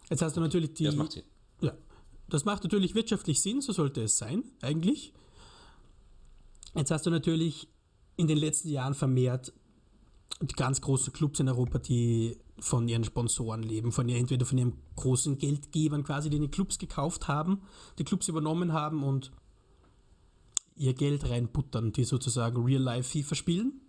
Jetzt 0.09 0.21
hast 0.21 0.35
du 0.35 0.41
natürlich 0.41 0.73
die. 0.73 0.85
Das 0.85 0.95
macht 0.95 1.11
Sinn. 1.13 1.23
Ja. 1.61 1.73
Das 2.27 2.45
macht 2.45 2.63
natürlich 2.63 2.95
wirtschaftlich 2.95 3.41
Sinn, 3.41 3.61
so 3.61 3.71
sollte 3.71 4.01
es 4.01 4.17
sein, 4.17 4.43
eigentlich. 4.61 5.13
Jetzt 6.73 6.91
hast 6.91 7.05
du 7.05 7.09
natürlich 7.09 7.67
in 8.17 8.27
den 8.27 8.37
letzten 8.37 8.69
Jahren 8.69 8.93
vermehrt 8.93 9.53
die 10.41 10.55
ganz 10.55 10.81
großen 10.81 11.13
Clubs 11.13 11.39
in 11.39 11.49
Europa, 11.49 11.77
die 11.77 12.37
von 12.59 12.87
ihren 12.87 13.03
Sponsoren 13.03 13.63
leben, 13.63 13.91
von 13.91 14.07
ihr, 14.09 14.17
entweder 14.17 14.45
von 14.45 14.57
ihren 14.57 14.73
großen 14.95 15.37
Geldgebern 15.37 16.03
quasi, 16.03 16.29
die 16.29 16.39
die 16.39 16.47
Clubs 16.47 16.77
gekauft 16.77 17.27
haben, 17.27 17.61
die 17.99 18.03
Clubs 18.03 18.27
übernommen 18.27 18.73
haben 18.73 19.03
und 19.03 19.31
ihr 20.81 20.93
Geld 20.95 21.29
reinbuttern, 21.29 21.91
die 21.91 22.03
sozusagen 22.03 22.63
Real-Life 22.63 23.11
FIFA 23.11 23.35
spielen. 23.35 23.81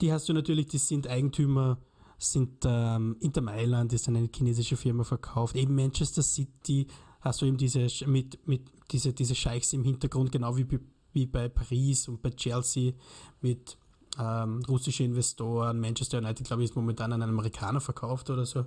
Die 0.00 0.12
hast 0.12 0.28
du 0.28 0.34
natürlich, 0.34 0.66
die 0.66 0.78
sind 0.78 1.08
Eigentümer, 1.08 1.78
sind 2.18 2.64
ähm, 2.64 3.16
Inter 3.20 3.40
Mailand, 3.40 3.92
ist 3.92 4.08
eine 4.08 4.28
chinesische 4.34 4.76
Firma 4.76 5.04
verkauft. 5.04 5.56
Eben 5.56 5.74
Manchester 5.74 6.22
City 6.22 6.86
hast 7.20 7.40
du 7.40 7.46
eben 7.46 7.56
diese, 7.56 7.88
mit, 8.06 8.46
mit 8.46 8.62
diese, 8.90 9.12
diese 9.12 9.34
Scheichs 9.34 9.72
im 9.72 9.84
Hintergrund, 9.84 10.32
genau 10.32 10.56
wie, 10.56 10.66
wie 11.12 11.26
bei 11.26 11.48
Paris 11.48 12.08
und 12.08 12.20
bei 12.20 12.30
Chelsea 12.30 12.92
mit 13.40 13.78
ähm, 14.18 14.62
russische 14.68 15.04
Investoren. 15.04 15.80
Manchester 15.80 16.18
United, 16.18 16.46
glaube 16.46 16.62
ich, 16.62 16.70
ist 16.70 16.76
momentan 16.76 17.12
an 17.12 17.22
einen 17.22 17.32
Amerikaner 17.32 17.80
verkauft 17.80 18.28
oder 18.28 18.44
so. 18.44 18.66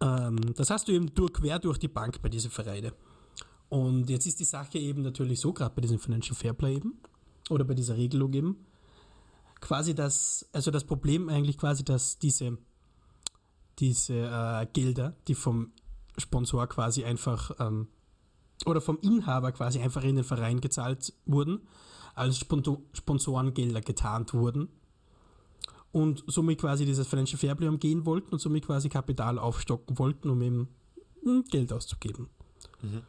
Ähm, 0.00 0.38
das 0.56 0.70
hast 0.70 0.88
du 0.88 0.92
eben 0.92 1.14
durch, 1.14 1.34
quer 1.34 1.58
durch 1.58 1.78
die 1.78 1.88
Bank 1.88 2.22
bei 2.22 2.30
diesen 2.30 2.50
Vereinen. 2.50 2.92
Und 3.72 4.10
jetzt 4.10 4.26
ist 4.26 4.38
die 4.38 4.44
Sache 4.44 4.76
eben 4.76 5.00
natürlich 5.00 5.40
so, 5.40 5.54
gerade 5.54 5.74
bei 5.74 5.80
diesem 5.80 5.98
Financial 5.98 6.36
Fairplay 6.36 6.76
eben, 6.76 7.00
oder 7.48 7.64
bei 7.64 7.72
dieser 7.72 7.96
Regelung 7.96 8.30
eben, 8.34 8.66
quasi 9.62 9.94
das, 9.94 10.46
also 10.52 10.70
das 10.70 10.84
Problem 10.84 11.30
eigentlich 11.30 11.56
quasi, 11.56 11.82
dass 11.82 12.18
diese, 12.18 12.58
diese 13.78 14.26
äh, 14.26 14.66
Gelder, 14.74 15.16
die 15.26 15.34
vom 15.34 15.72
Sponsor 16.18 16.66
quasi 16.66 17.04
einfach 17.04 17.50
ähm, 17.60 17.88
oder 18.66 18.82
vom 18.82 18.98
Inhaber 19.00 19.52
quasi 19.52 19.80
einfach 19.80 20.04
in 20.04 20.16
den 20.16 20.24
Verein 20.24 20.60
gezahlt 20.60 21.14
wurden, 21.24 21.66
als 22.14 22.44
Sponsorengelder 22.92 23.80
getarnt 23.80 24.34
wurden 24.34 24.68
und 25.92 26.24
somit 26.26 26.60
quasi 26.60 26.84
dieses 26.84 27.06
Financial 27.06 27.38
Fairplay 27.38 27.68
umgehen 27.68 28.04
wollten 28.04 28.32
und 28.32 28.38
somit 28.38 28.66
quasi 28.66 28.90
Kapital 28.90 29.38
aufstocken 29.38 29.98
wollten, 29.98 30.28
um 30.28 30.42
eben 30.42 30.68
hm, 31.22 31.44
Geld 31.50 31.72
auszugeben. 31.72 32.28
Mhm. 32.82 33.00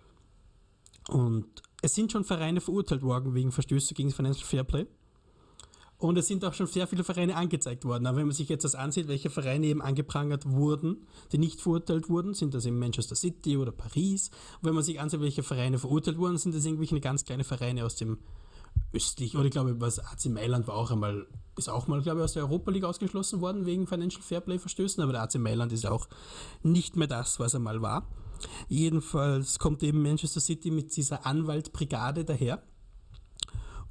Und 1.10 1.46
es 1.82 1.96
sind 1.96 2.12
schon 2.12 2.24
Vereine 2.24 2.62
verurteilt 2.62 3.04
worden 3.04 3.34
wegen 3.34 3.52
Verstöße 3.52 3.94
gegen 3.94 4.10
das 4.10 4.16
Financial 4.16 4.46
Fairplay. 4.46 4.88
Und 5.98 6.18
es 6.18 6.28
sind 6.28 6.44
auch 6.44 6.54
schon 6.54 6.68
sehr 6.68 6.86
viele 6.86 7.06
Vereine 7.06 7.38
angezeigt 7.38 7.86
worden. 7.86 8.06
Aber 8.08 8.18
wenn 8.18 8.28
man 8.28 8.36
sich 8.36 8.50
jetzt 8.50 8.66
das 8.66 8.76
ansieht, 8.76 9.08
welche 9.08 9.30
Vereine 9.30 9.68
eben 9.68 9.82
angeprangert 9.82 10.46
wurden, 10.46 11.08
die 11.32 11.38
nicht 11.38 11.62
verurteilt 11.62 12.10
wurden, 12.10 12.34
sind 12.34 12.54
das 12.54 12.66
eben 12.66 12.78
Manchester 12.78 13.16
City 13.16 13.56
oder 13.56 13.72
Paris. 13.72 14.30
Und 14.62 14.68
wenn 14.68 14.76
man 14.76 14.84
sich 14.84 15.00
ansieht, 15.00 15.22
welche 15.22 15.44
Vereine 15.44 15.80
verurteilt 15.80 16.18
wurden, 16.18 16.38
sind 16.38 16.56
das 16.56 16.66
irgendwelche 16.66 17.00
ganz 17.00 17.24
kleine 17.24 17.46
Vereine 17.46 17.86
aus 17.86 17.96
dem 17.96 18.18
östlichen, 18.92 19.38
oder 19.38 19.46
ich 19.46 19.52
glaube, 19.52 19.80
was 19.80 20.00
AC 20.00 20.26
Mailand 20.26 20.68
war 20.68 20.76
auch 20.76 20.92
einmal, 20.92 21.26
ist 21.58 21.70
auch 21.70 21.88
mal, 21.88 22.02
glaube 22.02 22.20
ich, 22.20 22.24
aus 22.26 22.34
der 22.34 22.44
Europa 22.44 22.72
League 22.72 22.84
ausgeschlossen 22.84 23.42
worden 23.42 23.66
wegen 23.66 23.88
Financial 23.88 24.22
Fairplay 24.22 24.60
Verstößen, 24.60 25.02
aber 25.02 25.13
der 25.13 25.24
AC 25.24 25.36
Mailand 25.36 25.72
ist 25.72 25.86
auch 25.86 26.08
nicht 26.63 26.96
mehr 26.96 27.08
das, 27.08 27.39
was 27.39 27.54
er 27.54 27.60
mal 27.60 27.82
war. 27.82 28.08
Jedenfalls 28.67 29.60
kommt 29.60 29.84
eben 29.84 30.02
Manchester 30.02 30.39
City 30.39 30.72
mit 30.72 30.96
dieser 30.96 31.26
Anwaltbrigade 31.26 32.26
daher 32.26 32.62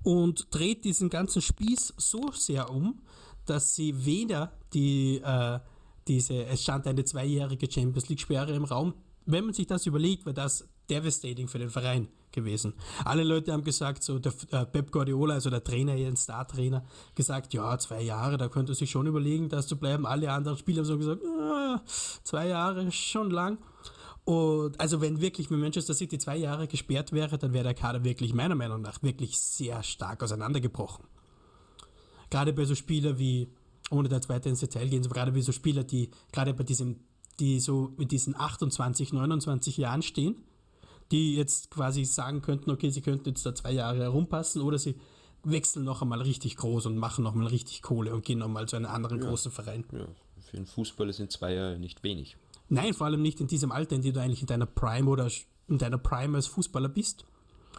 und 0.02 0.48
dreht 0.50 0.84
diesen 0.84 1.10
ganzen 1.10 1.42
Spieß 1.42 1.94
so 1.96 2.30
sehr 2.32 2.70
um, 2.70 3.02
dass 3.46 3.74
sie 3.74 4.04
weder 4.04 4.52
die, 4.72 5.20
äh, 5.22 5.60
diese, 6.08 6.44
es 6.46 6.62
stand 6.62 6.86
eine 6.86 7.04
zweijährige 7.04 7.70
Champions 7.70 8.08
League-Sperre 8.08 8.52
im 8.52 8.64
Raum, 8.64 8.94
wenn 9.26 9.44
man 9.44 9.54
sich 9.54 9.66
das 9.66 9.86
überlegt, 9.86 10.26
war 10.26 10.32
das 10.32 10.68
devastating 10.90 11.48
für 11.48 11.58
den 11.58 11.70
Verein 11.70 12.08
gewesen. 12.32 12.74
Alle 13.04 13.22
Leute 13.22 13.52
haben 13.52 13.62
gesagt, 13.62 14.02
so 14.02 14.18
der 14.18 14.32
äh, 14.50 14.66
Pep 14.66 14.90
Guardiola, 14.90 15.34
also 15.34 15.50
der 15.50 15.62
Trainer, 15.62 15.92
ein 15.92 16.16
Star-Trainer, 16.16 16.84
gesagt, 17.14 17.54
ja, 17.54 17.78
zwei 17.78 18.02
Jahre, 18.02 18.36
da 18.36 18.48
könnte 18.48 18.74
sich 18.74 18.90
schon 18.90 19.06
überlegen, 19.06 19.48
das 19.48 19.66
zu 19.66 19.76
bleiben. 19.76 20.06
Alle 20.06 20.32
anderen 20.32 20.58
Spieler 20.58 20.78
haben 20.78 20.86
so 20.86 20.98
gesagt, 20.98 21.22
ah, 21.24 21.82
zwei 22.24 22.48
Jahre 22.48 22.90
schon 22.90 23.30
lang. 23.30 23.58
Und 24.24 24.78
also 24.80 25.00
wenn 25.00 25.20
wirklich 25.20 25.50
mit 25.50 25.58
Manchester 25.58 25.94
City 25.94 26.18
zwei 26.18 26.36
Jahre 26.36 26.68
gesperrt 26.68 27.12
wäre, 27.12 27.38
dann 27.38 27.52
wäre 27.52 27.64
der 27.64 27.74
Kader 27.74 28.04
wirklich 28.04 28.34
meiner 28.34 28.54
Meinung 28.54 28.80
nach 28.80 29.02
wirklich 29.02 29.38
sehr 29.38 29.82
stark 29.82 30.22
auseinandergebrochen. 30.22 31.04
Gerade 32.30 32.52
bei 32.52 32.64
so 32.64 32.74
Spielern 32.74 33.18
wie, 33.18 33.48
ohne 33.90 34.08
da 34.08 34.20
weiter 34.28 34.48
ins 34.48 34.60
Detail 34.60 34.88
gehen, 34.88 35.02
so 35.02 35.10
gerade 35.10 35.34
wie 35.34 35.42
so 35.42 35.52
Spieler, 35.52 35.82
die 35.82 36.10
gerade 36.30 36.54
bei 36.54 36.62
diesem, 36.62 37.00
die 37.40 37.58
so 37.58 37.92
mit 37.96 38.12
diesen 38.12 38.36
28, 38.36 39.12
29 39.12 39.76
Jahren 39.76 40.02
stehen, 40.02 40.36
die 41.10 41.34
jetzt 41.34 41.70
quasi 41.70 42.04
sagen 42.04 42.42
könnten, 42.42 42.70
okay, 42.70 42.90
sie 42.90 43.02
könnten 43.02 43.28
jetzt 43.28 43.44
da 43.44 43.54
zwei 43.54 43.72
Jahre 43.72 43.98
herumpassen 43.98 44.62
oder 44.62 44.78
sie 44.78 44.94
wechseln 45.42 45.84
noch 45.84 46.00
einmal 46.00 46.22
richtig 46.22 46.56
groß 46.56 46.86
und 46.86 46.96
machen 46.96 47.24
noch 47.24 47.34
mal 47.34 47.48
richtig 47.48 47.82
Kohle 47.82 48.14
und 48.14 48.24
gehen 48.24 48.38
noch 48.38 48.48
mal 48.48 48.68
zu 48.68 48.76
einem 48.76 48.86
anderen 48.86 49.20
ja. 49.20 49.28
großen 49.28 49.50
Verein. 49.50 49.84
Ja, 49.92 50.06
für 50.40 50.56
einen 50.56 50.66
Fußballer 50.66 51.12
sind 51.12 51.32
zwei 51.32 51.54
Jahre 51.54 51.78
nicht 51.78 52.04
wenig. 52.04 52.36
Nein, 52.72 52.94
vor 52.94 53.06
allem 53.06 53.20
nicht 53.20 53.38
in 53.38 53.48
diesem 53.48 53.70
Alter, 53.70 53.96
in 53.96 54.02
dem 54.02 54.14
du 54.14 54.20
eigentlich 54.22 54.40
in 54.40 54.46
deiner 54.46 54.64
Prime 54.64 55.08
oder 55.10 55.30
in 55.68 55.76
deiner 55.76 55.98
Prime 55.98 56.34
als 56.36 56.46
Fußballer 56.46 56.88
bist. 56.88 57.26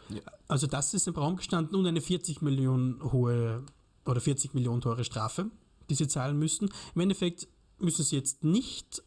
Ja. 0.10 0.22
Also 0.48 0.68
das 0.68 0.94
ist 0.94 1.08
im 1.08 1.16
Raum 1.16 1.38
gestanden 1.38 1.76
und 1.76 1.88
eine 1.88 2.00
40 2.00 2.44
Millionen 2.44 3.02
hohe 3.12 3.64
oder 4.06 4.22
40 4.22 4.54
Millionen 4.54 4.82
teure 4.82 5.04
Strafe, 5.04 5.50
die 5.90 5.96
sie 5.96 6.08
zahlen 6.08 6.38
müssen. 6.38 6.70
Im 6.94 7.02
Endeffekt 7.02 7.48
müssen 7.80 8.04
sie 8.04 8.16
jetzt 8.16 8.44
nicht, 8.44 9.02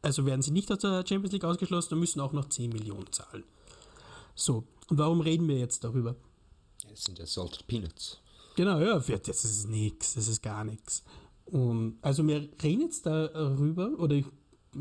also 0.00 0.24
werden 0.24 0.40
sie 0.40 0.52
nicht 0.52 0.72
aus 0.72 0.78
der 0.78 1.04
Champions 1.06 1.32
League 1.32 1.44
ausgeschlossen 1.44 1.94
und 1.94 2.00
müssen 2.00 2.20
auch 2.20 2.32
noch 2.32 2.48
10 2.48 2.70
Millionen 2.70 3.12
zahlen. 3.12 3.44
So, 4.34 4.64
und 4.88 4.96
warum 4.96 5.20
reden 5.20 5.48
wir 5.48 5.58
jetzt 5.58 5.84
darüber? 5.84 6.16
Es 6.90 7.04
sind 7.04 7.18
ja 7.18 7.26
Salted 7.26 7.66
Peanuts. 7.66 8.22
Genau, 8.56 8.80
ja, 8.80 8.98
das 8.98 9.44
ist 9.44 9.68
nichts, 9.68 10.14
das 10.14 10.28
ist 10.28 10.42
gar 10.42 10.64
nichts. 10.64 11.02
Und 11.44 11.98
also 12.00 12.26
wir 12.26 12.48
reden 12.62 12.80
jetzt 12.80 13.04
darüber, 13.04 13.90
oder 13.98 14.14
ich 14.14 14.24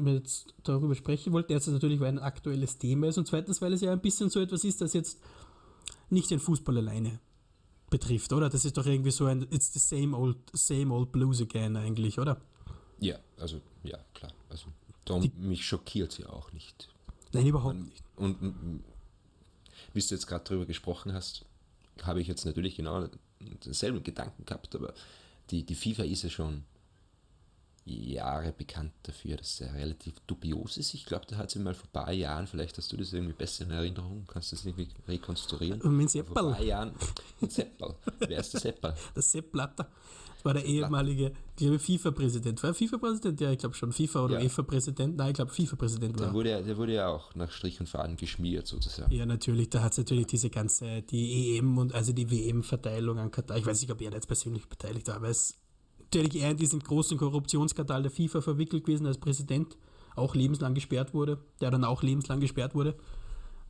jetzt 0.06 0.54
darüber 0.64 0.96
sprechen 0.96 1.34
wollte. 1.34 1.54
Erstens 1.54 1.74
natürlich, 1.74 2.00
weil 2.00 2.10
ein 2.10 2.20
aktuelles 2.20 2.78
Thema 2.78 3.08
ist 3.08 3.18
und 3.18 3.28
zweitens, 3.28 3.62
weil 3.62 3.74
es 3.74 3.82
ja 3.82 3.92
ein 3.92 4.02
bisschen 4.02 4.30
so 4.30 4.40
etwas 4.40 4.64
ist, 4.64 4.82
das 4.82 4.94
jetzt 4.94 5.20
nicht 6.10 6.30
den 6.30 6.40
Fußball 6.40 6.78
alleine 6.78 7.20
betrifft, 7.90 8.34
oder? 8.34 8.50
Das 8.50 8.66
ist 8.66 8.78
doch 8.78 8.86
irgendwie 8.86 9.12
so 9.12 9.26
ein 9.26 9.44
It's 9.52 9.74
the 9.74 9.80
same 9.80 10.16
old, 10.18 10.38
same 10.54 10.94
old 10.94 11.12
blues 11.12 11.42
again 11.42 11.76
eigentlich, 11.76 12.20
oder? 12.20 12.42
Ja, 13.00 13.18
also 13.38 13.62
ja, 13.84 13.98
klar. 14.14 14.32
Also 14.50 14.68
darum, 15.06 15.22
Die, 15.24 15.32
mich 15.38 15.66
schockiert 15.66 16.12
sie 16.12 16.26
auch 16.26 16.52
nicht. 16.52 16.90
Nein, 17.34 17.48
überhaupt 17.48 17.76
nicht. 17.76 18.04
Und, 18.16 18.42
und 18.42 18.84
wie 19.94 20.00
du 20.00 20.16
jetzt 20.16 20.28
gerade 20.28 20.44
darüber 20.44 20.66
gesprochen 20.66 21.14
hast, 21.14 21.46
habe 22.04 22.22
ich 22.22 22.28
jetzt 22.28 22.46
natürlich 22.46 22.76
genau 22.76 23.08
denselben 23.66 24.04
Gedanken 24.04 24.46
gehabt, 24.46 24.76
aber 24.76 24.94
die, 25.50 25.64
die 25.64 25.76
FIFA 25.76 26.04
ist 26.04 26.24
ja 26.24 26.30
schon 26.30 26.64
Jahre 27.86 28.52
bekannt 28.52 28.94
dafür, 29.04 29.38
dass 29.38 29.62
er 29.62 29.74
relativ 29.76 30.20
dubios 30.22 30.78
ist. 30.78 30.94
Ich 30.96 31.06
glaube, 31.06 31.26
da 31.28 31.38
hat 31.38 31.52
sie 31.52 31.60
mal 31.60 31.76
vor 31.76 31.86
ein 31.86 31.92
paar 31.92 32.12
Jahren, 32.12 32.48
vielleicht 32.48 32.78
hast 32.78 32.92
du 32.92 32.98
das 32.98 33.14
irgendwie 33.14 33.34
besser 33.34 33.66
in 33.66 33.72
Erinnerung, 33.72 34.26
kannst 34.28 34.52
du 34.52 34.56
das 34.56 34.66
irgendwie 34.66 34.88
rekonstruieren? 35.08 35.82
Und 35.82 35.96
mit 35.96 36.10
Seppel. 36.10 36.34
Vor 36.34 36.48
ein 36.50 36.56
paar 36.56 36.64
Jahren, 36.64 36.94
Seppel. 37.48 37.96
Wer 38.20 38.40
ist 38.40 38.54
der 38.54 38.62
Seppel? 38.62 38.94
Der 39.16 39.22
Sepp 39.22 39.52
Blatter. 39.52 39.88
Das 40.36 40.46
war 40.46 40.54
der 40.54 40.66
ehemalige, 40.66 41.32
glaube 41.56 41.80
FIFA-Präsident. 41.80 42.62
War 42.62 42.72
er 42.72 42.74
FIFA-Präsident? 42.76 43.42
Ja, 43.42 43.52
ich 43.52 43.58
glaube 43.58 43.76
schon. 43.76 43.92
FIFA 43.92 44.26
oder 44.26 44.40
ja. 44.40 44.46
EFA-Präsident? 44.46 45.18
Nein, 45.18 45.30
ich 45.30 45.36
glaube 45.36 45.52
FIFA-Präsident 45.52 46.20
war 46.20 46.28
der 46.28 46.34
wurde, 46.34 46.64
der 46.64 46.78
wurde 46.78 46.94
ja 46.94 47.08
auch 47.08 47.34
nach 47.34 47.52
Strich 47.52 47.80
und 47.80 47.88
Faden 47.88 48.16
geschmiert, 48.16 48.68
sozusagen. 48.68 49.12
Ja, 49.12 49.26
natürlich. 49.26 49.70
Da 49.70 49.82
hat 49.82 49.94
es 49.94 49.98
natürlich 50.00 50.28
diese 50.28 50.50
ganze, 50.50 51.02
die 51.02 51.58
EM 51.58 51.78
und 51.78 51.96
also 51.96 52.14
die 52.14 52.30
WM-Verteilung 52.30 53.18
an 53.18 53.32
Katar. 53.32 53.58
Ich 53.58 53.66
weiß 53.66 53.82
nicht, 53.82 53.92
ob 53.92 54.02
er 54.02 54.12
jetzt 54.12 54.28
persönlich 54.28 54.68
beteiligt 54.68 55.08
war, 55.08 55.16
aber 55.16 55.30
es 55.30 55.56
natürlich 56.16 56.42
eher 56.42 56.52
in 56.52 56.58
diesen 56.58 56.80
großen 56.80 57.18
Korruptionsskandal 57.18 58.04
der 58.04 58.12
FIFA 58.12 58.42
verwickelt 58.42 58.86
gewesen 58.86 59.06
als 59.06 59.18
Präsident, 59.18 59.78
auch 60.16 60.36
lebenslang 60.36 60.74
gesperrt 60.74 61.14
wurde, 61.14 61.40
der 61.62 61.72
dann 61.72 61.84
auch 61.84 62.04
lebenslang 62.04 62.40
gesperrt 62.40 62.76
wurde. 62.76 62.96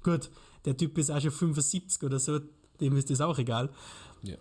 Gut, 0.04 0.30
der 0.66 0.78
Typ 0.78 0.98
ist 0.98 1.10
auch 1.10 1.20
schon 1.20 1.32
75 1.32 2.04
oder 2.04 2.20
so, 2.20 2.40
dem 2.80 2.96
ist 2.96 3.10
das 3.10 3.22
auch 3.22 3.38
egal. 3.40 3.72
Ja. 4.22 4.38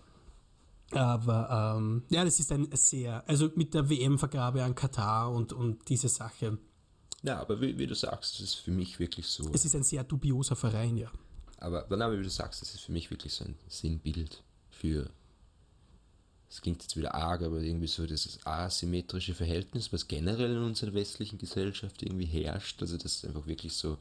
Aber 0.92 1.76
ähm, 1.78 2.02
ja, 2.10 2.24
das 2.24 2.38
ist 2.38 2.52
ein 2.52 2.68
sehr, 2.72 3.26
also 3.28 3.50
mit 3.56 3.74
der 3.74 3.88
WM-Vergabe 3.88 4.62
an 4.62 4.74
Katar 4.74 5.32
und, 5.32 5.52
und 5.52 5.88
diese 5.88 6.08
Sache. 6.08 6.58
Ja, 7.22 7.40
aber 7.40 7.60
wie, 7.60 7.78
wie 7.78 7.86
du 7.86 7.94
sagst, 7.94 8.34
das 8.34 8.40
ist 8.40 8.54
für 8.54 8.70
mich 8.70 8.98
wirklich 8.98 9.26
so. 9.26 9.48
Es 9.52 9.64
ist 9.64 9.74
ein 9.74 9.82
sehr 9.82 10.04
dubioser 10.04 10.56
Verein, 10.56 10.98
ja. 10.98 11.10
Aber, 11.58 11.86
aber 11.90 12.18
wie 12.18 12.22
du 12.22 12.30
sagst, 12.30 12.60
das 12.60 12.74
ist 12.74 12.82
für 12.82 12.92
mich 12.92 13.10
wirklich 13.10 13.32
so 13.32 13.44
ein 13.46 13.56
Sinnbild 13.66 14.42
für 14.70 15.08
das 16.54 16.62
klingt 16.62 16.82
jetzt 16.82 16.96
wieder 16.96 17.16
arg, 17.16 17.42
aber 17.42 17.60
irgendwie 17.60 17.88
so 17.88 18.06
dieses 18.06 18.38
asymmetrische 18.46 19.34
Verhältnis, 19.34 19.92
was 19.92 20.06
generell 20.06 20.52
in 20.52 20.62
unserer 20.62 20.94
westlichen 20.94 21.36
Gesellschaft 21.36 22.00
irgendwie 22.00 22.26
herrscht, 22.26 22.80
also 22.80 22.96
dass 22.96 23.16
es 23.16 23.24
einfach 23.24 23.48
wirklich 23.48 23.72
so 23.72 23.98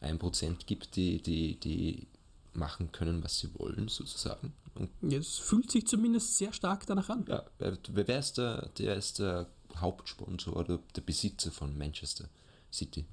ein 0.00 0.18
Prozent 0.18 0.66
gibt, 0.66 0.96
die, 0.96 1.22
die, 1.22 1.54
die 1.60 2.08
machen 2.54 2.90
können, 2.90 3.22
was 3.22 3.38
sie 3.38 3.54
wollen, 3.54 3.86
sozusagen. 3.86 4.52
Und 4.74 4.90
es 5.12 5.38
fühlt 5.38 5.70
sich 5.70 5.86
zumindest 5.86 6.36
sehr 6.36 6.52
stark 6.52 6.84
danach 6.86 7.08
an. 7.08 7.24
Ja, 7.28 7.44
wer, 7.60 7.78
wer 7.92 8.18
ist 8.18 8.36
der, 8.36 8.68
der 8.78 8.96
ist 8.96 9.20
der 9.20 9.46
Hauptsponsor 9.76 10.56
oder 10.56 10.80
der 10.96 11.02
Besitzer 11.02 11.52
von 11.52 11.78
Manchester 11.78 12.28
City? 12.72 13.04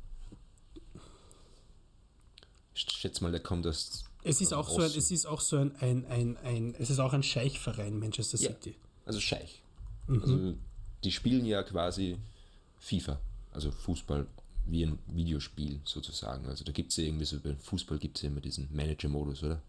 Ich 2.74 2.88
schätze 2.90 3.24
mal, 3.24 3.32
der 3.32 3.44
kommt 3.44 3.68
aus 3.68 4.06
es 4.24 4.42
ist 4.42 4.54
auch 4.54 4.70
so 4.70 4.82
ein, 4.82 4.92
es 4.92 5.12
ist 5.12 5.26
auch 5.26 5.42
so 5.42 5.58
ein, 5.58 5.76
ein, 5.78 6.06
ein, 6.08 6.38
ein 6.38 6.76
es 6.80 6.90
ist 6.90 7.00
auch 7.00 7.14
ein 7.14 7.24
Scheichverein, 7.24 8.00
Manchester 8.00 8.38
City. 8.38 8.72
Ja, 8.72 8.76
also 9.06 9.20
Scheich. 9.20 9.62
Mhm. 10.08 10.22
Also 10.22 10.54
die 11.04 11.12
spielen 11.12 11.46
ja 11.46 11.64
quasi 11.64 12.18
FIFA, 12.80 13.20
also 13.52 13.72
Fußball 13.72 14.28
wie 14.66 14.86
ein 14.86 15.00
Videospiel 15.08 15.82
sozusagen. 15.84 16.48
Also 16.48 16.64
da 16.64 16.72
gibt 16.72 16.92
es 16.92 16.98
ja 16.98 17.04
irgendwie 17.04 17.26
so, 17.26 17.40
beim 17.40 17.58
Fußball 17.58 17.98
gibt 17.98 18.18
es 18.18 18.24
ja 18.24 18.30
immer 18.30 18.40
diesen 18.40 18.70
Manager-Modus, 18.74 19.44
oder? 19.44 19.62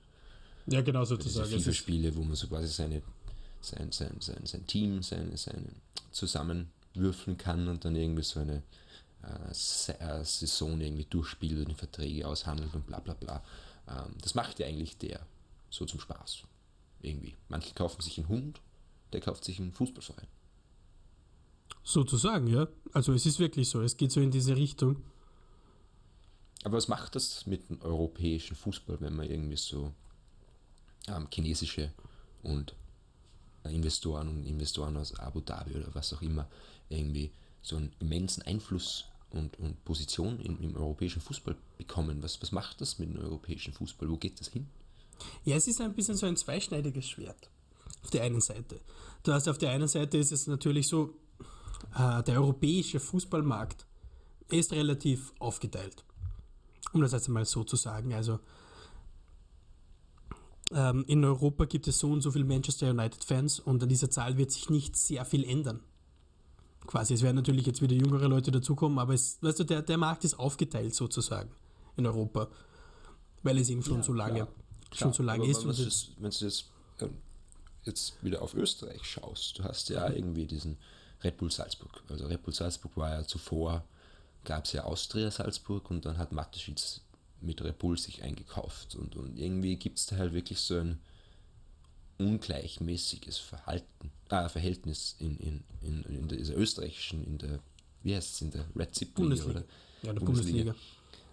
Ja, 0.66 0.80
genau 0.80 1.04
sozusagen. 1.04 1.50
FIFA-Spiele, 1.50 2.14
wo 2.14 2.22
man 2.22 2.36
so 2.36 2.46
quasi 2.46 2.68
seine, 2.68 3.02
sein, 3.60 3.90
sein, 3.92 4.16
sein, 4.20 4.40
sein 4.44 4.66
Team 4.66 5.02
seine, 5.02 5.36
seine 5.36 5.66
zusammenwürfeln 6.12 7.36
kann 7.36 7.68
und 7.68 7.84
dann 7.84 7.96
irgendwie 7.96 8.22
so 8.22 8.40
eine 8.40 8.62
äh, 9.22 9.92
äh 9.92 10.24
Saison 10.24 10.80
irgendwie 10.80 11.06
durchspielt 11.10 11.68
und 11.68 11.76
Verträge 11.76 12.26
aushandelt 12.26 12.72
und 12.74 12.86
bla 12.86 13.00
bla 13.00 13.14
bla. 13.14 13.42
Ähm, 13.88 14.14
das 14.20 14.34
macht 14.34 14.58
ja 14.58 14.66
eigentlich 14.66 14.98
der 14.98 15.26
so 15.70 15.84
zum 15.84 16.00
Spaß. 16.00 16.42
Irgendwie. 17.00 17.36
Manche 17.48 17.74
kaufen 17.74 18.00
sich 18.00 18.18
einen 18.18 18.28
Hund, 18.28 18.60
der 19.12 19.20
kauft 19.20 19.44
sich 19.44 19.58
einen 19.58 19.72
Fußballverein. 19.72 20.26
Sozusagen, 21.82 22.46
ja. 22.46 22.66
Also 22.92 23.12
es 23.12 23.26
ist 23.26 23.38
wirklich 23.38 23.68
so, 23.68 23.82
es 23.82 23.96
geht 23.96 24.10
so 24.10 24.20
in 24.20 24.30
diese 24.30 24.56
Richtung. 24.56 25.02
Aber 26.64 26.78
was 26.78 26.88
macht 26.88 27.14
das 27.14 27.44
mit 27.46 27.68
dem 27.68 27.82
europäischen 27.82 28.56
Fußball, 28.56 29.00
wenn 29.00 29.14
man 29.14 29.28
irgendwie 29.28 29.56
so 29.56 29.92
ähm, 31.08 31.28
chinesische 31.30 31.92
und 32.42 32.74
äh, 33.64 33.74
Investoren 33.74 34.28
und 34.28 34.46
Investoren 34.46 34.96
aus 34.96 35.18
Abu 35.18 35.40
Dhabi 35.40 35.74
oder 35.74 35.94
was 35.94 36.14
auch 36.14 36.22
immer 36.22 36.48
irgendwie 36.88 37.32
so 37.60 37.76
einen 37.76 37.92
immensen 38.00 38.42
Einfluss 38.42 39.04
und, 39.34 39.58
und 39.58 39.84
Position 39.84 40.40
im, 40.40 40.60
im 40.60 40.76
europäischen 40.76 41.20
Fußball 41.20 41.56
bekommen? 41.76 42.22
Was, 42.22 42.40
was 42.40 42.52
macht 42.52 42.80
das 42.80 42.98
mit 42.98 43.10
dem 43.10 43.20
europäischen 43.20 43.72
Fußball? 43.72 44.08
Wo 44.08 44.16
geht 44.16 44.40
das 44.40 44.48
hin? 44.48 44.66
Ja, 45.44 45.56
es 45.56 45.66
ist 45.66 45.80
ein 45.80 45.94
bisschen 45.94 46.16
so 46.16 46.26
ein 46.26 46.36
zweischneidiges 46.36 47.08
Schwert. 47.08 47.50
Auf 48.02 48.10
der 48.10 48.24
einen 48.24 48.40
Seite. 48.40 48.80
Du 49.22 49.32
hast 49.32 49.48
auf 49.48 49.58
der 49.58 49.70
einen 49.70 49.88
Seite 49.88 50.18
ist 50.18 50.32
es 50.32 50.46
natürlich 50.46 50.88
so, 50.88 51.16
äh, 51.96 52.22
der 52.22 52.40
europäische 52.40 53.00
Fußballmarkt 53.00 53.86
ist 54.50 54.72
relativ 54.72 55.32
aufgeteilt. 55.38 56.04
Um 56.92 57.00
das 57.00 57.12
jetzt 57.12 57.28
mal 57.28 57.44
so 57.44 57.64
zu 57.64 57.76
sagen. 57.76 58.12
Also 58.12 58.40
ähm, 60.72 61.04
in 61.06 61.24
Europa 61.24 61.64
gibt 61.64 61.88
es 61.88 61.98
so 61.98 62.10
und 62.10 62.20
so 62.20 62.30
viele 62.30 62.44
Manchester 62.44 62.90
United-Fans 62.90 63.60
und 63.60 63.82
an 63.82 63.88
dieser 63.88 64.10
Zahl 64.10 64.36
wird 64.36 64.50
sich 64.50 64.70
nicht 64.70 64.96
sehr 64.96 65.24
viel 65.24 65.44
ändern. 65.44 65.80
Quasi, 66.86 67.14
es 67.14 67.22
werden 67.22 67.36
natürlich 67.36 67.66
jetzt 67.66 67.80
wieder 67.80 67.94
jüngere 67.94 68.28
Leute 68.28 68.50
dazukommen, 68.50 68.98
aber 68.98 69.14
es, 69.14 69.38
weißt 69.40 69.60
du, 69.60 69.64
der, 69.64 69.82
der 69.82 69.96
Markt 69.96 70.24
ist 70.24 70.38
aufgeteilt 70.38 70.94
sozusagen 70.94 71.50
in 71.96 72.06
Europa, 72.06 72.48
weil 73.42 73.58
es 73.58 73.70
eben 73.70 73.82
schon 73.82 73.98
Ja, 73.98 74.02
so 74.02 74.12
lange, 74.12 74.34
klar, 74.34 74.48
schon 74.92 75.12
so 75.12 75.22
lange 75.22 75.46
ist. 75.46 75.66
Wenn 75.66 75.74
du 75.74 75.82
es, 75.82 75.84
das, 75.84 76.10
wenn 76.18 76.30
du 76.30 76.44
das 76.44 76.64
ähm, 77.00 77.16
jetzt 77.84 78.22
wieder 78.22 78.42
auf 78.42 78.54
Österreich 78.54 79.04
schaust, 79.04 79.58
du 79.58 79.64
hast 79.64 79.88
ja 79.88 80.10
irgendwie 80.10 80.46
diesen 80.46 80.76
Red 81.22 81.38
Bull 81.38 81.50
Salzburg. 81.50 82.02
Also 82.08 82.26
Red 82.26 82.42
Bull 82.42 82.54
Salzburg 82.54 82.96
war 82.96 83.10
ja 83.10 83.24
zuvor, 83.24 83.84
gab 84.44 84.66
es 84.66 84.72
ja 84.72 84.84
Austria 84.84 85.30
Salzburg 85.30 85.90
und 85.90 86.04
dann 86.04 86.18
hat 86.18 86.32
Mateschitz 86.32 87.00
mit 87.40 87.62
Red 87.62 87.78
Bull 87.78 87.98
sich 87.98 88.22
eingekauft. 88.22 88.94
Und, 88.94 89.16
und 89.16 89.38
irgendwie 89.38 89.76
gibt 89.76 89.98
es 89.98 90.06
da 90.06 90.16
halt 90.16 90.34
wirklich 90.34 90.60
so 90.60 90.78
ein 90.78 91.00
ungleichmäßiges 92.18 93.38
Verhalten, 93.38 94.10
äh, 94.30 94.48
Verhältnis 94.48 95.16
in, 95.18 95.36
in, 95.38 95.64
in, 95.82 96.02
in 96.04 96.28
dieser 96.28 96.56
österreichischen, 96.56 97.24
in 97.24 97.38
der, 97.38 97.58
wie 98.02 98.14
heißt 98.14 98.34
es, 98.34 98.42
in 98.42 98.50
der 98.50 98.64
Red 98.76 98.94
Zip 98.94 99.14
Bundesliga. 99.14 99.60
oder? 99.60 99.64
Ja, 100.02 100.12
der 100.12 100.20
Bundesliga. 100.20 100.74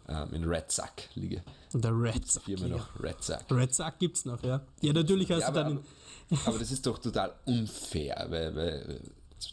Ähm, 0.08 0.34
in 0.34 0.42
der 0.42 0.52
Red 0.52 0.72
Sack 0.72 1.10
Liga. 1.16 1.42
Und 1.74 1.84
der 1.84 1.92
Red 1.92 2.14
Gibt's 2.14 2.34
Sack. 2.34 2.44
Firma 2.44 2.68
noch 2.68 3.00
Red 3.02 3.24
Sack. 3.24 3.46
Red 3.52 3.74
Sack 3.74 4.00
gibt 4.00 4.18
es 4.18 4.26
noch, 4.26 4.44
ja. 4.44 4.62
Ja, 4.82 4.94
natürlich 4.94 5.32
hast 5.32 5.42
Ja, 5.42 5.52
du 5.52 5.60
aber, 5.60 5.70
dann. 5.70 5.84
aber, 6.32 6.42
aber 6.48 6.60
das 6.60 6.72
ist 6.72 6.86
doch 6.86 6.98
total 6.98 7.34
unfair, 7.46 8.26
weil, 8.30 8.56
weil 8.56 9.02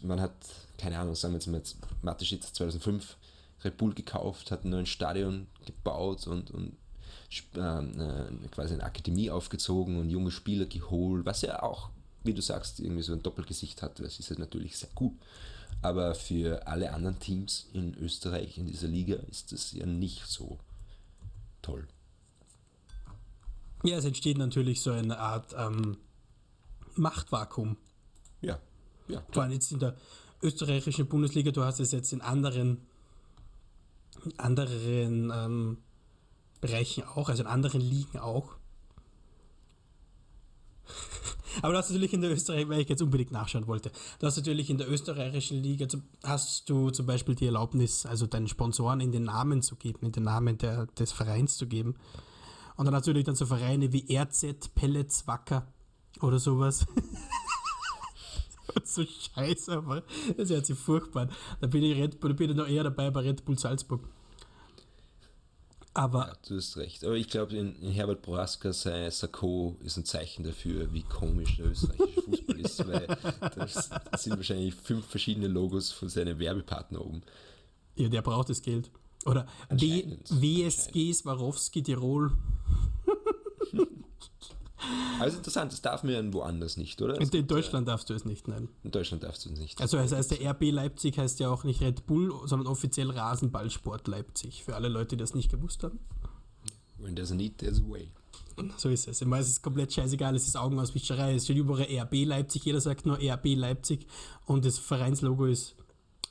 man 0.02 0.20
hat, 0.20 0.32
keine 0.78 0.98
Ahnung, 0.98 1.14
sagen 1.14 1.34
wir 1.34 1.38
jetzt 1.38 1.46
mal, 1.48 1.58
jetzt 1.58 1.76
Mateschitz 2.02 2.52
2005 2.54 3.16
Red 3.64 3.76
Bull 3.76 3.92
gekauft, 3.94 4.50
hat 4.50 4.64
ein 4.64 4.70
neues 4.70 4.88
Stadion 4.88 5.46
gebaut 5.66 6.26
und, 6.26 6.50
und 6.50 6.76
äh, 7.30 8.48
quasi 8.50 8.74
eine 8.74 8.84
Akademie 8.84 9.30
aufgezogen 9.30 9.98
und 9.98 10.10
junge 10.10 10.30
Spieler 10.30 10.66
geholt, 10.66 11.26
was 11.26 11.42
ja 11.42 11.62
auch, 11.62 11.90
wie 12.24 12.34
du 12.34 12.42
sagst, 12.42 12.80
irgendwie 12.80 13.02
so 13.02 13.12
ein 13.12 13.22
Doppelgesicht 13.22 13.82
hat, 13.82 14.00
das 14.00 14.18
ist 14.18 14.30
ja 14.30 14.38
natürlich 14.38 14.76
sehr 14.76 14.90
gut. 14.94 15.14
Aber 15.82 16.14
für 16.14 16.66
alle 16.66 16.92
anderen 16.92 17.20
Teams 17.20 17.68
in 17.72 17.94
Österreich 17.94 18.58
in 18.58 18.66
dieser 18.66 18.88
Liga 18.88 19.16
ist 19.30 19.52
das 19.52 19.72
ja 19.72 19.86
nicht 19.86 20.26
so 20.26 20.58
toll. 21.62 21.86
Ja, 23.84 23.98
es 23.98 24.04
entsteht 24.04 24.38
natürlich 24.38 24.80
so 24.80 24.90
eine 24.90 25.18
Art 25.18 25.54
ähm, 25.56 25.98
Machtvakuum. 26.94 27.76
Ja, 28.40 28.58
ja. 29.06 29.22
Vor 29.30 29.44
allem 29.44 29.52
jetzt 29.52 29.70
in 29.70 29.78
der 29.78 29.94
österreichischen 30.42 31.06
Bundesliga, 31.06 31.52
du 31.52 31.62
hast 31.62 31.78
es 31.78 31.92
jetzt 31.92 32.12
in 32.12 32.20
anderen, 32.20 32.86
anderen 34.36 35.32
ähm, 35.32 35.78
Bereichen 36.60 37.04
auch, 37.04 37.28
also 37.28 37.42
in 37.42 37.48
anderen 37.48 37.80
Ligen 37.80 38.18
auch. 38.18 38.56
Aber 41.62 41.72
du 41.72 41.78
hast 41.78 41.90
natürlich 41.90 42.12
in 42.12 42.20
der 42.20 42.30
Österreich, 42.30 42.68
weil 42.68 42.80
ich 42.80 42.88
jetzt 42.88 43.02
unbedingt 43.02 43.32
nachschauen 43.32 43.66
wollte, 43.66 43.90
du 44.18 44.26
hast 44.26 44.36
natürlich 44.36 44.70
in 44.70 44.78
der 44.78 44.90
österreichischen 44.90 45.62
Liga, 45.62 45.86
hast 46.24 46.68
du 46.70 46.90
zum 46.90 47.06
Beispiel 47.06 47.34
die 47.34 47.46
Erlaubnis, 47.46 48.06
also 48.06 48.26
deinen 48.26 48.48
Sponsoren 48.48 49.00
in 49.00 49.12
den 49.12 49.24
Namen 49.24 49.62
zu 49.62 49.76
geben, 49.76 50.06
in 50.06 50.12
den 50.12 50.24
Namen 50.24 50.58
der, 50.58 50.86
des 50.86 51.12
Vereins 51.12 51.56
zu 51.56 51.66
geben. 51.66 51.96
Und 52.76 52.84
dann 52.84 52.94
natürlich 52.94 53.24
dann 53.24 53.34
so 53.34 53.46
Vereine 53.46 53.92
wie 53.92 54.16
RZ, 54.16 54.74
Pellets, 54.74 55.26
Wacker 55.26 55.66
oder 56.20 56.38
sowas. 56.38 56.86
so 58.84 59.04
scheiße, 59.04 59.72
aber 59.72 60.04
das 60.36 60.50
hört 60.50 60.66
sich 60.66 60.78
furchtbar 60.78 61.22
an. 61.22 61.30
Da 61.60 61.66
bin 61.66 61.82
ich, 61.82 61.96
Red 61.96 62.20
Bull, 62.20 62.34
bin 62.34 62.50
ich 62.50 62.56
noch 62.56 62.68
eher 62.68 62.84
dabei 62.84 63.10
bei 63.10 63.20
Red 63.20 63.44
Bull 63.44 63.58
Salzburg. 63.58 64.08
Aber 65.98 66.28
Ja, 66.28 66.32
du 66.48 66.56
hast 66.56 66.76
recht. 66.76 67.02
Aber 67.02 67.16
ich 67.16 67.28
glaube, 67.28 67.56
in, 67.56 67.74
in 67.82 67.90
Herbert 67.90 68.22
Boraska 68.22 68.72
sein 68.72 69.10
Sakko 69.10 69.76
ist 69.82 69.96
ein 69.96 70.04
Zeichen 70.04 70.44
dafür, 70.44 70.92
wie 70.94 71.02
komisch 71.02 71.56
der 71.56 71.66
österreichische 71.66 72.22
Fußball 72.22 72.60
ist, 72.60 72.86
weil 72.86 73.06
da 73.08 73.66
sind 74.16 74.36
wahrscheinlich 74.36 74.76
fünf 74.76 75.06
verschiedene 75.06 75.48
Logos 75.48 75.90
von 75.90 76.08
seinen 76.08 76.38
Werbepartner 76.38 77.04
oben. 77.04 77.22
ja, 77.96 78.08
der 78.08 78.22
braucht 78.22 78.48
das 78.48 78.62
Geld. 78.62 78.92
Oder 79.26 79.48
w. 79.70 80.18
WSG 80.28 81.12
Swarovski 81.12 81.82
Tirol. 81.82 82.30
Also 85.18 85.38
interessant, 85.38 85.72
das 85.72 85.82
darf 85.82 86.02
man 86.04 86.12
ja 86.12 86.32
woanders 86.32 86.76
nicht, 86.76 87.00
oder? 87.02 87.14
Es 87.14 87.18
In, 87.18 87.24
gibt 87.30 87.34
ja- 87.50 87.56
Deutschland 87.56 87.88
darfst 87.88 88.08
du 88.10 88.14
es 88.14 88.24
nicht 88.24 88.46
nennen. 88.48 88.68
In 88.84 88.90
Deutschland 88.92 89.22
darfst 89.24 89.44
du 89.44 89.50
es 89.50 89.58
nicht. 89.58 89.80
Also 89.80 89.96
das 89.96 90.12
heißt, 90.12 90.30
der 90.30 90.50
RB 90.52 90.70
Leipzig 90.70 91.18
heißt 91.18 91.40
ja 91.40 91.50
auch 91.50 91.64
nicht 91.64 91.80
Red 91.80 92.06
Bull, 92.06 92.32
sondern 92.46 92.68
offiziell 92.68 93.10
Rasenballsport 93.10 94.06
Leipzig. 94.08 94.64
Für 94.64 94.74
alle 94.76 94.88
Leute, 94.88 95.16
die 95.16 95.20
das 95.20 95.34
nicht 95.34 95.50
gewusst 95.50 95.82
haben. 95.82 95.98
When 96.98 97.14
there's 97.16 97.30
a 97.32 97.34
need, 97.34 97.58
there's 97.58 97.80
a 97.80 97.88
way. 97.88 98.10
So 98.76 98.88
ist 98.88 99.06
es. 99.06 99.20
Ich 99.20 99.26
meine, 99.28 99.42
es 99.42 99.48
ist 99.48 99.62
komplett 99.62 99.92
scheißegal, 99.92 100.34
es 100.34 100.46
ist 100.48 100.56
Augenauswischerei. 100.56 101.34
Es 101.34 101.44
steht 101.44 101.56
überall 101.56 101.86
RB 101.88 102.24
Leipzig, 102.24 102.64
jeder 102.64 102.80
sagt 102.80 103.06
nur 103.06 103.16
RB 103.20 103.54
Leipzig 103.56 104.06
und 104.46 104.64
das 104.64 104.78
Vereinslogo 104.78 105.46
ist 105.46 105.76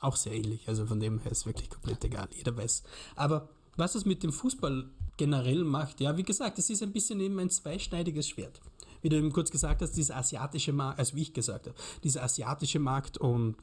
auch 0.00 0.14
sehr 0.16 0.34
ähnlich. 0.34 0.68
Also 0.68 0.84
von 0.86 1.00
dem 1.00 1.20
her 1.20 1.32
ist 1.32 1.38
es 1.38 1.46
wirklich 1.46 1.70
komplett 1.70 2.04
egal, 2.04 2.28
jeder 2.36 2.54
weiß. 2.56 2.82
Aber 3.16 3.48
was 3.76 3.94
es 3.94 4.04
mit 4.04 4.22
dem 4.22 4.32
Fußball 4.32 4.90
generell 5.18 5.64
macht, 5.64 6.00
ja, 6.00 6.16
wie 6.16 6.22
gesagt, 6.22 6.58
es 6.58 6.70
ist 6.70 6.82
ein 6.82 6.92
bisschen 6.92 7.20
eben 7.20 7.38
ein 7.38 7.50
zweischneidiges 7.50 8.28
Schwert. 8.28 8.60
Wie 9.02 9.10
du 9.10 9.16
eben 9.16 9.32
kurz 9.32 9.50
gesagt 9.50 9.82
hast, 9.82 9.92
dieser 9.92 10.16
asiatische 10.16 10.72
Markt, 10.72 10.98
also 10.98 11.14
wie 11.14 11.22
ich 11.22 11.34
gesagt 11.34 11.66
habe, 11.66 11.76
dieser 12.02 12.22
asiatische 12.22 12.78
Markt 12.78 13.18
und 13.18 13.56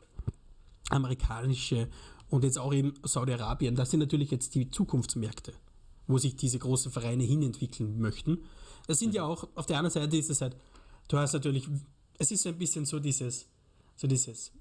amerikanische 0.90 1.90
und 2.30 2.44
jetzt 2.44 2.60
auch 2.60 2.74
eben 2.74 2.94
Saudi-Arabien, 3.04 3.76
das 3.76 3.90
sind 3.90 4.02
natürlich 4.02 4.32
jetzt 4.32 4.54
die 4.56 4.70
Zukunftsmärkte, 4.70 5.54
wo 6.08 6.18
sich 6.18 6.36
diese 6.36 6.60
großen 6.60 6.92
Vereine 6.92 7.24
hinentwickeln 7.24 8.00
möchten. 8.00 8.44
Es 8.88 9.00
sind 9.00 9.14
ja 9.14 9.24
auch, 9.24 9.48
auf 9.56 9.66
der 9.66 9.78
anderen 9.78 9.94
Seite 9.94 10.18
ist 10.18 10.30
es 10.30 10.42
halt, 10.42 10.56
du 11.08 11.18
hast 11.18 11.34
natürlich, 11.34 11.68
es 12.18 12.32
ist 12.32 12.44
so 12.44 12.50
ein 12.50 12.58
bisschen 12.58 12.86
so 12.86 13.00
dieses, 13.00 13.48
so 13.96 14.08
dieses, 14.08 14.52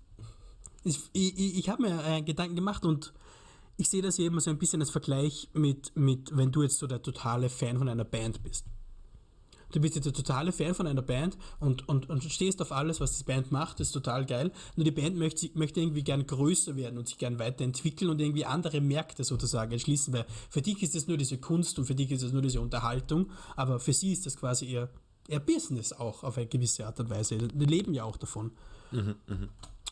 ich, 0.82 0.98
ich, 1.12 1.58
ich 1.58 1.68
habe 1.68 1.82
mir 1.82 2.04
äh, 2.04 2.22
Gedanken 2.22 2.56
gemacht 2.56 2.84
und 2.84 3.12
ich 3.76 3.88
sehe 3.88 4.02
das 4.02 4.18
ja 4.18 4.26
immer 4.26 4.40
so 4.40 4.50
ein 4.50 4.58
bisschen 4.58 4.80
als 4.80 4.90
Vergleich 4.90 5.48
mit, 5.52 5.94
mit, 5.96 6.36
wenn 6.36 6.52
du 6.52 6.62
jetzt 6.62 6.78
so 6.78 6.86
der 6.86 7.02
totale 7.02 7.48
Fan 7.48 7.78
von 7.78 7.88
einer 7.88 8.04
Band 8.04 8.42
bist. 8.42 8.66
Du 9.72 9.80
bist 9.80 9.96
jetzt 9.96 10.04
der 10.04 10.12
totale 10.12 10.52
Fan 10.52 10.72
von 10.72 10.86
einer 10.86 11.02
Band 11.02 11.36
und, 11.58 11.88
und, 11.88 12.08
und 12.08 12.22
stehst 12.22 12.62
auf 12.62 12.70
alles, 12.70 13.00
was 13.00 13.18
die 13.18 13.24
Band 13.24 13.50
macht, 13.50 13.80
ist 13.80 13.90
total 13.90 14.24
geil. 14.24 14.52
Nur 14.76 14.84
die 14.84 14.92
Band 14.92 15.16
möchte, 15.16 15.50
möchte 15.54 15.80
irgendwie 15.80 16.04
gern 16.04 16.28
größer 16.28 16.76
werden 16.76 16.96
und 16.96 17.08
sich 17.08 17.18
gern 17.18 17.40
weiterentwickeln 17.40 18.08
und 18.08 18.20
irgendwie 18.20 18.44
andere 18.44 18.80
Märkte 18.80 19.24
sozusagen 19.24 19.72
entschließen, 19.72 20.14
weil 20.14 20.26
für 20.48 20.62
dich 20.62 20.80
ist 20.84 20.94
es 20.94 21.08
nur 21.08 21.16
diese 21.16 21.38
Kunst 21.38 21.76
und 21.80 21.86
für 21.86 21.96
dich 21.96 22.12
ist 22.12 22.22
es 22.22 22.32
nur 22.32 22.42
diese 22.42 22.60
Unterhaltung, 22.60 23.32
aber 23.56 23.80
für 23.80 23.92
sie 23.92 24.12
ist 24.12 24.26
das 24.26 24.36
quasi 24.36 24.66
ihr, 24.66 24.90
ihr 25.28 25.40
Business 25.40 25.92
auch 25.92 26.22
auf 26.22 26.38
eine 26.38 26.46
gewisse 26.46 26.86
Art 26.86 27.00
und 27.00 27.10
Weise. 27.10 27.36
Die 27.36 27.64
leben 27.64 27.94
ja 27.94 28.04
auch 28.04 28.16
davon. 28.16 28.52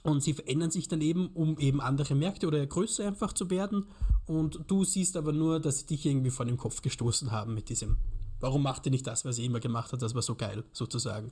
Und 0.02 0.22
sie 0.22 0.34
verändern 0.34 0.70
sich 0.70 0.88
dann 0.88 1.00
eben, 1.00 1.28
um 1.34 1.58
eben 1.58 1.80
andere 1.80 2.14
Märkte 2.14 2.48
oder 2.48 2.66
größer 2.66 3.06
einfach 3.06 3.32
zu 3.32 3.50
werden. 3.50 3.86
Und 4.26 4.60
du 4.66 4.84
siehst 4.84 5.16
aber 5.16 5.32
nur, 5.32 5.60
dass 5.60 5.80
sie 5.80 5.86
dich 5.86 6.06
irgendwie 6.06 6.30
vor 6.30 6.44
den 6.46 6.56
Kopf 6.56 6.82
gestoßen 6.82 7.30
haben 7.30 7.54
mit 7.54 7.68
diesem, 7.68 7.96
warum 8.40 8.62
macht 8.62 8.86
ihr 8.86 8.90
nicht 8.90 9.06
das, 9.06 9.24
was 9.24 9.38
ihr 9.38 9.44
immer 9.44 9.60
gemacht 9.60 9.92
hat, 9.92 10.02
das 10.02 10.14
war 10.14 10.22
so 10.22 10.34
geil, 10.34 10.64
sozusagen. 10.72 11.30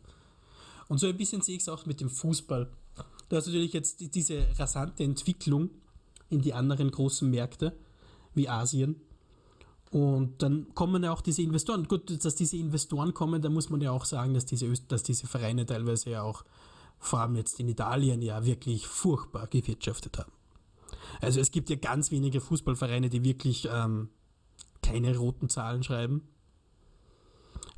Und 0.89 0.99
so 0.99 1.07
ein 1.07 1.17
bisschen 1.17 1.43
sehe 1.43 1.57
ich 1.57 1.63
es 1.63 1.69
auch 1.69 1.87
mit 1.87 2.01
dem 2.01 2.11
Fußball. 2.11 2.69
Du 3.29 3.37
hast 3.37 3.47
natürlich 3.47 3.73
jetzt 3.73 4.01
die- 4.01 4.11
diese 4.11 4.47
rasante 4.59 5.05
Entwicklung 5.05 5.71
in 6.29 6.41
die 6.41 6.53
anderen 6.55 6.91
großen 6.91 7.29
Märkte, 7.29 7.77
wie 8.35 8.49
Asien. 8.49 9.01
Und 9.91 10.41
dann 10.43 10.73
kommen 10.75 11.03
ja 11.03 11.13
auch 11.13 11.21
diese 11.21 11.43
Investoren. 11.43 11.89
Gut, 11.89 12.25
dass 12.25 12.37
diese 12.37 12.57
Investoren 12.57 13.13
kommen, 13.15 13.43
da 13.43 13.49
muss 13.49 13.71
man 13.71 13.81
ja 13.81 13.91
auch 13.91 14.05
sagen, 14.05 14.35
dass 14.35 14.47
diese, 14.47 14.73
dass 14.87 15.03
diese 15.03 15.27
Vereine 15.27 15.67
teilweise 15.67 16.11
ja 16.11 16.23
auch, 16.23 16.45
vor 17.01 17.21
allem 17.21 17.35
jetzt 17.37 17.59
in 17.59 17.69
Italien, 17.69 18.23
ja 18.23 18.45
wirklich 18.45 18.87
furchtbar 18.87 19.47
gewirtschaftet 19.49 20.19
haben. 20.19 20.31
Also 21.21 21.41
es 21.41 21.51
gibt 21.51 21.71
ja 21.71 21.77
ganz 21.77 22.11
wenige 22.11 22.41
Fußballvereine, 22.41 23.09
die 23.09 23.25
wirklich 23.25 23.69
ähm, 23.71 24.11
keine 24.83 25.17
roten 25.17 25.49
Zahlen 25.49 25.83
schreiben. 25.83 26.23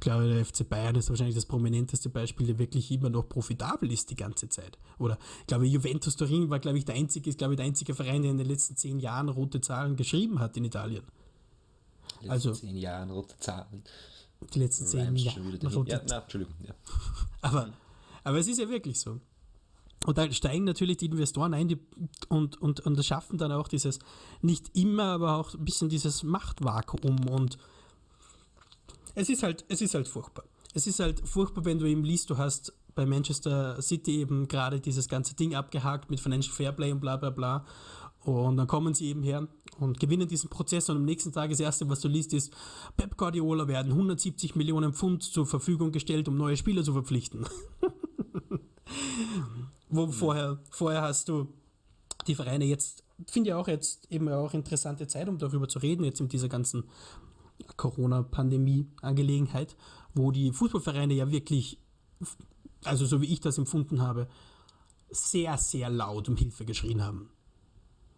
glaube, 0.01 0.29
der 0.29 0.45
FC 0.45 0.69
Bayern 0.69 0.97
ist 0.97 1.09
wahrscheinlich 1.09 1.37
das 1.37 1.47
prominenteste 1.47 2.09
Beispiel, 2.09 2.47
der 2.49 2.59
wirklich 2.59 2.91
immer 2.91 3.09
noch 3.11 3.29
profitabel 3.29 3.91
ist 3.93 4.11
die 4.11 4.17
ganze 4.17 4.49
Zeit. 4.49 4.77
Oder 4.99 5.17
ich 5.41 5.47
glaube, 5.47 5.67
Juventus 5.67 6.17
Turin 6.17 6.51
war, 6.51 6.59
glaube 6.59 6.79
ich, 6.79 6.85
der 6.85 6.97
einzige, 6.97 7.31
ist, 7.31 7.39
glaube 7.39 7.55
ich, 7.55 7.57
der 7.57 7.67
einzige 7.67 7.95
Verein, 7.95 8.23
der 8.23 8.33
in 8.33 8.39
den 8.39 8.49
letzten 8.49 8.77
zehn 8.77 8.99
Jahren 8.99 9.29
rote 9.29 9.61
Zahlen 9.61 9.97
geschrieben 9.97 10.41
hat 10.41 10.57
in 10.57 10.65
Italien. 10.65 11.05
letzten 12.17 12.31
Also- 12.31 12.53
zehn 12.53 12.77
Jahren 12.77 13.11
rote 13.11 13.37
Zahlen. 13.39 13.83
Die 14.55 14.59
letzten 14.59 14.87
zehn 14.87 15.15
Jahre. 15.17 15.41
rote 15.73 15.91
Ja, 15.93 16.03
na, 16.09 16.19
Entschuldigung. 16.23 16.55
Ja. 16.67 16.75
Aber, 17.43 17.69
aber 18.25 18.39
es 18.39 18.49
ist 18.49 18.59
ja 18.59 18.69
wirklich 18.69 19.01
so. 19.01 19.21
Und 20.05 20.19
da 20.19 20.31
steigen 20.33 20.65
natürlich 20.65 20.97
die 20.97 21.07
Investoren 21.07 21.55
ein 21.55 21.69
die, 21.69 21.79
und, 22.29 22.61
und, 22.61 22.81
und 22.81 23.05
schaffen 23.05 23.39
dann 23.39 23.53
auch 23.53 23.69
dieses, 23.69 24.01
nicht 24.41 24.77
immer, 24.77 25.05
aber 25.05 25.37
auch 25.37 25.55
ein 25.55 25.65
bisschen 25.65 25.89
dieses 25.89 26.23
Machtvakuum. 26.23 27.29
Und 27.29 27.59
es 29.15 29.29
ist 29.29 29.43
halt, 29.43 29.65
es 29.69 29.81
ist 29.81 29.95
halt 29.95 30.09
furchtbar. 30.09 30.45
Es 30.75 30.87
ist 30.87 31.01
halt 31.01 31.27
furchtbar, 31.27 31.65
wenn 31.65 31.79
du 31.79 31.87
eben 31.87 32.05
liest, 32.05 32.31
du 32.31 32.39
hast 32.39 32.73
bei 32.95 33.07
Manchester 33.07 33.81
City 33.81 34.21
eben 34.21 34.49
gerade 34.49 34.81
dieses 34.81 35.09
ganze 35.09 35.35
Ding 35.35 35.55
abgehakt 35.55 36.11
mit 36.11 36.21
Financial 36.21 36.55
Fairplay 36.55 36.93
und 36.93 37.01
bla 37.01 37.17
bla 37.17 37.31
bla. 37.31 37.65
Und 38.21 38.57
dann 38.57 38.67
kommen 38.67 38.95
sie 38.95 39.07
eben 39.07 39.23
her 39.23 39.49
und 39.81 39.99
gewinnen 39.99 40.29
diesen 40.29 40.49
Prozess 40.49 40.89
und 40.89 40.97
am 40.97 41.05
nächsten 41.05 41.33
Tag 41.33 41.51
das 41.51 41.61
Erste, 41.61 41.89
was 41.89 42.01
du 42.01 42.09
liest, 42.09 42.33
ist, 42.35 42.53
Pep 42.97 43.17
Guardiola 43.17 43.67
werden 43.67 43.93
170 43.93 44.55
Millionen 44.55 44.93
Pfund 44.93 45.23
zur 45.23 45.47
Verfügung 45.47 45.91
gestellt, 45.91 46.29
um 46.29 46.37
neue 46.37 46.57
Spieler 46.57 46.85
zu 46.85 46.93
verpflichten. 46.93 47.47
Wo 49.89 50.09
vorher, 50.09 50.59
vorher 50.71 51.03
hast 51.03 51.29
du 51.29 51.49
die 52.27 52.35
Vereine 52.35 52.65
jetzt, 52.65 53.05
finde 53.27 53.51
ich 53.51 53.55
auch 53.55 53.69
jetzt 53.69 54.11
eben 54.11 54.29
auch 54.29 54.55
interessante 54.55 55.07
Zeit, 55.07 55.29
um 55.29 55.39
darüber 55.39 55.69
zu 55.69 55.79
reden, 55.79 56.05
jetzt 56.05 56.21
mit 56.21 56.33
dieser 56.33 56.49
ganzen 56.49 56.85
Corona-Pandemie-Angelegenheit, 57.77 59.77
wo 60.15 60.31
die 60.31 60.53
Fußballvereine 60.53 61.15
ja 61.15 61.31
wirklich, 61.31 61.79
also 62.85 63.07
so 63.07 63.21
wie 63.21 63.33
ich 63.33 63.41
das 63.41 63.59
empfunden 63.59 64.03
habe, 64.03 64.29
sehr, 65.11 65.57
sehr 65.59 65.91
laut 65.91 66.29
um 66.29 66.37
Hilfe 66.37 66.65
geschrien 66.65 67.03
haben. 67.03 67.31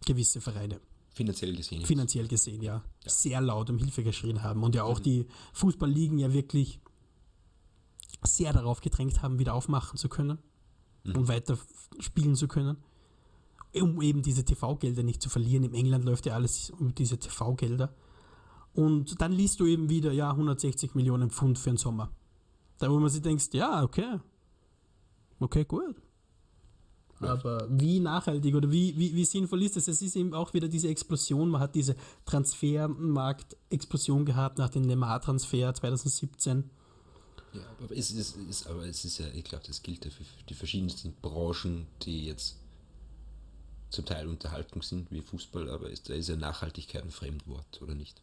Gewisse 0.07 0.41
Vereine. 0.41 0.81
Finanziell 1.15 1.55
gesehen. 1.55 1.85
finanziell 1.85 2.27
gesehen, 2.27 2.61
ja, 2.61 2.83
sehr 3.07 3.41
laut 3.41 3.71
um 3.71 3.79
Hilfe 3.79 4.03
geschrien 4.03 4.43
haben. 4.43 4.65
Und 4.65 4.75
ja 4.75 4.83
auch 4.83 4.99
die 4.99 5.27
Fußballligen 5.53 6.19
ja 6.19 6.33
wirklich 6.33 6.81
sehr 8.27 8.53
darauf 8.53 8.81
gedrängt 8.81 9.23
haben, 9.23 9.39
wieder 9.39 9.55
aufmachen 9.55 9.99
zu 9.99 10.09
können 10.09 10.39
und 11.05 11.29
weiter 11.29 11.59
spielen 12.01 12.35
zu 12.35 12.49
können, 12.49 12.79
um 13.75 14.01
eben 14.01 14.23
diese 14.23 14.45
TV-Gelder 14.45 15.03
nicht 15.03 15.21
zu 15.21 15.29
verlieren. 15.29 15.65
Im 15.65 15.75
England 15.75 16.05
läuft 16.05 16.27
ja 16.27 16.35
alles 16.35 16.71
um 16.71 16.95
diese 16.95 17.19
TV-Gelder. 17.19 17.95
Und 18.73 19.21
dann 19.21 19.33
liest 19.33 19.61
du 19.61 19.67
eben 19.67 19.89
wieder, 19.89 20.13
ja, 20.13 20.31
160 20.31 20.95
Millionen 20.95 21.31
Pfund 21.31 21.59
für 21.59 21.71
den 21.71 21.77
Sommer. 21.77 22.11
Da 22.79 22.91
wo 22.91 22.99
man 22.99 23.11
sich 23.11 23.23
denkt, 23.23 23.55
ja, 23.55 23.83
okay, 23.83 24.19
okay, 25.39 25.65
gut. 25.65 25.97
Aber 27.21 27.67
wie 27.71 28.01
nachhaltig 28.01 28.55
oder 28.55 28.71
wie, 28.71 28.99
wie, 28.99 29.15
wie 29.15 29.25
sinnvoll 29.25 29.63
ist 29.63 29.77
das? 29.77 29.89
Es 29.89 30.03
ist 30.03 30.17
eben 30.17 30.35
auch 30.35 30.53
wieder 30.53 30.69
diese 30.69 30.89
Explosion. 30.89 31.49
Man 31.49 31.61
hat 31.61 31.75
diese 31.75 31.95
Transfermarkt-Explosion 32.27 34.25
gehabt 34.25 34.59
nach 34.59 34.69
dem 34.69 34.83
Neymar-Transfer 34.83 35.73
2017. 35.73 36.71
Ja, 37.55 37.61
aber 37.81 37.97
es 37.97 38.11
ist, 38.11 38.37
ist, 38.37 38.67
aber 38.67 38.85
es 38.85 39.05
ist 39.05 39.19
ja, 39.19 39.27
ich 39.29 39.45
glaube, 39.45 39.65
das 39.67 39.83
gilt 39.83 40.05
ja 40.05 40.11
für 40.11 40.25
die 40.49 40.55
verschiedensten 40.55 41.15
Branchen, 41.23 41.87
die 42.03 42.27
jetzt 42.27 42.57
zum 43.91 44.05
Teil 44.05 44.27
Unterhaltung 44.29 44.83
sind, 44.83 45.11
wie 45.11 45.21
Fußball, 45.21 45.71
aber 45.71 45.89
ist, 45.89 46.09
da 46.09 46.15
ist 46.15 46.29
ja 46.29 46.37
Nachhaltigkeit 46.37 47.05
ein 47.05 47.11
Fremdwort, 47.11 47.81
oder 47.81 47.95
nicht? 47.95 48.21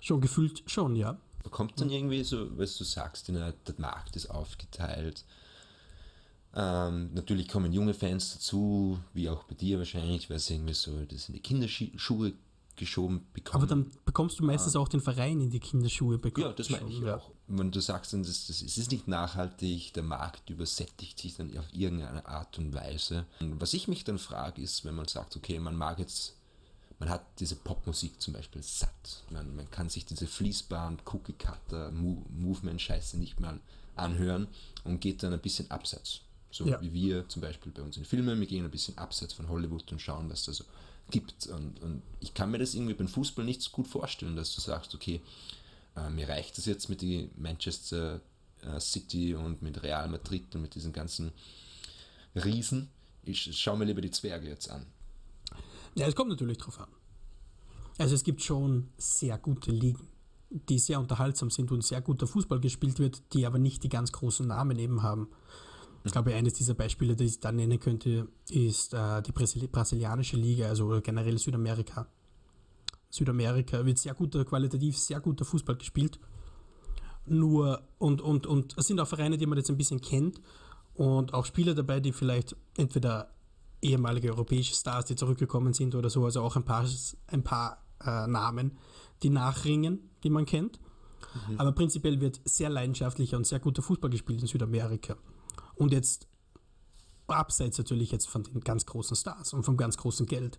Schon 0.00 0.20
gefühlt 0.20 0.62
schon, 0.66 0.96
ja. 0.96 1.18
Kommt 1.50 1.80
dann 1.80 1.90
irgendwie 1.90 2.24
so, 2.24 2.58
was 2.58 2.76
du 2.76 2.84
sagst, 2.84 3.28
der, 3.28 3.52
der 3.52 3.74
Markt 3.78 4.16
ist 4.16 4.28
aufgeteilt. 4.28 5.24
Ähm, 6.54 7.14
natürlich 7.14 7.48
kommen 7.48 7.72
junge 7.72 7.94
Fans 7.94 8.32
dazu, 8.34 8.98
wie 9.14 9.28
auch 9.28 9.44
bei 9.44 9.54
dir 9.54 9.78
wahrscheinlich, 9.78 10.28
weil 10.28 10.40
sie 10.40 10.54
irgendwie 10.54 10.74
so 10.74 11.04
das 11.04 11.28
in 11.28 11.34
die 11.34 11.40
Kinderschuhe 11.40 12.34
geschoben 12.76 13.26
bekommen. 13.32 13.62
Aber 13.62 13.66
dann 13.66 13.90
bekommst 14.04 14.38
du 14.40 14.44
meistens 14.44 14.76
auch 14.76 14.88
den 14.88 15.00
Verein 15.00 15.40
in 15.40 15.50
die 15.50 15.60
Kinderschuhe 15.60 16.18
bekommen. 16.18 16.48
Ja, 16.48 16.52
das 16.52 16.70
meine 16.70 16.90
ich 16.90 17.00
ja. 17.00 17.16
auch. 17.16 17.30
Wenn 17.50 17.70
du 17.70 17.80
sagst, 17.80 18.12
dann, 18.12 18.22
das, 18.22 18.46
das, 18.46 18.60
es 18.60 18.76
ist 18.76 18.90
nicht 18.90 19.08
nachhaltig, 19.08 19.94
der 19.94 20.02
Markt 20.02 20.50
übersättigt 20.50 21.18
sich 21.18 21.36
dann 21.36 21.56
auf 21.58 21.64
irgendeine 21.72 22.26
Art 22.26 22.58
und 22.58 22.74
Weise. 22.74 23.24
Und 23.40 23.60
was 23.60 23.72
ich 23.72 23.88
mich 23.88 24.04
dann 24.04 24.18
frage, 24.18 24.60
ist, 24.60 24.84
wenn 24.84 24.94
man 24.94 25.08
sagt, 25.08 25.34
okay, 25.34 25.58
man 25.58 25.74
mag 25.74 25.98
jetzt, 25.98 26.34
man 26.98 27.08
hat 27.08 27.22
diese 27.40 27.56
Popmusik 27.56 28.20
zum 28.20 28.34
Beispiel 28.34 28.62
satt. 28.62 29.22
Man, 29.30 29.56
man 29.56 29.70
kann 29.70 29.88
sich 29.88 30.04
diese 30.04 30.26
Fließband, 30.26 31.02
Cookie-Cutter, 31.06 31.90
Mo 31.90 32.22
Movement-Scheiße 32.30 33.18
nicht 33.18 33.40
mehr 33.40 33.58
anhören 33.96 34.46
und 34.84 35.00
geht 35.00 35.22
dann 35.22 35.32
ein 35.32 35.40
bisschen 35.40 35.70
abseits. 35.70 36.20
So 36.50 36.66
Ja. 36.66 36.80
wie 36.82 36.92
wir 36.92 37.28
zum 37.28 37.42
Beispiel 37.42 37.72
bei 37.72 37.82
uns 37.82 37.96
in 37.96 38.04
Filmen, 38.04 38.40
wir 38.40 38.46
gehen 38.46 38.64
ein 38.64 38.70
bisschen 38.70 38.96
abseits 38.98 39.32
von 39.32 39.48
Hollywood 39.48 39.90
und 39.92 40.00
schauen, 40.00 40.30
was 40.30 40.44
da 40.44 40.52
so 40.52 40.64
gibt. 41.10 41.46
Und, 41.46 41.80
und 41.82 42.02
ich 42.20 42.34
kann 42.34 42.50
mir 42.50 42.58
das 42.58 42.74
irgendwie 42.74 42.94
beim 42.94 43.08
Fußball 43.08 43.44
nicht 43.44 43.62
so 43.62 43.70
gut 43.70 43.86
vorstellen, 43.86 44.36
dass 44.36 44.54
du 44.54 44.60
sagst, 44.60 44.94
okay, 44.94 45.20
äh, 45.98 46.10
mir 46.10 46.28
reicht 46.28 46.58
es 46.58 46.66
jetzt 46.66 46.88
mit 46.88 47.00
die 47.00 47.30
Manchester 47.36 48.20
äh, 48.62 48.80
City 48.80 49.34
und 49.34 49.62
mit 49.62 49.82
Real 49.82 50.08
Madrid 50.08 50.54
und 50.54 50.62
mit 50.62 50.74
diesen 50.74 50.92
ganzen 50.92 51.32
Riesen. 52.34 52.88
Ich 53.22 53.58
schaue 53.58 53.78
mir 53.78 53.84
lieber 53.84 54.00
die 54.00 54.10
Zwerge 54.10 54.48
jetzt 54.48 54.70
an. 54.70 54.86
Ja, 55.94 56.06
es 56.06 56.14
kommt 56.14 56.30
natürlich 56.30 56.58
drauf 56.58 56.80
an. 56.80 56.88
Also 57.98 58.14
es 58.14 58.22
gibt 58.22 58.42
schon 58.42 58.88
sehr 58.96 59.38
gute 59.38 59.72
Ligen, 59.72 60.06
die 60.50 60.78
sehr 60.78 61.00
unterhaltsam 61.00 61.50
sind 61.50 61.72
und 61.72 61.84
sehr 61.84 62.00
guter 62.00 62.26
Fußball 62.26 62.60
gespielt 62.60 62.98
wird, 62.98 63.20
die 63.34 63.44
aber 63.44 63.58
nicht 63.58 63.82
die 63.82 63.88
ganz 63.88 64.12
großen 64.12 64.46
Namen 64.46 64.78
eben 64.78 65.02
haben. 65.02 65.28
Ich 66.04 66.12
glaube, 66.12 66.34
eines 66.34 66.54
dieser 66.54 66.74
Beispiele, 66.74 67.16
das 67.16 67.26
ich 67.26 67.40
dann 67.40 67.56
nennen 67.56 67.80
könnte, 67.80 68.28
ist 68.48 68.94
äh, 68.94 69.20
die 69.22 69.32
Brasili 69.32 69.66
brasilianische 69.66 70.36
Liga, 70.36 70.68
also 70.68 71.00
generell 71.02 71.36
Südamerika. 71.38 72.06
Südamerika 73.10 73.84
wird 73.84 73.98
sehr 73.98 74.14
guter, 74.14 74.44
qualitativ 74.44 74.98
sehr 74.98 75.20
guter 75.20 75.44
Fußball 75.44 75.76
gespielt. 75.76 76.18
Nur, 77.26 77.82
und, 77.98 78.20
und, 78.20 78.46
und 78.46 78.76
es 78.78 78.86
sind 78.86 79.00
auch 79.00 79.08
Vereine, 79.08 79.36
die 79.36 79.46
man 79.46 79.58
jetzt 79.58 79.70
ein 79.70 79.76
bisschen 79.76 80.00
kennt 80.00 80.40
und 80.94 81.34
auch 81.34 81.44
Spieler 81.44 81.74
dabei, 81.74 82.00
die 82.00 82.12
vielleicht 82.12 82.56
entweder 82.76 83.34
ehemalige 83.82 84.30
europäische 84.30 84.74
Stars, 84.74 85.04
die 85.04 85.14
zurückgekommen 85.14 85.72
sind 85.72 85.94
oder 85.94 86.10
so, 86.10 86.24
also 86.24 86.42
auch 86.42 86.56
ein 86.56 86.64
paar, 86.64 86.86
ein 87.28 87.44
paar 87.44 87.84
äh, 88.04 88.26
Namen, 88.26 88.78
die 89.22 89.30
nachringen, 89.30 90.10
die 90.22 90.30
man 90.30 90.46
kennt. 90.46 90.80
Aber 91.56 91.72
prinzipiell 91.72 92.20
wird 92.20 92.40
sehr 92.44 92.70
leidenschaftlicher 92.70 93.36
und 93.36 93.46
sehr 93.46 93.60
guter 93.60 93.82
Fußball 93.82 94.10
gespielt 94.10 94.40
in 94.40 94.46
Südamerika. 94.46 95.16
Und 95.74 95.92
jetzt 95.92 96.26
abseits 97.26 97.78
natürlich 97.78 98.10
jetzt 98.10 98.28
von 98.28 98.42
den 98.42 98.60
ganz 98.60 98.86
großen 98.86 99.16
Stars 99.16 99.52
und 99.52 99.62
vom 99.62 99.76
ganz 99.76 99.96
großen 99.96 100.26
Geld. 100.26 100.58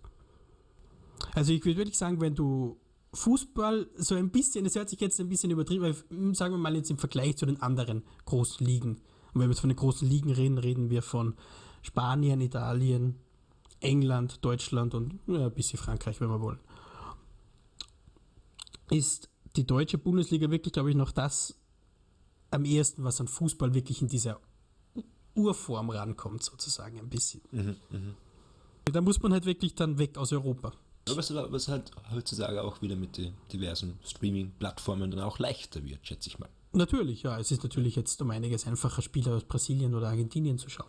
Also 1.34 1.52
ich 1.52 1.64
würde 1.64 1.78
wirklich 1.78 1.98
sagen, 1.98 2.20
wenn 2.20 2.34
du 2.34 2.78
Fußball 3.12 3.88
so 3.96 4.14
ein 4.14 4.30
bisschen, 4.30 4.64
das 4.64 4.74
hört 4.74 4.88
sich 4.88 5.00
jetzt 5.00 5.20
ein 5.20 5.28
bisschen 5.28 5.50
übertrieben, 5.50 5.94
mm, 6.10 6.32
sagen 6.34 6.54
wir 6.54 6.58
mal 6.58 6.76
jetzt 6.76 6.90
im 6.90 6.98
Vergleich 6.98 7.36
zu 7.36 7.46
den 7.46 7.60
anderen 7.60 8.04
großen 8.24 8.64
Ligen. 8.64 9.00
Und 9.32 9.40
wenn 9.40 9.42
wir 9.42 9.50
jetzt 9.50 9.60
von 9.60 9.70
den 9.70 9.76
großen 9.76 10.08
Ligen 10.08 10.30
reden, 10.30 10.58
reden 10.58 10.90
wir 10.90 11.02
von 11.02 11.34
Spanien, 11.82 12.40
Italien, 12.40 13.16
England, 13.80 14.44
Deutschland 14.44 14.94
und 14.94 15.18
ja, 15.26 15.46
ein 15.46 15.54
bisschen 15.54 15.78
Frankreich, 15.78 16.20
wenn 16.20 16.28
wir 16.28 16.40
wollen. 16.40 16.60
Ist 18.90 19.28
die 19.56 19.66
deutsche 19.66 19.98
Bundesliga 19.98 20.50
wirklich, 20.50 20.72
glaube 20.72 20.90
ich, 20.90 20.96
noch 20.96 21.12
das 21.12 21.56
am 22.50 22.64
ehesten, 22.64 23.04
was 23.04 23.20
an 23.20 23.28
Fußball 23.28 23.74
wirklich 23.74 24.02
in 24.02 24.08
dieser 24.08 24.40
Urform 25.34 25.90
rankommt, 25.90 26.42
sozusagen 26.42 26.98
ein 26.98 27.08
bisschen. 27.08 27.40
Da 28.84 29.00
muss 29.00 29.22
man 29.22 29.32
halt 29.32 29.46
wirklich 29.46 29.74
dann 29.74 29.98
weg 29.98 30.18
aus 30.18 30.32
Europa. 30.32 30.72
Aber 31.10 31.18
was, 31.18 31.34
was 31.34 31.68
halt 31.68 31.90
heutzutage 32.12 32.62
auch 32.62 32.80
wieder 32.82 32.96
mit 32.96 33.16
den 33.16 33.34
diversen 33.52 33.98
Streaming-Plattformen 34.04 35.10
dann 35.10 35.20
auch 35.20 35.38
leichter 35.38 35.84
wird, 35.84 36.06
schätze 36.06 36.28
ich 36.28 36.38
mal. 36.38 36.48
Natürlich, 36.72 37.24
ja. 37.24 37.38
Es 37.38 37.50
ist 37.50 37.62
natürlich 37.64 37.96
jetzt 37.96 38.20
um 38.22 38.30
einiges 38.30 38.66
einfacher, 38.66 39.02
Spieler 39.02 39.34
aus 39.34 39.44
Brasilien 39.44 39.94
oder 39.94 40.08
Argentinien 40.08 40.58
zu 40.58 40.70
schauen. 40.70 40.88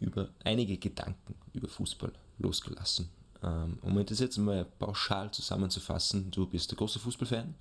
Über 0.00 0.28
einige 0.44 0.76
Gedanken 0.76 1.34
über 1.52 1.68
Fußball 1.68 2.12
losgelassen. 2.38 3.08
Ähm, 3.42 3.78
um 3.82 4.04
das 4.04 4.20
jetzt 4.20 4.38
mal 4.38 4.64
pauschal 4.64 5.30
zusammenzufassen, 5.30 6.30
du 6.30 6.46
bist 6.46 6.72
ein 6.72 6.76
großer 6.76 7.00
Fußballfan, 7.00 7.54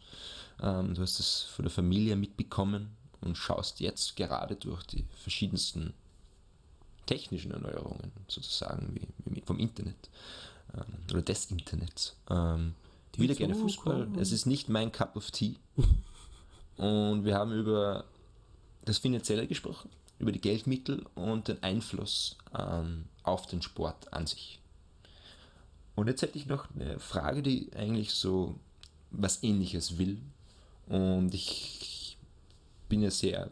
ähm, 0.62 0.94
du 0.94 1.02
hast 1.02 1.20
es 1.20 1.44
von 1.44 1.64
der 1.64 1.72
Familie 1.72 2.16
mitbekommen 2.16 2.90
und 3.22 3.38
schaust 3.38 3.80
jetzt 3.80 4.16
gerade 4.16 4.56
durch 4.56 4.84
die 4.84 5.06
verschiedensten 5.22 5.94
technischen 7.06 7.52
Erneuerungen 7.52 8.12
sozusagen 8.28 8.96
wie, 9.26 9.42
vom 9.42 9.60
Internet 9.60 10.10
ähm, 10.74 10.84
oder 11.12 11.22
des 11.22 11.46
Internets. 11.52 12.16
Ähm, 12.30 12.76
wieder 13.18 13.36
gerne 13.36 13.56
Fußball. 13.56 14.08
Es 14.18 14.32
ist 14.32 14.46
nicht 14.46 14.70
mein 14.70 14.92
Cup 14.92 15.16
of 15.16 15.32
Tea. 15.32 15.56
Und 16.78 17.26
wir 17.26 17.36
haben 17.36 17.52
über 17.52 18.06
das 18.86 19.00
Finanzielle 19.00 19.46
gesprochen, 19.48 19.90
über 20.20 20.32
die 20.32 20.41
Geldmittel 20.41 21.05
und 21.15 21.47
den 21.47 21.63
Einfluss 21.63 22.38
ähm, 22.57 23.05
auf 23.24 23.47
den 23.47 23.61
Sport 23.61 24.11
an 24.13 24.28
sich. 24.28 24.59
Und 25.95 26.07
jetzt 26.07 26.22
hätte 26.22 26.38
ich 26.38 26.45
noch 26.45 26.67
eine 26.76 26.99
Frage, 26.99 27.41
die 27.41 27.72
eigentlich 27.76 28.11
so 28.11 28.55
was 29.11 29.43
ähnliches 29.43 29.97
will. 29.97 30.17
Und 30.88 31.34
ich 31.34 32.17
bin 32.88 33.01
ja 33.01 33.11
sehr 33.11 33.51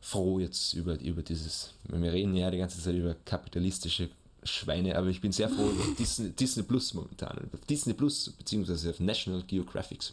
froh 0.00 0.38
jetzt 0.38 0.72
über, 0.74 0.98
über 1.00 1.22
dieses, 1.22 1.74
wir 1.84 2.12
reden 2.12 2.34
ja 2.34 2.50
die 2.50 2.58
ganze 2.58 2.80
Zeit 2.80 2.94
über 2.94 3.14
kapitalistische 3.24 4.08
Schweine, 4.42 4.96
aber 4.96 5.08
ich 5.08 5.20
bin 5.20 5.32
sehr 5.32 5.48
froh 5.48 5.68
über 5.68 5.84
Disney, 5.98 6.30
Disney 6.30 6.62
Plus 6.62 6.94
momentan. 6.94 7.48
Auf 7.52 7.66
Disney 7.66 7.92
Plus, 7.92 8.30
beziehungsweise 8.30 8.90
auf 8.90 9.00
National 9.00 9.42
Geographic 9.42 10.12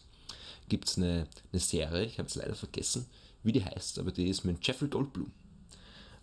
gibt 0.68 0.90
es 0.90 0.98
eine, 0.98 1.28
eine 1.52 1.62
Serie, 1.62 2.06
ich 2.06 2.20
habe 2.20 2.28
es 2.28 2.36
leider 2.36 2.56
vergessen, 2.56 3.06
wie 3.48 3.54
die 3.54 3.66
heißt, 3.66 3.98
aber 3.98 4.12
die 4.12 4.28
ist 4.28 4.44
mit 4.44 4.66
Jeffrey 4.66 4.90
Goldblum. 4.90 5.32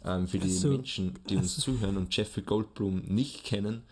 Ähm, 0.04 0.28
für 0.28 0.38
die 0.38 0.52
so. 0.52 0.68
Menschen, 0.68 1.18
die 1.28 1.36
uns 1.36 1.56
so. 1.56 1.62
zuhören 1.62 1.96
und 1.96 2.14
Jeffrey 2.14 2.42
Goldblum 2.42 3.02
nicht 3.06 3.42
kennen, 3.42 3.82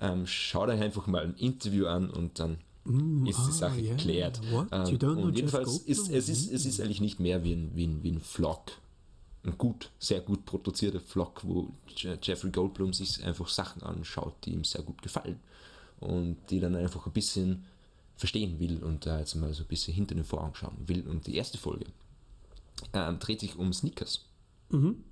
ähm, 0.00 0.26
schaut 0.26 0.68
euch 0.68 0.80
einfach 0.80 1.06
mal 1.06 1.22
ein 1.22 1.34
Interview 1.36 1.86
an 1.86 2.10
und 2.10 2.40
dann 2.40 2.58
mm, 2.84 3.26
ist 3.26 3.38
die 3.38 3.50
ah, 3.50 3.52
Sache 3.52 3.80
yeah. 3.80 3.94
geklärt. 3.94 4.40
Ähm, 4.72 4.98
und 5.16 5.36
jedenfalls 5.36 5.78
ist 5.78 6.10
es 6.10 6.28
ist, 6.28 6.50
es 6.50 6.66
ist 6.66 6.80
eigentlich 6.80 7.00
nicht 7.00 7.20
mehr 7.20 7.44
wie 7.44 7.52
ein, 7.52 7.70
wie 7.74 7.86
ein, 7.86 8.02
wie 8.02 8.10
ein 8.10 8.20
Vlog. 8.20 8.72
Ein 9.44 9.56
gut, 9.58 9.90
sehr 9.98 10.20
gut 10.20 10.44
produzierter 10.44 11.00
Vlog, 11.00 11.42
wo 11.44 11.68
Jeffrey 12.20 12.50
Goldblum 12.50 12.92
sich 12.92 13.24
einfach 13.24 13.48
Sachen 13.48 13.82
anschaut, 13.82 14.34
die 14.44 14.52
ihm 14.52 14.64
sehr 14.64 14.82
gut 14.82 15.02
gefallen. 15.02 15.38
Und 16.00 16.38
die 16.50 16.58
dann 16.58 16.74
einfach 16.74 17.06
ein 17.06 17.12
bisschen 17.12 17.64
verstehen 18.16 18.58
will 18.58 18.82
und 18.82 19.06
da 19.06 19.20
jetzt 19.20 19.36
mal 19.36 19.52
so 19.52 19.62
ein 19.62 19.68
bisschen 19.68 19.94
hinter 19.94 20.16
den 20.16 20.24
Vorhang 20.24 20.54
schauen 20.54 20.76
will. 20.86 21.06
Und 21.08 21.26
die 21.28 21.36
erste 21.36 21.58
Folge 21.58 21.86
ähm, 22.92 23.18
dreht 23.18 23.40
sich 23.40 23.56
um 23.56 23.72
Sneakers. 23.72 24.26
Mhm. 24.70 25.04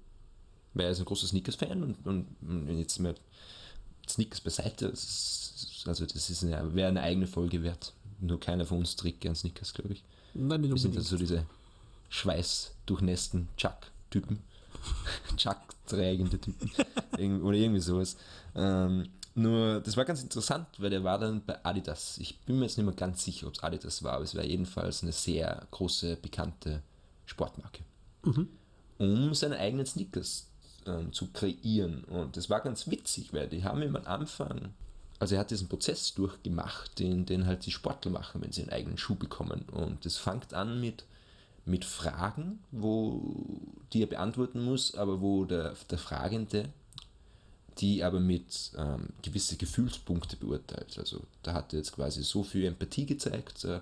Weil 0.74 0.86
er 0.86 0.90
ist 0.92 1.00
ein 1.00 1.04
großer 1.04 1.26
Sneakers-Fan 1.26 1.82
und, 1.82 2.06
und, 2.06 2.26
und, 2.42 2.78
jetzt 2.78 2.98
mal 3.00 3.14
Sneakers 4.08 4.40
beiseite, 4.40 4.88
das 4.88 5.04
ist, 5.04 5.84
also 5.86 6.06
das 6.06 6.30
ist 6.30 6.44
eine, 6.44 6.74
wäre 6.74 6.88
eine 6.88 7.02
eigene 7.02 7.26
Folge 7.26 7.62
wert. 7.62 7.92
Nur 8.20 8.38
keiner 8.38 8.66
von 8.66 8.78
uns 8.78 8.96
trägt 8.96 9.20
gern 9.20 9.34
Sneakers, 9.34 9.72
glaube 9.74 9.94
ich. 9.94 10.04
Nein, 10.34 10.60
nicht 10.60 10.70
Wir 10.72 10.78
sind 10.78 10.96
also 10.96 11.16
diese 11.16 11.46
schweißdurchnässten 12.08 13.48
Chuck-Typen. 13.56 14.40
Chuck-trägende 15.36 16.40
Typen. 16.40 17.42
oder 17.42 17.56
irgendwie 17.56 17.80
sowas. 17.80 18.16
Ähm, 18.54 19.08
nur, 19.34 19.80
das 19.80 19.96
war 19.96 20.04
ganz 20.04 20.22
interessant, 20.22 20.66
weil 20.78 20.90
der 20.90 21.04
war 21.04 21.18
dann 21.18 21.44
bei 21.44 21.64
Adidas. 21.64 22.18
Ich 22.18 22.38
bin 22.40 22.58
mir 22.58 22.64
jetzt 22.64 22.76
nicht 22.76 22.86
mehr 22.86 22.94
ganz 22.94 23.24
sicher, 23.24 23.46
ob 23.46 23.54
es 23.54 23.62
Adidas 23.62 24.02
war, 24.02 24.14
aber 24.14 24.24
es 24.24 24.34
war 24.34 24.44
jedenfalls 24.44 25.02
eine 25.02 25.12
sehr 25.12 25.66
große, 25.70 26.16
bekannte 26.16 26.82
Sportmarke. 27.30 27.82
Mhm. 28.24 28.48
Um 28.98 29.34
seine 29.34 29.58
eigenen 29.58 29.86
Sneakers 29.86 30.48
ähm, 30.86 31.12
zu 31.12 31.28
kreieren. 31.28 32.04
Und 32.04 32.36
das 32.36 32.50
war 32.50 32.60
ganz 32.60 32.90
witzig, 32.90 33.32
weil 33.32 33.48
die 33.48 33.64
haben 33.64 33.82
ihm 33.82 33.96
am 33.96 34.06
Anfang, 34.06 34.74
also 35.18 35.34
er 35.34 35.40
hat 35.40 35.50
diesen 35.50 35.68
Prozess 35.68 36.14
durchgemacht, 36.14 36.98
den, 36.98 37.24
den 37.24 37.46
halt 37.46 37.64
die 37.64 37.70
Sportler 37.70 38.10
machen, 38.10 38.42
wenn 38.42 38.52
sie 38.52 38.62
einen 38.62 38.72
eigenen 38.72 38.98
Schuh 38.98 39.14
bekommen. 39.14 39.64
Und 39.72 40.04
das 40.04 40.16
fängt 40.16 40.52
an 40.52 40.80
mit, 40.80 41.04
mit 41.64 41.84
Fragen, 41.84 42.58
wo, 42.72 43.22
die 43.92 44.02
er 44.02 44.08
beantworten 44.08 44.62
muss, 44.62 44.94
aber 44.94 45.20
wo 45.20 45.44
der, 45.44 45.74
der 45.90 45.98
Fragende 45.98 46.70
die 47.78 48.04
aber 48.04 48.20
mit 48.20 48.72
ähm, 48.76 49.08
gewisse 49.22 49.56
Gefühlspunkte 49.56 50.36
beurteilt. 50.36 50.98
Also 50.98 51.22
da 51.42 51.54
hat 51.54 51.72
er 51.72 51.78
jetzt 51.78 51.92
quasi 51.92 52.22
so 52.22 52.42
viel 52.42 52.66
Empathie 52.66 53.06
gezeigt, 53.06 53.64
äh, 53.64 53.80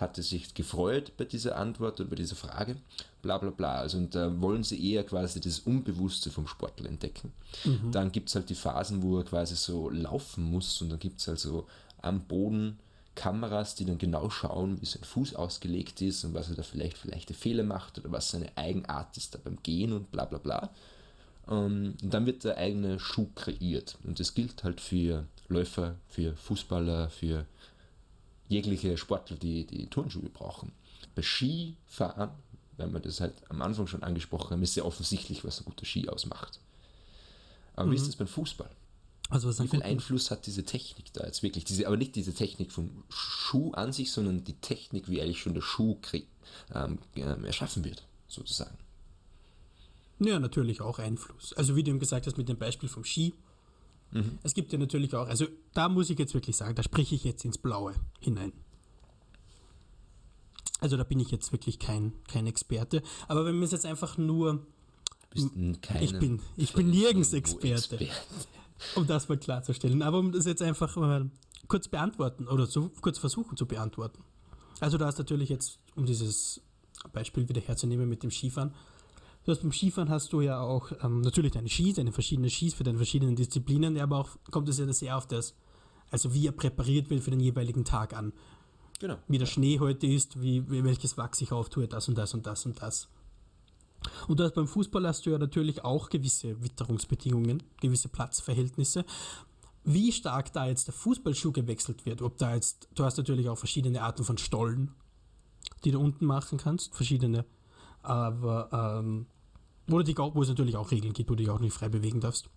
hatte 0.00 0.22
sich 0.22 0.54
gefreut 0.54 1.12
bei 1.16 1.24
dieser 1.24 1.56
Antwort 1.56 2.00
oder 2.00 2.10
bei 2.10 2.16
dieser 2.16 2.36
Frage, 2.36 2.76
bla 3.22 3.38
bla 3.38 3.50
bla. 3.50 3.76
Also 3.76 3.98
und 3.98 4.14
da 4.14 4.40
wollen 4.40 4.64
sie 4.64 4.92
eher 4.92 5.04
quasi 5.04 5.40
das 5.40 5.60
Unbewusste 5.60 6.30
vom 6.30 6.46
Sportler 6.46 6.88
entdecken. 6.88 7.32
Mhm. 7.64 7.92
Dann 7.92 8.12
gibt 8.12 8.28
es 8.28 8.34
halt 8.34 8.50
die 8.50 8.54
Phasen, 8.54 9.02
wo 9.02 9.18
er 9.18 9.24
quasi 9.24 9.56
so 9.56 9.90
laufen 9.90 10.44
muss 10.44 10.80
und 10.82 10.90
dann 10.90 10.98
gibt 10.98 11.20
es 11.20 11.28
halt 11.28 11.38
so 11.38 11.66
am 12.02 12.20
Boden 12.20 12.78
Kameras, 13.18 13.74
die 13.74 13.84
dann 13.84 13.98
genau 13.98 14.30
schauen, 14.30 14.80
wie 14.80 14.86
sein 14.86 15.02
Fuß 15.02 15.34
ausgelegt 15.34 16.00
ist 16.02 16.24
und 16.24 16.34
was 16.34 16.50
er 16.50 16.54
da 16.54 16.62
vielleicht 16.62 16.96
vielleicht 16.96 17.34
Fehler 17.34 17.64
macht 17.64 17.98
oder 17.98 18.12
was 18.12 18.30
seine 18.30 18.56
Eigenart 18.56 19.16
ist 19.16 19.34
da 19.34 19.40
beim 19.42 19.60
Gehen 19.62 19.92
und 19.92 20.12
bla 20.12 20.24
bla 20.24 20.38
bla. 20.38 20.70
Ähm, 21.48 21.94
und 22.00 22.14
dann 22.14 22.26
wird 22.26 22.44
der 22.44 22.58
eigene 22.58 23.00
Schuh 23.00 23.28
kreiert. 23.34 23.98
Und 24.04 24.20
das 24.20 24.34
gilt 24.34 24.62
halt 24.62 24.80
für 24.80 25.24
Läufer, 25.48 25.96
für 26.08 26.36
Fußballer, 26.36 27.10
für 27.10 27.44
jegliche 28.48 28.96
Sportler, 28.96 29.36
die 29.36 29.66
die 29.66 29.86
Turnschuhe 29.86 30.28
brauchen. 30.28 30.72
Bei 31.14 31.22
Skifahren, 31.22 32.30
wenn 32.76 32.92
wir 32.92 33.00
das 33.00 33.20
halt 33.20 33.34
am 33.48 33.62
Anfang 33.62 33.86
schon 33.86 34.02
angesprochen 34.02 34.50
haben, 34.50 34.62
ist 34.62 34.74
sehr 34.74 34.86
offensichtlich, 34.86 35.44
was 35.44 35.60
ein 35.60 35.64
guter 35.64 35.84
Ski 35.84 36.08
ausmacht. 36.08 36.60
Aber 37.74 37.86
mhm. 37.86 37.92
wie 37.92 37.96
ist 37.96 38.08
das 38.08 38.16
beim 38.16 38.28
Fußball? 38.28 38.70
Also 39.30 39.56
wie 39.62 39.68
viel 39.68 39.82
Einfluss 39.82 40.30
hat 40.30 40.46
diese 40.46 40.64
Technik 40.64 41.12
da 41.12 41.26
jetzt 41.26 41.42
wirklich? 41.42 41.64
Diese, 41.64 41.86
aber 41.86 41.98
nicht 41.98 42.16
diese 42.16 42.32
Technik 42.32 42.72
vom 42.72 43.04
Schuh 43.10 43.72
an 43.72 43.92
sich, 43.92 44.10
sondern 44.10 44.42
die 44.42 44.54
Technik, 44.54 45.10
wie 45.10 45.20
eigentlich 45.20 45.40
schon 45.40 45.52
der 45.52 45.60
Schuh 45.60 45.98
ähm, 46.74 46.98
ähm, 47.14 47.44
erschaffen 47.44 47.84
wird, 47.84 48.04
sozusagen. 48.26 48.76
Ja, 50.18 50.38
natürlich 50.38 50.80
auch 50.80 50.98
Einfluss. 50.98 51.52
Also 51.52 51.76
wie 51.76 51.84
du 51.84 51.90
eben 51.90 52.00
gesagt 52.00 52.26
hast 52.26 52.38
mit 52.38 52.48
dem 52.48 52.56
Beispiel 52.56 52.88
vom 52.88 53.04
Ski, 53.04 53.34
Mhm. 54.12 54.38
Es 54.42 54.54
gibt 54.54 54.72
ja 54.72 54.78
natürlich 54.78 55.14
auch, 55.14 55.28
also 55.28 55.46
da 55.74 55.88
muss 55.88 56.10
ich 56.10 56.18
jetzt 56.18 56.34
wirklich 56.34 56.56
sagen, 56.56 56.74
da 56.74 56.82
spreche 56.82 57.14
ich 57.14 57.24
jetzt 57.24 57.44
ins 57.44 57.58
Blaue 57.58 57.94
hinein. 58.20 58.52
Also 60.80 60.96
da 60.96 61.04
bin 61.04 61.18
ich 61.20 61.30
jetzt 61.30 61.52
wirklich 61.52 61.78
kein, 61.78 62.12
kein 62.28 62.46
Experte. 62.46 63.02
Aber 63.26 63.44
wenn 63.44 63.56
wir 63.56 63.64
es 63.64 63.72
jetzt 63.72 63.86
einfach 63.86 64.16
nur. 64.16 64.66
ich 65.34 66.18
bin, 66.18 66.40
ich 66.56 66.72
bin 66.72 66.90
nirgends 66.90 67.32
Experte, 67.32 67.96
Experte. 67.96 68.08
Um 68.94 69.06
das 69.06 69.28
mal 69.28 69.38
klarzustellen. 69.38 70.02
Aber 70.02 70.18
um 70.18 70.30
das 70.30 70.46
jetzt 70.46 70.62
einfach 70.62 70.94
mal 70.96 71.30
kurz 71.66 71.88
beantworten 71.88 72.46
oder 72.46 72.66
so 72.66 72.90
kurz 73.00 73.18
versuchen 73.18 73.56
zu 73.56 73.66
beantworten. 73.66 74.22
Also 74.80 74.96
da 74.98 75.08
ist 75.08 75.18
natürlich 75.18 75.48
jetzt, 75.48 75.80
um 75.96 76.06
dieses 76.06 76.60
Beispiel 77.12 77.48
wieder 77.48 77.60
herzunehmen 77.60 78.08
mit 78.08 78.22
dem 78.22 78.30
Skifahren, 78.30 78.72
Du 79.48 79.52
hast 79.52 79.62
beim 79.62 79.72
Skifahren 79.72 80.10
hast 80.10 80.34
du 80.34 80.42
ja 80.42 80.60
auch 80.60 80.92
ähm, 81.02 81.22
natürlich 81.22 81.52
deine 81.52 81.70
Skis, 81.70 81.94
deine 81.94 82.12
verschiedenen 82.12 82.50
Skis 82.50 82.74
für 82.74 82.84
deine 82.84 82.98
verschiedenen 82.98 83.34
Disziplinen, 83.34 83.98
aber 83.98 84.18
auch 84.18 84.28
kommt 84.50 84.68
es 84.68 84.76
ja 84.76 84.92
sehr 84.92 85.16
auf 85.16 85.26
das, 85.26 85.54
also 86.10 86.34
wie 86.34 86.46
er 86.46 86.52
präpariert 86.52 87.08
wird 87.08 87.22
für 87.22 87.30
den 87.30 87.40
jeweiligen 87.40 87.86
Tag 87.86 88.14
an. 88.14 88.34
Genau. 89.00 89.16
Wie 89.26 89.38
der 89.38 89.46
Schnee 89.46 89.80
heute 89.80 90.06
ist, 90.06 90.42
wie, 90.42 90.70
wie 90.70 90.84
welches 90.84 91.16
Wachs 91.16 91.38
sich 91.38 91.50
auftue, 91.50 91.88
das 91.88 92.08
und 92.08 92.18
das 92.18 92.34
und 92.34 92.46
das 92.46 92.66
und 92.66 92.82
das. 92.82 93.08
Und 94.26 94.38
du 94.38 94.44
hast 94.44 94.52
beim 94.52 94.68
Fußball 94.68 95.06
hast 95.06 95.24
du 95.24 95.30
ja 95.30 95.38
natürlich 95.38 95.82
auch 95.82 96.10
gewisse 96.10 96.62
Witterungsbedingungen, 96.62 97.62
gewisse 97.80 98.10
Platzverhältnisse. 98.10 99.06
Wie 99.82 100.12
stark 100.12 100.52
da 100.52 100.66
jetzt 100.66 100.88
der 100.88 100.94
Fußballschuh 100.94 101.52
gewechselt 101.52 102.04
wird, 102.04 102.20
ob 102.20 102.36
da 102.36 102.54
jetzt, 102.54 102.90
du 102.94 103.02
hast 103.02 103.16
natürlich 103.16 103.48
auch 103.48 103.56
verschiedene 103.56 104.02
Arten 104.02 104.24
von 104.24 104.36
Stollen, 104.36 104.92
die 105.84 105.92
du 105.92 106.00
unten 106.00 106.26
machen 106.26 106.58
kannst, 106.58 106.94
verschiedene, 106.94 107.46
aber 108.02 109.00
ähm, 109.00 109.26
wo, 109.88 110.02
die, 110.02 110.16
wo 110.16 110.42
es 110.42 110.48
natürlich 110.48 110.76
auch 110.76 110.90
Regeln 110.90 111.12
gibt, 111.12 111.30
wo 111.30 111.34
du 111.34 111.42
dich 111.42 111.50
auch 111.50 111.60
nicht 111.60 111.72
frei 111.72 111.88
bewegen 111.88 112.20
darfst. 112.20 112.48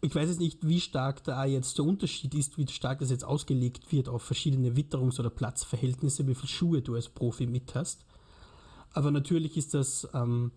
Ich 0.00 0.14
weiß 0.14 0.28
jetzt 0.28 0.40
nicht, 0.40 0.66
wie 0.66 0.80
stark 0.80 1.22
da 1.22 1.44
jetzt 1.44 1.78
der 1.78 1.84
Unterschied 1.84 2.34
ist, 2.34 2.58
wie 2.58 2.66
stark 2.66 3.00
das 3.00 3.10
jetzt 3.10 3.24
ausgelegt 3.24 3.92
wird 3.92 4.08
auf 4.08 4.22
verschiedene 4.22 4.70
Witterungs- 4.70 5.20
oder 5.20 5.30
Platzverhältnisse, 5.30 6.26
wie 6.26 6.34
viele 6.34 6.48
Schuhe 6.48 6.82
du 6.82 6.94
als 6.94 7.08
Profi 7.08 7.46
mit 7.46 7.74
hast. 7.74 8.04
Aber 8.94 9.10
natürlich 9.10 9.56
ist 9.56 9.74
das, 9.74 10.08
ähm, 10.12 10.50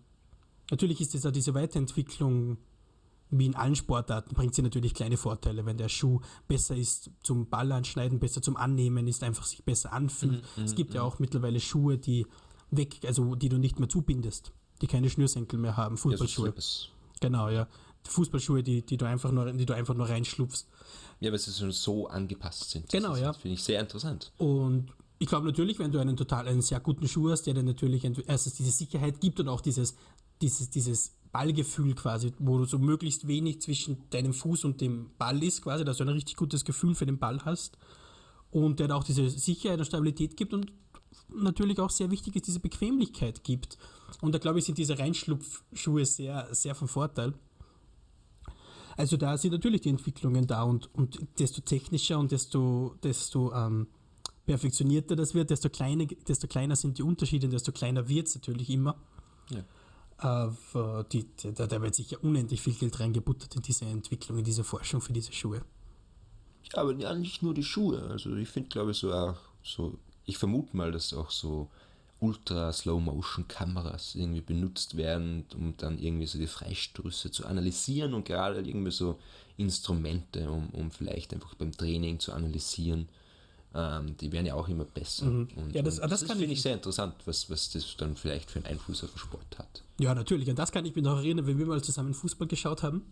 natürlich 0.70 1.00
ist 1.00 1.14
das 1.14 1.26
auch 1.26 1.30
diese 1.30 1.54
Weiterentwicklung, 1.54 2.58
wie 3.30 3.46
in 3.46 3.56
allen 3.56 3.74
Sportarten, 3.74 4.34
bringt 4.34 4.54
sie 4.54 4.62
natürlich 4.62 4.94
kleine 4.94 5.16
Vorteile. 5.16 5.66
Wenn 5.66 5.78
der 5.78 5.88
Schuh 5.88 6.20
besser 6.46 6.76
ist 6.76 7.10
zum 7.22 7.48
Ball 7.48 7.70
anschneiden, 7.72 8.18
besser 8.18 8.42
zum 8.42 8.56
Annehmen 8.56 9.06
ist, 9.08 9.22
einfach 9.22 9.44
sich 9.44 9.64
besser 9.64 9.92
anfühlt. 9.92 10.44
Mhm, 10.56 10.64
es 10.64 10.74
gibt 10.74 10.94
ja 10.94 11.02
mhm. 11.02 11.08
auch 11.08 11.18
mittlerweile 11.18 11.60
Schuhe, 11.60 11.98
die 11.98 12.26
weg, 12.70 13.00
also 13.04 13.34
die 13.34 13.48
du 13.48 13.58
nicht 13.58 13.78
mehr 13.78 13.88
zubindest 13.88 14.52
die 14.80 14.86
keine 14.86 15.10
Schnürsenkel 15.10 15.58
mehr 15.58 15.76
haben, 15.76 15.96
Fußballschuhe. 15.96 16.48
Ja, 16.48 16.60
so 16.60 16.88
genau, 17.20 17.48
ja. 17.48 17.66
Fußballschuhe, 18.04 18.62
die, 18.62 18.82
die, 18.82 18.96
du 18.96 19.06
einfach 19.06 19.32
nur, 19.32 19.52
die 19.52 19.66
du 19.66 19.74
einfach 19.74 19.94
nur 19.94 20.08
reinschlupfst. 20.08 20.66
Ja, 21.20 21.32
weil 21.32 21.38
sie 21.38 21.52
schon 21.52 21.72
so 21.72 22.06
angepasst 22.08 22.70
sind. 22.70 22.84
Das 22.84 22.92
genau, 22.92 23.14
ist, 23.14 23.20
ja. 23.20 23.32
Finde 23.32 23.54
ich 23.54 23.64
sehr 23.64 23.80
interessant. 23.80 24.32
Und 24.38 24.92
ich 25.18 25.28
glaube 25.28 25.46
natürlich, 25.46 25.78
wenn 25.78 25.92
du 25.92 25.98
einen 25.98 26.16
total, 26.16 26.46
einen 26.46 26.62
sehr 26.62 26.80
guten 26.80 27.08
Schuh 27.08 27.30
hast, 27.30 27.42
der 27.42 27.54
dir 27.54 27.62
natürlich 27.62 28.04
erstens 28.26 28.54
diese 28.54 28.70
Sicherheit 28.70 29.20
gibt 29.20 29.40
und 29.40 29.48
auch 29.48 29.60
dieses, 29.60 29.96
dieses, 30.40 30.70
dieses 30.70 31.12
Ballgefühl 31.32 31.94
quasi, 31.94 32.32
wo 32.38 32.58
du 32.58 32.64
so 32.64 32.78
möglichst 32.78 33.26
wenig 33.26 33.60
zwischen 33.60 34.08
deinem 34.10 34.34
Fuß 34.34 34.64
und 34.64 34.80
dem 34.80 35.10
Ball 35.18 35.42
ist, 35.42 35.62
quasi, 35.62 35.84
dass 35.84 35.98
du 35.98 36.04
ein 36.04 36.10
richtig 36.10 36.36
gutes 36.36 36.64
Gefühl 36.64 36.94
für 36.94 37.06
den 37.06 37.18
Ball 37.18 37.44
hast 37.44 37.78
und 38.50 38.78
der 38.80 38.94
auch 38.94 39.04
diese 39.04 39.28
Sicherheit 39.28 39.78
und 39.78 39.86
Stabilität 39.86 40.36
gibt 40.36 40.52
und 40.52 40.72
natürlich 41.28 41.78
auch 41.80 41.90
sehr 41.90 42.10
wichtig 42.10 42.36
ist, 42.36 42.46
diese 42.46 42.60
Bequemlichkeit 42.60 43.42
gibt. 43.44 43.78
Und 44.20 44.32
da 44.32 44.38
glaube 44.38 44.58
ich, 44.58 44.64
sind 44.64 44.78
diese 44.78 44.98
Reinschlupfschuhe 44.98 46.04
sehr, 46.04 46.48
sehr 46.54 46.74
von 46.74 46.88
Vorteil. 46.88 47.34
Also 48.96 49.16
da 49.16 49.36
sind 49.36 49.52
natürlich 49.52 49.82
die 49.82 49.90
Entwicklungen 49.90 50.46
da 50.46 50.62
und, 50.62 50.92
und 50.94 51.18
desto 51.38 51.60
technischer 51.60 52.18
und 52.18 52.32
desto, 52.32 52.96
desto 53.02 53.52
ähm, 53.52 53.88
perfektionierter 54.46 55.16
das 55.16 55.34
wird, 55.34 55.50
desto, 55.50 55.68
kleine, 55.68 56.06
desto 56.06 56.46
kleiner 56.46 56.76
sind 56.76 56.98
die 56.98 57.02
Unterschiede 57.02 57.46
und 57.46 57.52
desto 57.52 57.72
kleiner 57.72 58.08
wird 58.08 58.28
es 58.28 58.36
natürlich 58.36 58.70
immer. 58.70 58.96
Ja. 59.50 60.48
Äh, 60.48 61.04
die, 61.12 61.24
die, 61.24 61.52
da, 61.52 61.66
da, 61.66 61.82
wird 61.82 61.94
sicher 61.94 62.22
unendlich 62.22 62.62
viel 62.62 62.72
Geld 62.72 62.98
reingebuttert 62.98 63.54
in 63.54 63.62
diese 63.62 63.84
Entwicklung, 63.84 64.38
in 64.38 64.44
diese 64.44 64.64
Forschung 64.64 65.02
für 65.02 65.12
diese 65.12 65.32
Schuhe. 65.32 65.62
Ja, 66.72 66.80
aber 66.80 66.94
ja, 66.94 67.14
nicht 67.14 67.42
nur 67.42 67.52
die 67.52 67.62
Schuhe. 67.62 68.02
Also 68.02 68.34
ich 68.34 68.48
finde, 68.48 68.70
glaube 68.70 68.92
ich, 68.92 68.96
so 68.96 69.12
auch 69.12 69.36
so, 69.62 69.98
ich 70.24 70.38
vermute 70.38 70.74
mal, 70.74 70.90
dass 70.90 71.12
auch 71.12 71.30
so 71.30 71.68
Ultra-Slow-Motion-Kameras 72.20 74.14
irgendwie 74.14 74.40
benutzt 74.40 74.96
werden, 74.96 75.44
um 75.54 75.74
dann 75.76 75.98
irgendwie 75.98 76.26
so 76.26 76.38
die 76.38 76.46
Freistöße 76.46 77.30
zu 77.30 77.46
analysieren 77.46 78.14
und 78.14 78.24
gerade 78.24 78.60
irgendwie 78.60 78.90
so 78.90 79.18
Instrumente, 79.58 80.50
um, 80.50 80.70
um 80.70 80.90
vielleicht 80.90 81.34
einfach 81.34 81.54
beim 81.54 81.72
Training 81.72 82.18
zu 82.18 82.32
analysieren. 82.32 83.08
Ähm, 83.74 84.16
die 84.18 84.32
werden 84.32 84.46
ja 84.46 84.54
auch 84.54 84.68
immer 84.68 84.84
besser. 84.84 85.26
Mhm. 85.26 85.48
Und, 85.56 85.74
ja, 85.74 85.82
das, 85.82 85.96
das, 85.96 86.24
das 86.24 86.32
finde 86.32 86.46
ich 86.46 86.62
sehr 86.62 86.74
interessant, 86.74 87.14
was, 87.26 87.50
was 87.50 87.70
das 87.70 87.96
dann 87.96 88.16
vielleicht 88.16 88.50
für 88.50 88.60
einen 88.60 88.66
Einfluss 88.66 89.04
auf 89.04 89.10
den 89.10 89.18
Sport 89.18 89.58
hat. 89.58 89.82
Ja, 89.98 90.14
natürlich. 90.14 90.48
Und 90.48 90.58
das 90.58 90.72
kann 90.72 90.86
ich 90.86 90.94
mich 90.94 91.04
noch 91.04 91.18
erinnern, 91.18 91.46
wenn 91.46 91.58
wir 91.58 91.66
mal 91.66 91.82
zusammen 91.82 92.14
Fußball 92.14 92.48
geschaut 92.48 92.82
haben 92.82 93.02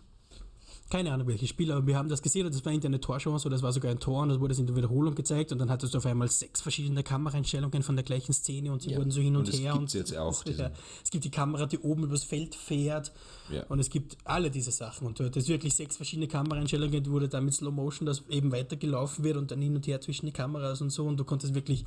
keine 0.91 1.13
Ahnung 1.13 1.27
welche 1.27 1.47
Spieler, 1.47 1.77
aber 1.77 1.87
wir 1.87 1.97
haben 1.97 2.09
das 2.09 2.23
gesehen 2.23 2.47
und 2.47 2.55
das 2.55 2.65
war 2.65 2.73
eine 2.73 3.01
Torchance 3.01 3.47
oder 3.47 3.57
das 3.57 3.63
war 3.63 3.73
sogar 3.73 3.91
ein 3.91 3.99
Tor 3.99 4.23
und 4.23 4.29
das 4.29 4.41
wurde 4.41 4.55
in 4.55 4.67
der 4.67 4.77
Wiederholung 4.77 5.15
gezeigt 5.15 5.51
und 5.51 5.59
dann 5.59 5.71
hattest 5.71 5.95
du 5.95 5.99
auf 5.99 6.07
einmal 6.07 6.29
sechs 6.29 6.61
verschiedene 6.61 7.03
Kameraeinstellungen 7.03 7.83
von 7.83 7.97
der 7.97 8.05
gleichen 8.05 8.33
Szene 8.33 8.71
und 8.71 8.83
sie 8.83 8.91
ja. 8.91 8.99
wurden 8.99 9.11
so 9.11 9.21
hin 9.21 9.37
und, 9.37 9.49
und 9.49 9.59
her. 9.59 9.77
Und 9.77 9.93
jetzt 9.95 10.17
auch 10.17 10.45
das, 10.45 10.57
ja, 10.57 10.71
es 11.03 11.11
gibt 11.11 11.25
die 11.25 11.31
Kamera, 11.31 11.67
die 11.67 11.79
oben 11.79 12.05
übers 12.05 12.25
Feld 12.25 12.55
fährt 12.55 13.13
ja. 13.51 13.65
und 13.69 13.79
es 13.79 13.91
gibt 13.91 14.17
alle 14.25 14.51
diese 14.51 14.71
Sachen 14.71 15.07
und 15.07 15.19
das 15.21 15.35
ist 15.35 15.49
wirklich 15.49 15.75
sechs 15.75 15.97
verschiedene 15.97 16.29
Kameraeinstellungen, 16.29 17.03
die 17.03 17.11
wurde 17.11 17.29
dann 17.29 17.45
mit 17.45 17.55
Slow 17.55 17.73
Motion, 17.73 18.07
dass 18.07 18.23
eben 18.29 18.53
weitergelaufen 18.53 19.25
wird 19.25 19.37
und 19.37 19.51
dann 19.51 19.63
hin 19.63 19.75
und 19.75 19.87
her 19.87 20.01
zwischen 20.01 20.27
die 20.27 20.33
Kameras 20.33 20.81
und 20.81 20.91
so 20.91 21.07
und 21.07 21.17
du 21.17 21.25
konntest 21.25 21.55
wirklich 21.55 21.87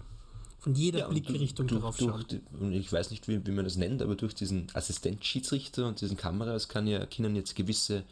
von 0.60 0.74
jeder 0.74 1.00
ja, 1.00 1.08
Blickrichtung 1.08 1.68
durch, 1.68 1.82
drauf 1.82 1.98
schauen. 1.98 2.26
Durch, 2.28 2.42
und 2.60 2.74
ich 2.74 2.92
weiß 2.92 3.12
nicht, 3.12 3.28
wie, 3.28 3.46
wie 3.46 3.52
man 3.52 3.64
das 3.64 3.78
nennt, 3.78 4.02
aber 4.02 4.16
durch 4.16 4.34
diesen 4.34 4.68
Assistent-Schiedsrichter 4.74 5.88
und 5.88 6.02
diesen 6.02 6.18
Kameras 6.18 6.68
kann 6.68 6.88
ja, 6.88 7.06
können 7.06 7.36
jetzt 7.36 7.56
gewisse 7.56 8.04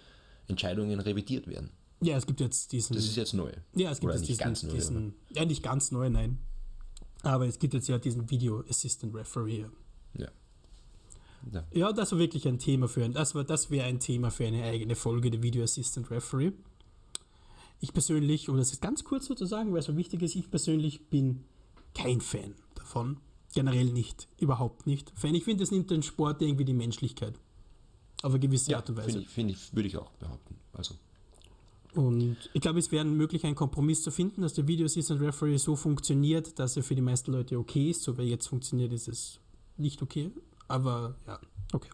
Entscheidungen 0.47 0.99
revidiert 0.99 1.47
werden. 1.47 1.71
Ja, 2.01 2.17
es 2.17 2.25
gibt 2.25 2.39
jetzt 2.39 2.71
diesen. 2.71 2.95
Das 2.95 3.05
ist 3.05 3.15
jetzt 3.15 3.33
neu. 3.33 3.51
Ja, 3.73 3.91
es 3.91 3.99
gibt 3.99 4.11
Oder 4.11 4.19
jetzt 4.19 4.27
diesen, 4.27 4.39
ganz 4.39 4.63
neu, 4.63 4.73
diesen 4.73 5.15
ja, 5.29 5.45
nicht 5.45 5.63
ganz 5.63 5.91
neu, 5.91 6.09
nein. 6.09 6.39
Aber 7.23 7.47
es 7.47 7.57
gibt 7.57 7.73
jetzt 7.73 7.87
ja 7.87 7.97
diesen 7.97 8.29
Video 8.29 8.63
Assistant 8.69 9.15
Referee. 9.15 9.65
Ja. 10.13 10.29
Ja. 11.51 11.63
ja, 11.71 11.93
das 11.93 12.11
war 12.11 12.19
wirklich 12.19 12.47
ein 12.47 12.57
Thema 12.57 12.87
für 12.87 13.03
ein, 13.03 13.13
das 13.13 13.33
das 13.33 13.69
wäre 13.69 13.85
ein 13.85 13.99
Thema 13.99 14.31
für 14.31 14.47
eine 14.47 14.63
eigene 14.63 14.95
Folge, 14.95 15.29
der 15.29 15.43
Video 15.43 15.63
Assistant 15.63 16.09
Referee. 16.09 16.53
Ich 17.81 17.93
persönlich, 17.93 18.49
um 18.49 18.57
das 18.57 18.71
jetzt 18.71 18.81
ganz 18.81 19.03
kurz 19.03 19.25
so 19.27 19.35
zu 19.35 19.45
sagen, 19.45 19.71
weil 19.71 19.79
es 19.79 19.85
so 19.85 19.95
wichtig 19.97 20.21
ist, 20.23 20.35
ich 20.35 20.49
persönlich 20.49 21.07
bin 21.09 21.43
kein 21.93 22.21
Fan 22.21 22.55
davon. 22.73 23.17
Generell 23.53 23.85
nicht, 23.85 24.27
überhaupt 24.39 24.87
nicht. 24.87 25.11
Fan. 25.15 25.35
Ich 25.35 25.43
finde, 25.43 25.63
es 25.63 25.71
nimmt 25.71 25.91
den 25.91 26.03
Sport 26.03 26.41
irgendwie 26.41 26.65
die 26.65 26.73
Menschlichkeit. 26.73 27.39
Auf 28.25 28.31
eine 28.31 28.39
gewisse 28.39 28.71
ja, 28.71 28.77
Art 28.77 28.89
und 28.89 28.97
Weise. 28.97 29.11
Finde 29.11 29.21
ich, 29.21 29.29
find 29.29 29.51
ich, 29.51 29.75
würde 29.75 29.87
ich 29.87 29.97
auch 29.97 30.09
behaupten. 30.13 30.55
Also. 30.73 30.95
Und 31.93 32.37
ich 32.53 32.61
glaube, 32.61 32.79
es 32.79 32.91
wäre 32.91 33.05
möglich, 33.05 33.45
einen 33.45 33.53
Kompromiss 33.53 34.01
zu 34.01 34.09
finden, 34.09 34.41
dass 34.41 34.55
der 34.55 34.67
Video 34.67 34.87
Assistant 34.87 35.21
Referee 35.21 35.57
so 35.57 35.75
funktioniert, 35.75 36.57
dass 36.57 36.75
er 36.75 36.81
für 36.81 36.95
die 36.95 37.03
meisten 37.03 37.31
Leute 37.31 37.59
okay 37.59 37.91
ist. 37.91 38.01
So 38.01 38.17
wie 38.17 38.23
jetzt 38.23 38.47
funktioniert, 38.47 38.91
ist 38.93 39.07
es 39.07 39.39
nicht 39.77 40.01
okay. 40.01 40.31
Aber 40.67 41.13
ja, 41.27 41.39
okay. 41.71 41.91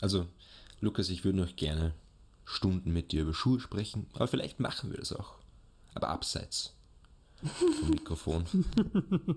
Also, 0.00 0.28
Lukas, 0.78 1.08
ich 1.08 1.24
würde 1.24 1.38
noch 1.38 1.56
gerne 1.56 1.92
Stunden 2.44 2.92
mit 2.92 3.10
dir 3.10 3.22
über 3.22 3.34
Schuhe 3.34 3.58
sprechen, 3.58 4.06
aber 4.12 4.28
vielleicht 4.28 4.60
machen 4.60 4.92
wir 4.92 4.98
das 4.98 5.12
auch. 5.12 5.34
Aber 5.94 6.10
abseits 6.10 6.72
vom 7.80 7.90
Mikrofon. 7.90 8.44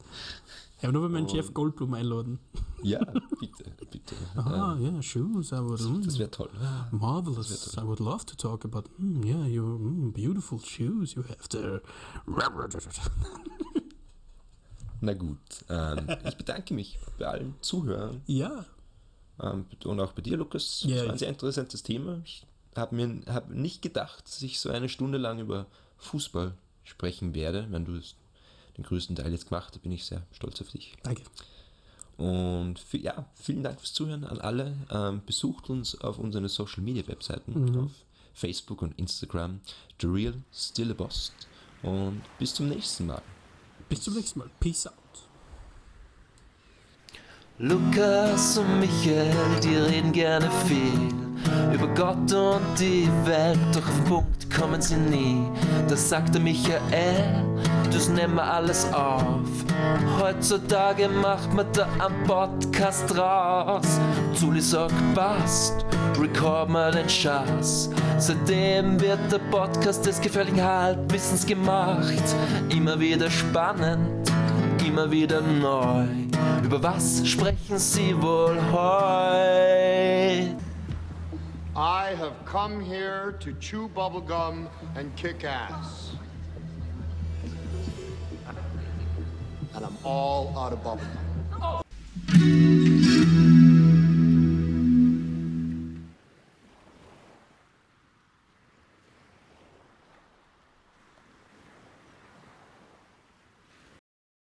Ja, 0.82 0.92
nur 0.92 1.04
wenn 1.04 1.12
wir 1.12 1.18
einen 1.18 1.28
Jeff 1.28 1.54
Goldblum 1.54 1.94
einladen. 1.94 2.38
Ja, 2.82 3.00
bitte, 3.40 3.64
bitte. 3.90 4.14
Ah, 4.36 4.76
ja, 4.78 4.90
yeah, 4.90 5.02
shoes. 5.02 5.50
I 5.50 5.56
would, 5.56 5.80
das, 5.80 5.88
das 6.04 6.18
wäre 6.18 6.30
toll. 6.30 6.50
Marvelous. 6.92 7.50
Wär 7.50 7.72
toll. 7.72 7.82
I 7.82 7.86
would 7.88 8.00
love 8.00 8.26
to 8.26 8.36
talk 8.36 8.64
about, 8.64 8.84
mm, 8.98 9.24
yeah, 9.24 9.44
your 9.46 9.78
mm, 9.78 10.12
beautiful 10.12 10.60
shoes 10.60 11.14
you 11.14 11.24
have 11.24 11.48
there. 11.48 11.80
Na 15.00 15.14
gut, 15.14 15.38
ähm, 15.68 16.06
ich 16.28 16.36
bedanke 16.36 16.74
mich 16.74 16.98
bei 17.18 17.26
allen 17.26 17.54
Zuhörern. 17.60 18.22
Ja. 18.26 18.66
Ähm, 19.40 19.64
und 19.84 19.98
auch 19.98 20.12
bei 20.12 20.22
dir, 20.22 20.36
Lukas. 20.36 20.84
Ja, 20.86 20.96
das 20.96 21.06
war 21.06 21.12
ein 21.12 21.18
sehr 21.18 21.28
interessantes 21.30 21.82
Thema. 21.82 22.20
Ich 22.24 22.46
habe 22.76 22.94
mir 22.94 23.22
hab 23.26 23.50
nicht 23.50 23.82
gedacht, 23.82 24.24
dass 24.26 24.42
ich 24.42 24.60
so 24.60 24.70
eine 24.70 24.88
Stunde 24.88 25.18
lang 25.18 25.40
über 25.40 25.66
Fußball 25.98 26.54
sprechen 26.84 27.34
werde, 27.34 27.66
wenn 27.70 27.84
du 27.84 27.96
es 27.96 28.14
den 28.76 28.84
größten 28.84 29.16
Teil 29.16 29.32
jetzt 29.32 29.48
gemacht. 29.48 29.74
Da 29.74 29.78
bin 29.78 29.92
ich 29.92 30.04
sehr 30.04 30.22
stolz 30.32 30.60
auf 30.60 30.68
dich. 30.68 30.94
Danke. 31.02 31.22
Und 32.16 32.78
für, 32.78 32.96
ja, 32.96 33.26
vielen 33.34 33.62
Dank 33.62 33.78
fürs 33.80 33.92
Zuhören 33.92 34.24
an 34.24 34.38
alle. 34.38 34.74
Ähm, 34.90 35.22
besucht 35.26 35.68
uns 35.68 36.00
auf 36.00 36.18
unseren 36.18 36.48
Social 36.48 36.82
Media 36.82 37.06
Webseiten, 37.06 37.64
mhm. 37.64 37.84
auf 37.84 37.90
Facebook 38.32 38.82
und 38.82 38.98
Instagram. 38.98 39.60
The 40.00 40.06
Real 40.06 40.34
Still 40.52 40.90
a 40.92 40.94
Boss. 40.94 41.32
Und 41.82 42.22
bis 42.38 42.54
zum 42.54 42.68
nächsten 42.68 43.06
Mal. 43.06 43.22
Bis 43.88 44.02
zum 44.02 44.14
nächsten 44.14 44.38
Mal. 44.38 44.50
Peace 44.60 44.86
out. 44.86 44.94
Lukas 47.58 48.58
und 48.58 48.80
Michael, 48.80 49.60
die 49.62 49.76
reden 49.76 50.12
gerne 50.12 50.50
viel 50.66 51.26
über 51.72 51.88
Gott 51.94 52.32
und 52.32 52.78
die 52.78 53.08
Welt, 53.24 53.58
doch 53.72 53.86
auf 53.86 53.94
den 53.96 54.04
Punkt 54.04 54.50
kommen 54.54 54.80
sie 54.80 54.96
nie. 54.96 55.42
Das 55.88 56.08
sagte 56.08 56.38
Michael, 56.38 57.44
das 57.90 58.08
nehmen 58.08 58.34
wir 58.34 58.44
alles 58.44 58.92
auf. 58.92 59.40
Heutzutage 60.20 61.08
macht 61.08 61.52
man 61.52 61.66
da 61.72 61.86
am 61.98 62.12
Podcast 62.24 63.16
raus. 63.16 64.00
Zuli 64.34 64.60
sagt, 64.60 64.94
passt, 65.14 65.84
record 66.20 66.68
mal 66.68 66.92
den 66.92 67.08
Schatz. 67.08 67.90
Seitdem 68.18 69.00
wird 69.00 69.30
der 69.30 69.38
Podcast 69.50 70.06
des 70.06 70.20
gefährlichen 70.20 70.62
Halbwissens 70.62 71.46
gemacht. 71.46 72.22
Immer 72.70 72.98
wieder 72.98 73.30
spannend, 73.30 74.30
immer 74.86 75.10
wieder 75.10 75.40
neu. 75.40 76.04
Über 76.64 76.82
was 76.82 77.26
sprechen 77.26 77.78
Sie 77.78 78.14
wohl 78.20 78.58
heute? 78.72 80.56
I 81.78 82.14
have 82.16 82.32
come 82.46 82.80
here 82.80 83.34
to 83.38 83.52
chew 83.60 83.88
bubblegum 83.88 84.66
and 84.96 85.14
kick 85.14 85.44
ass. 85.44 86.05
And 89.76 89.84
I'm 89.84 89.96
all 90.04 90.58
out 90.58 90.72
of 90.72 90.82
bubblegum. 90.82 92.95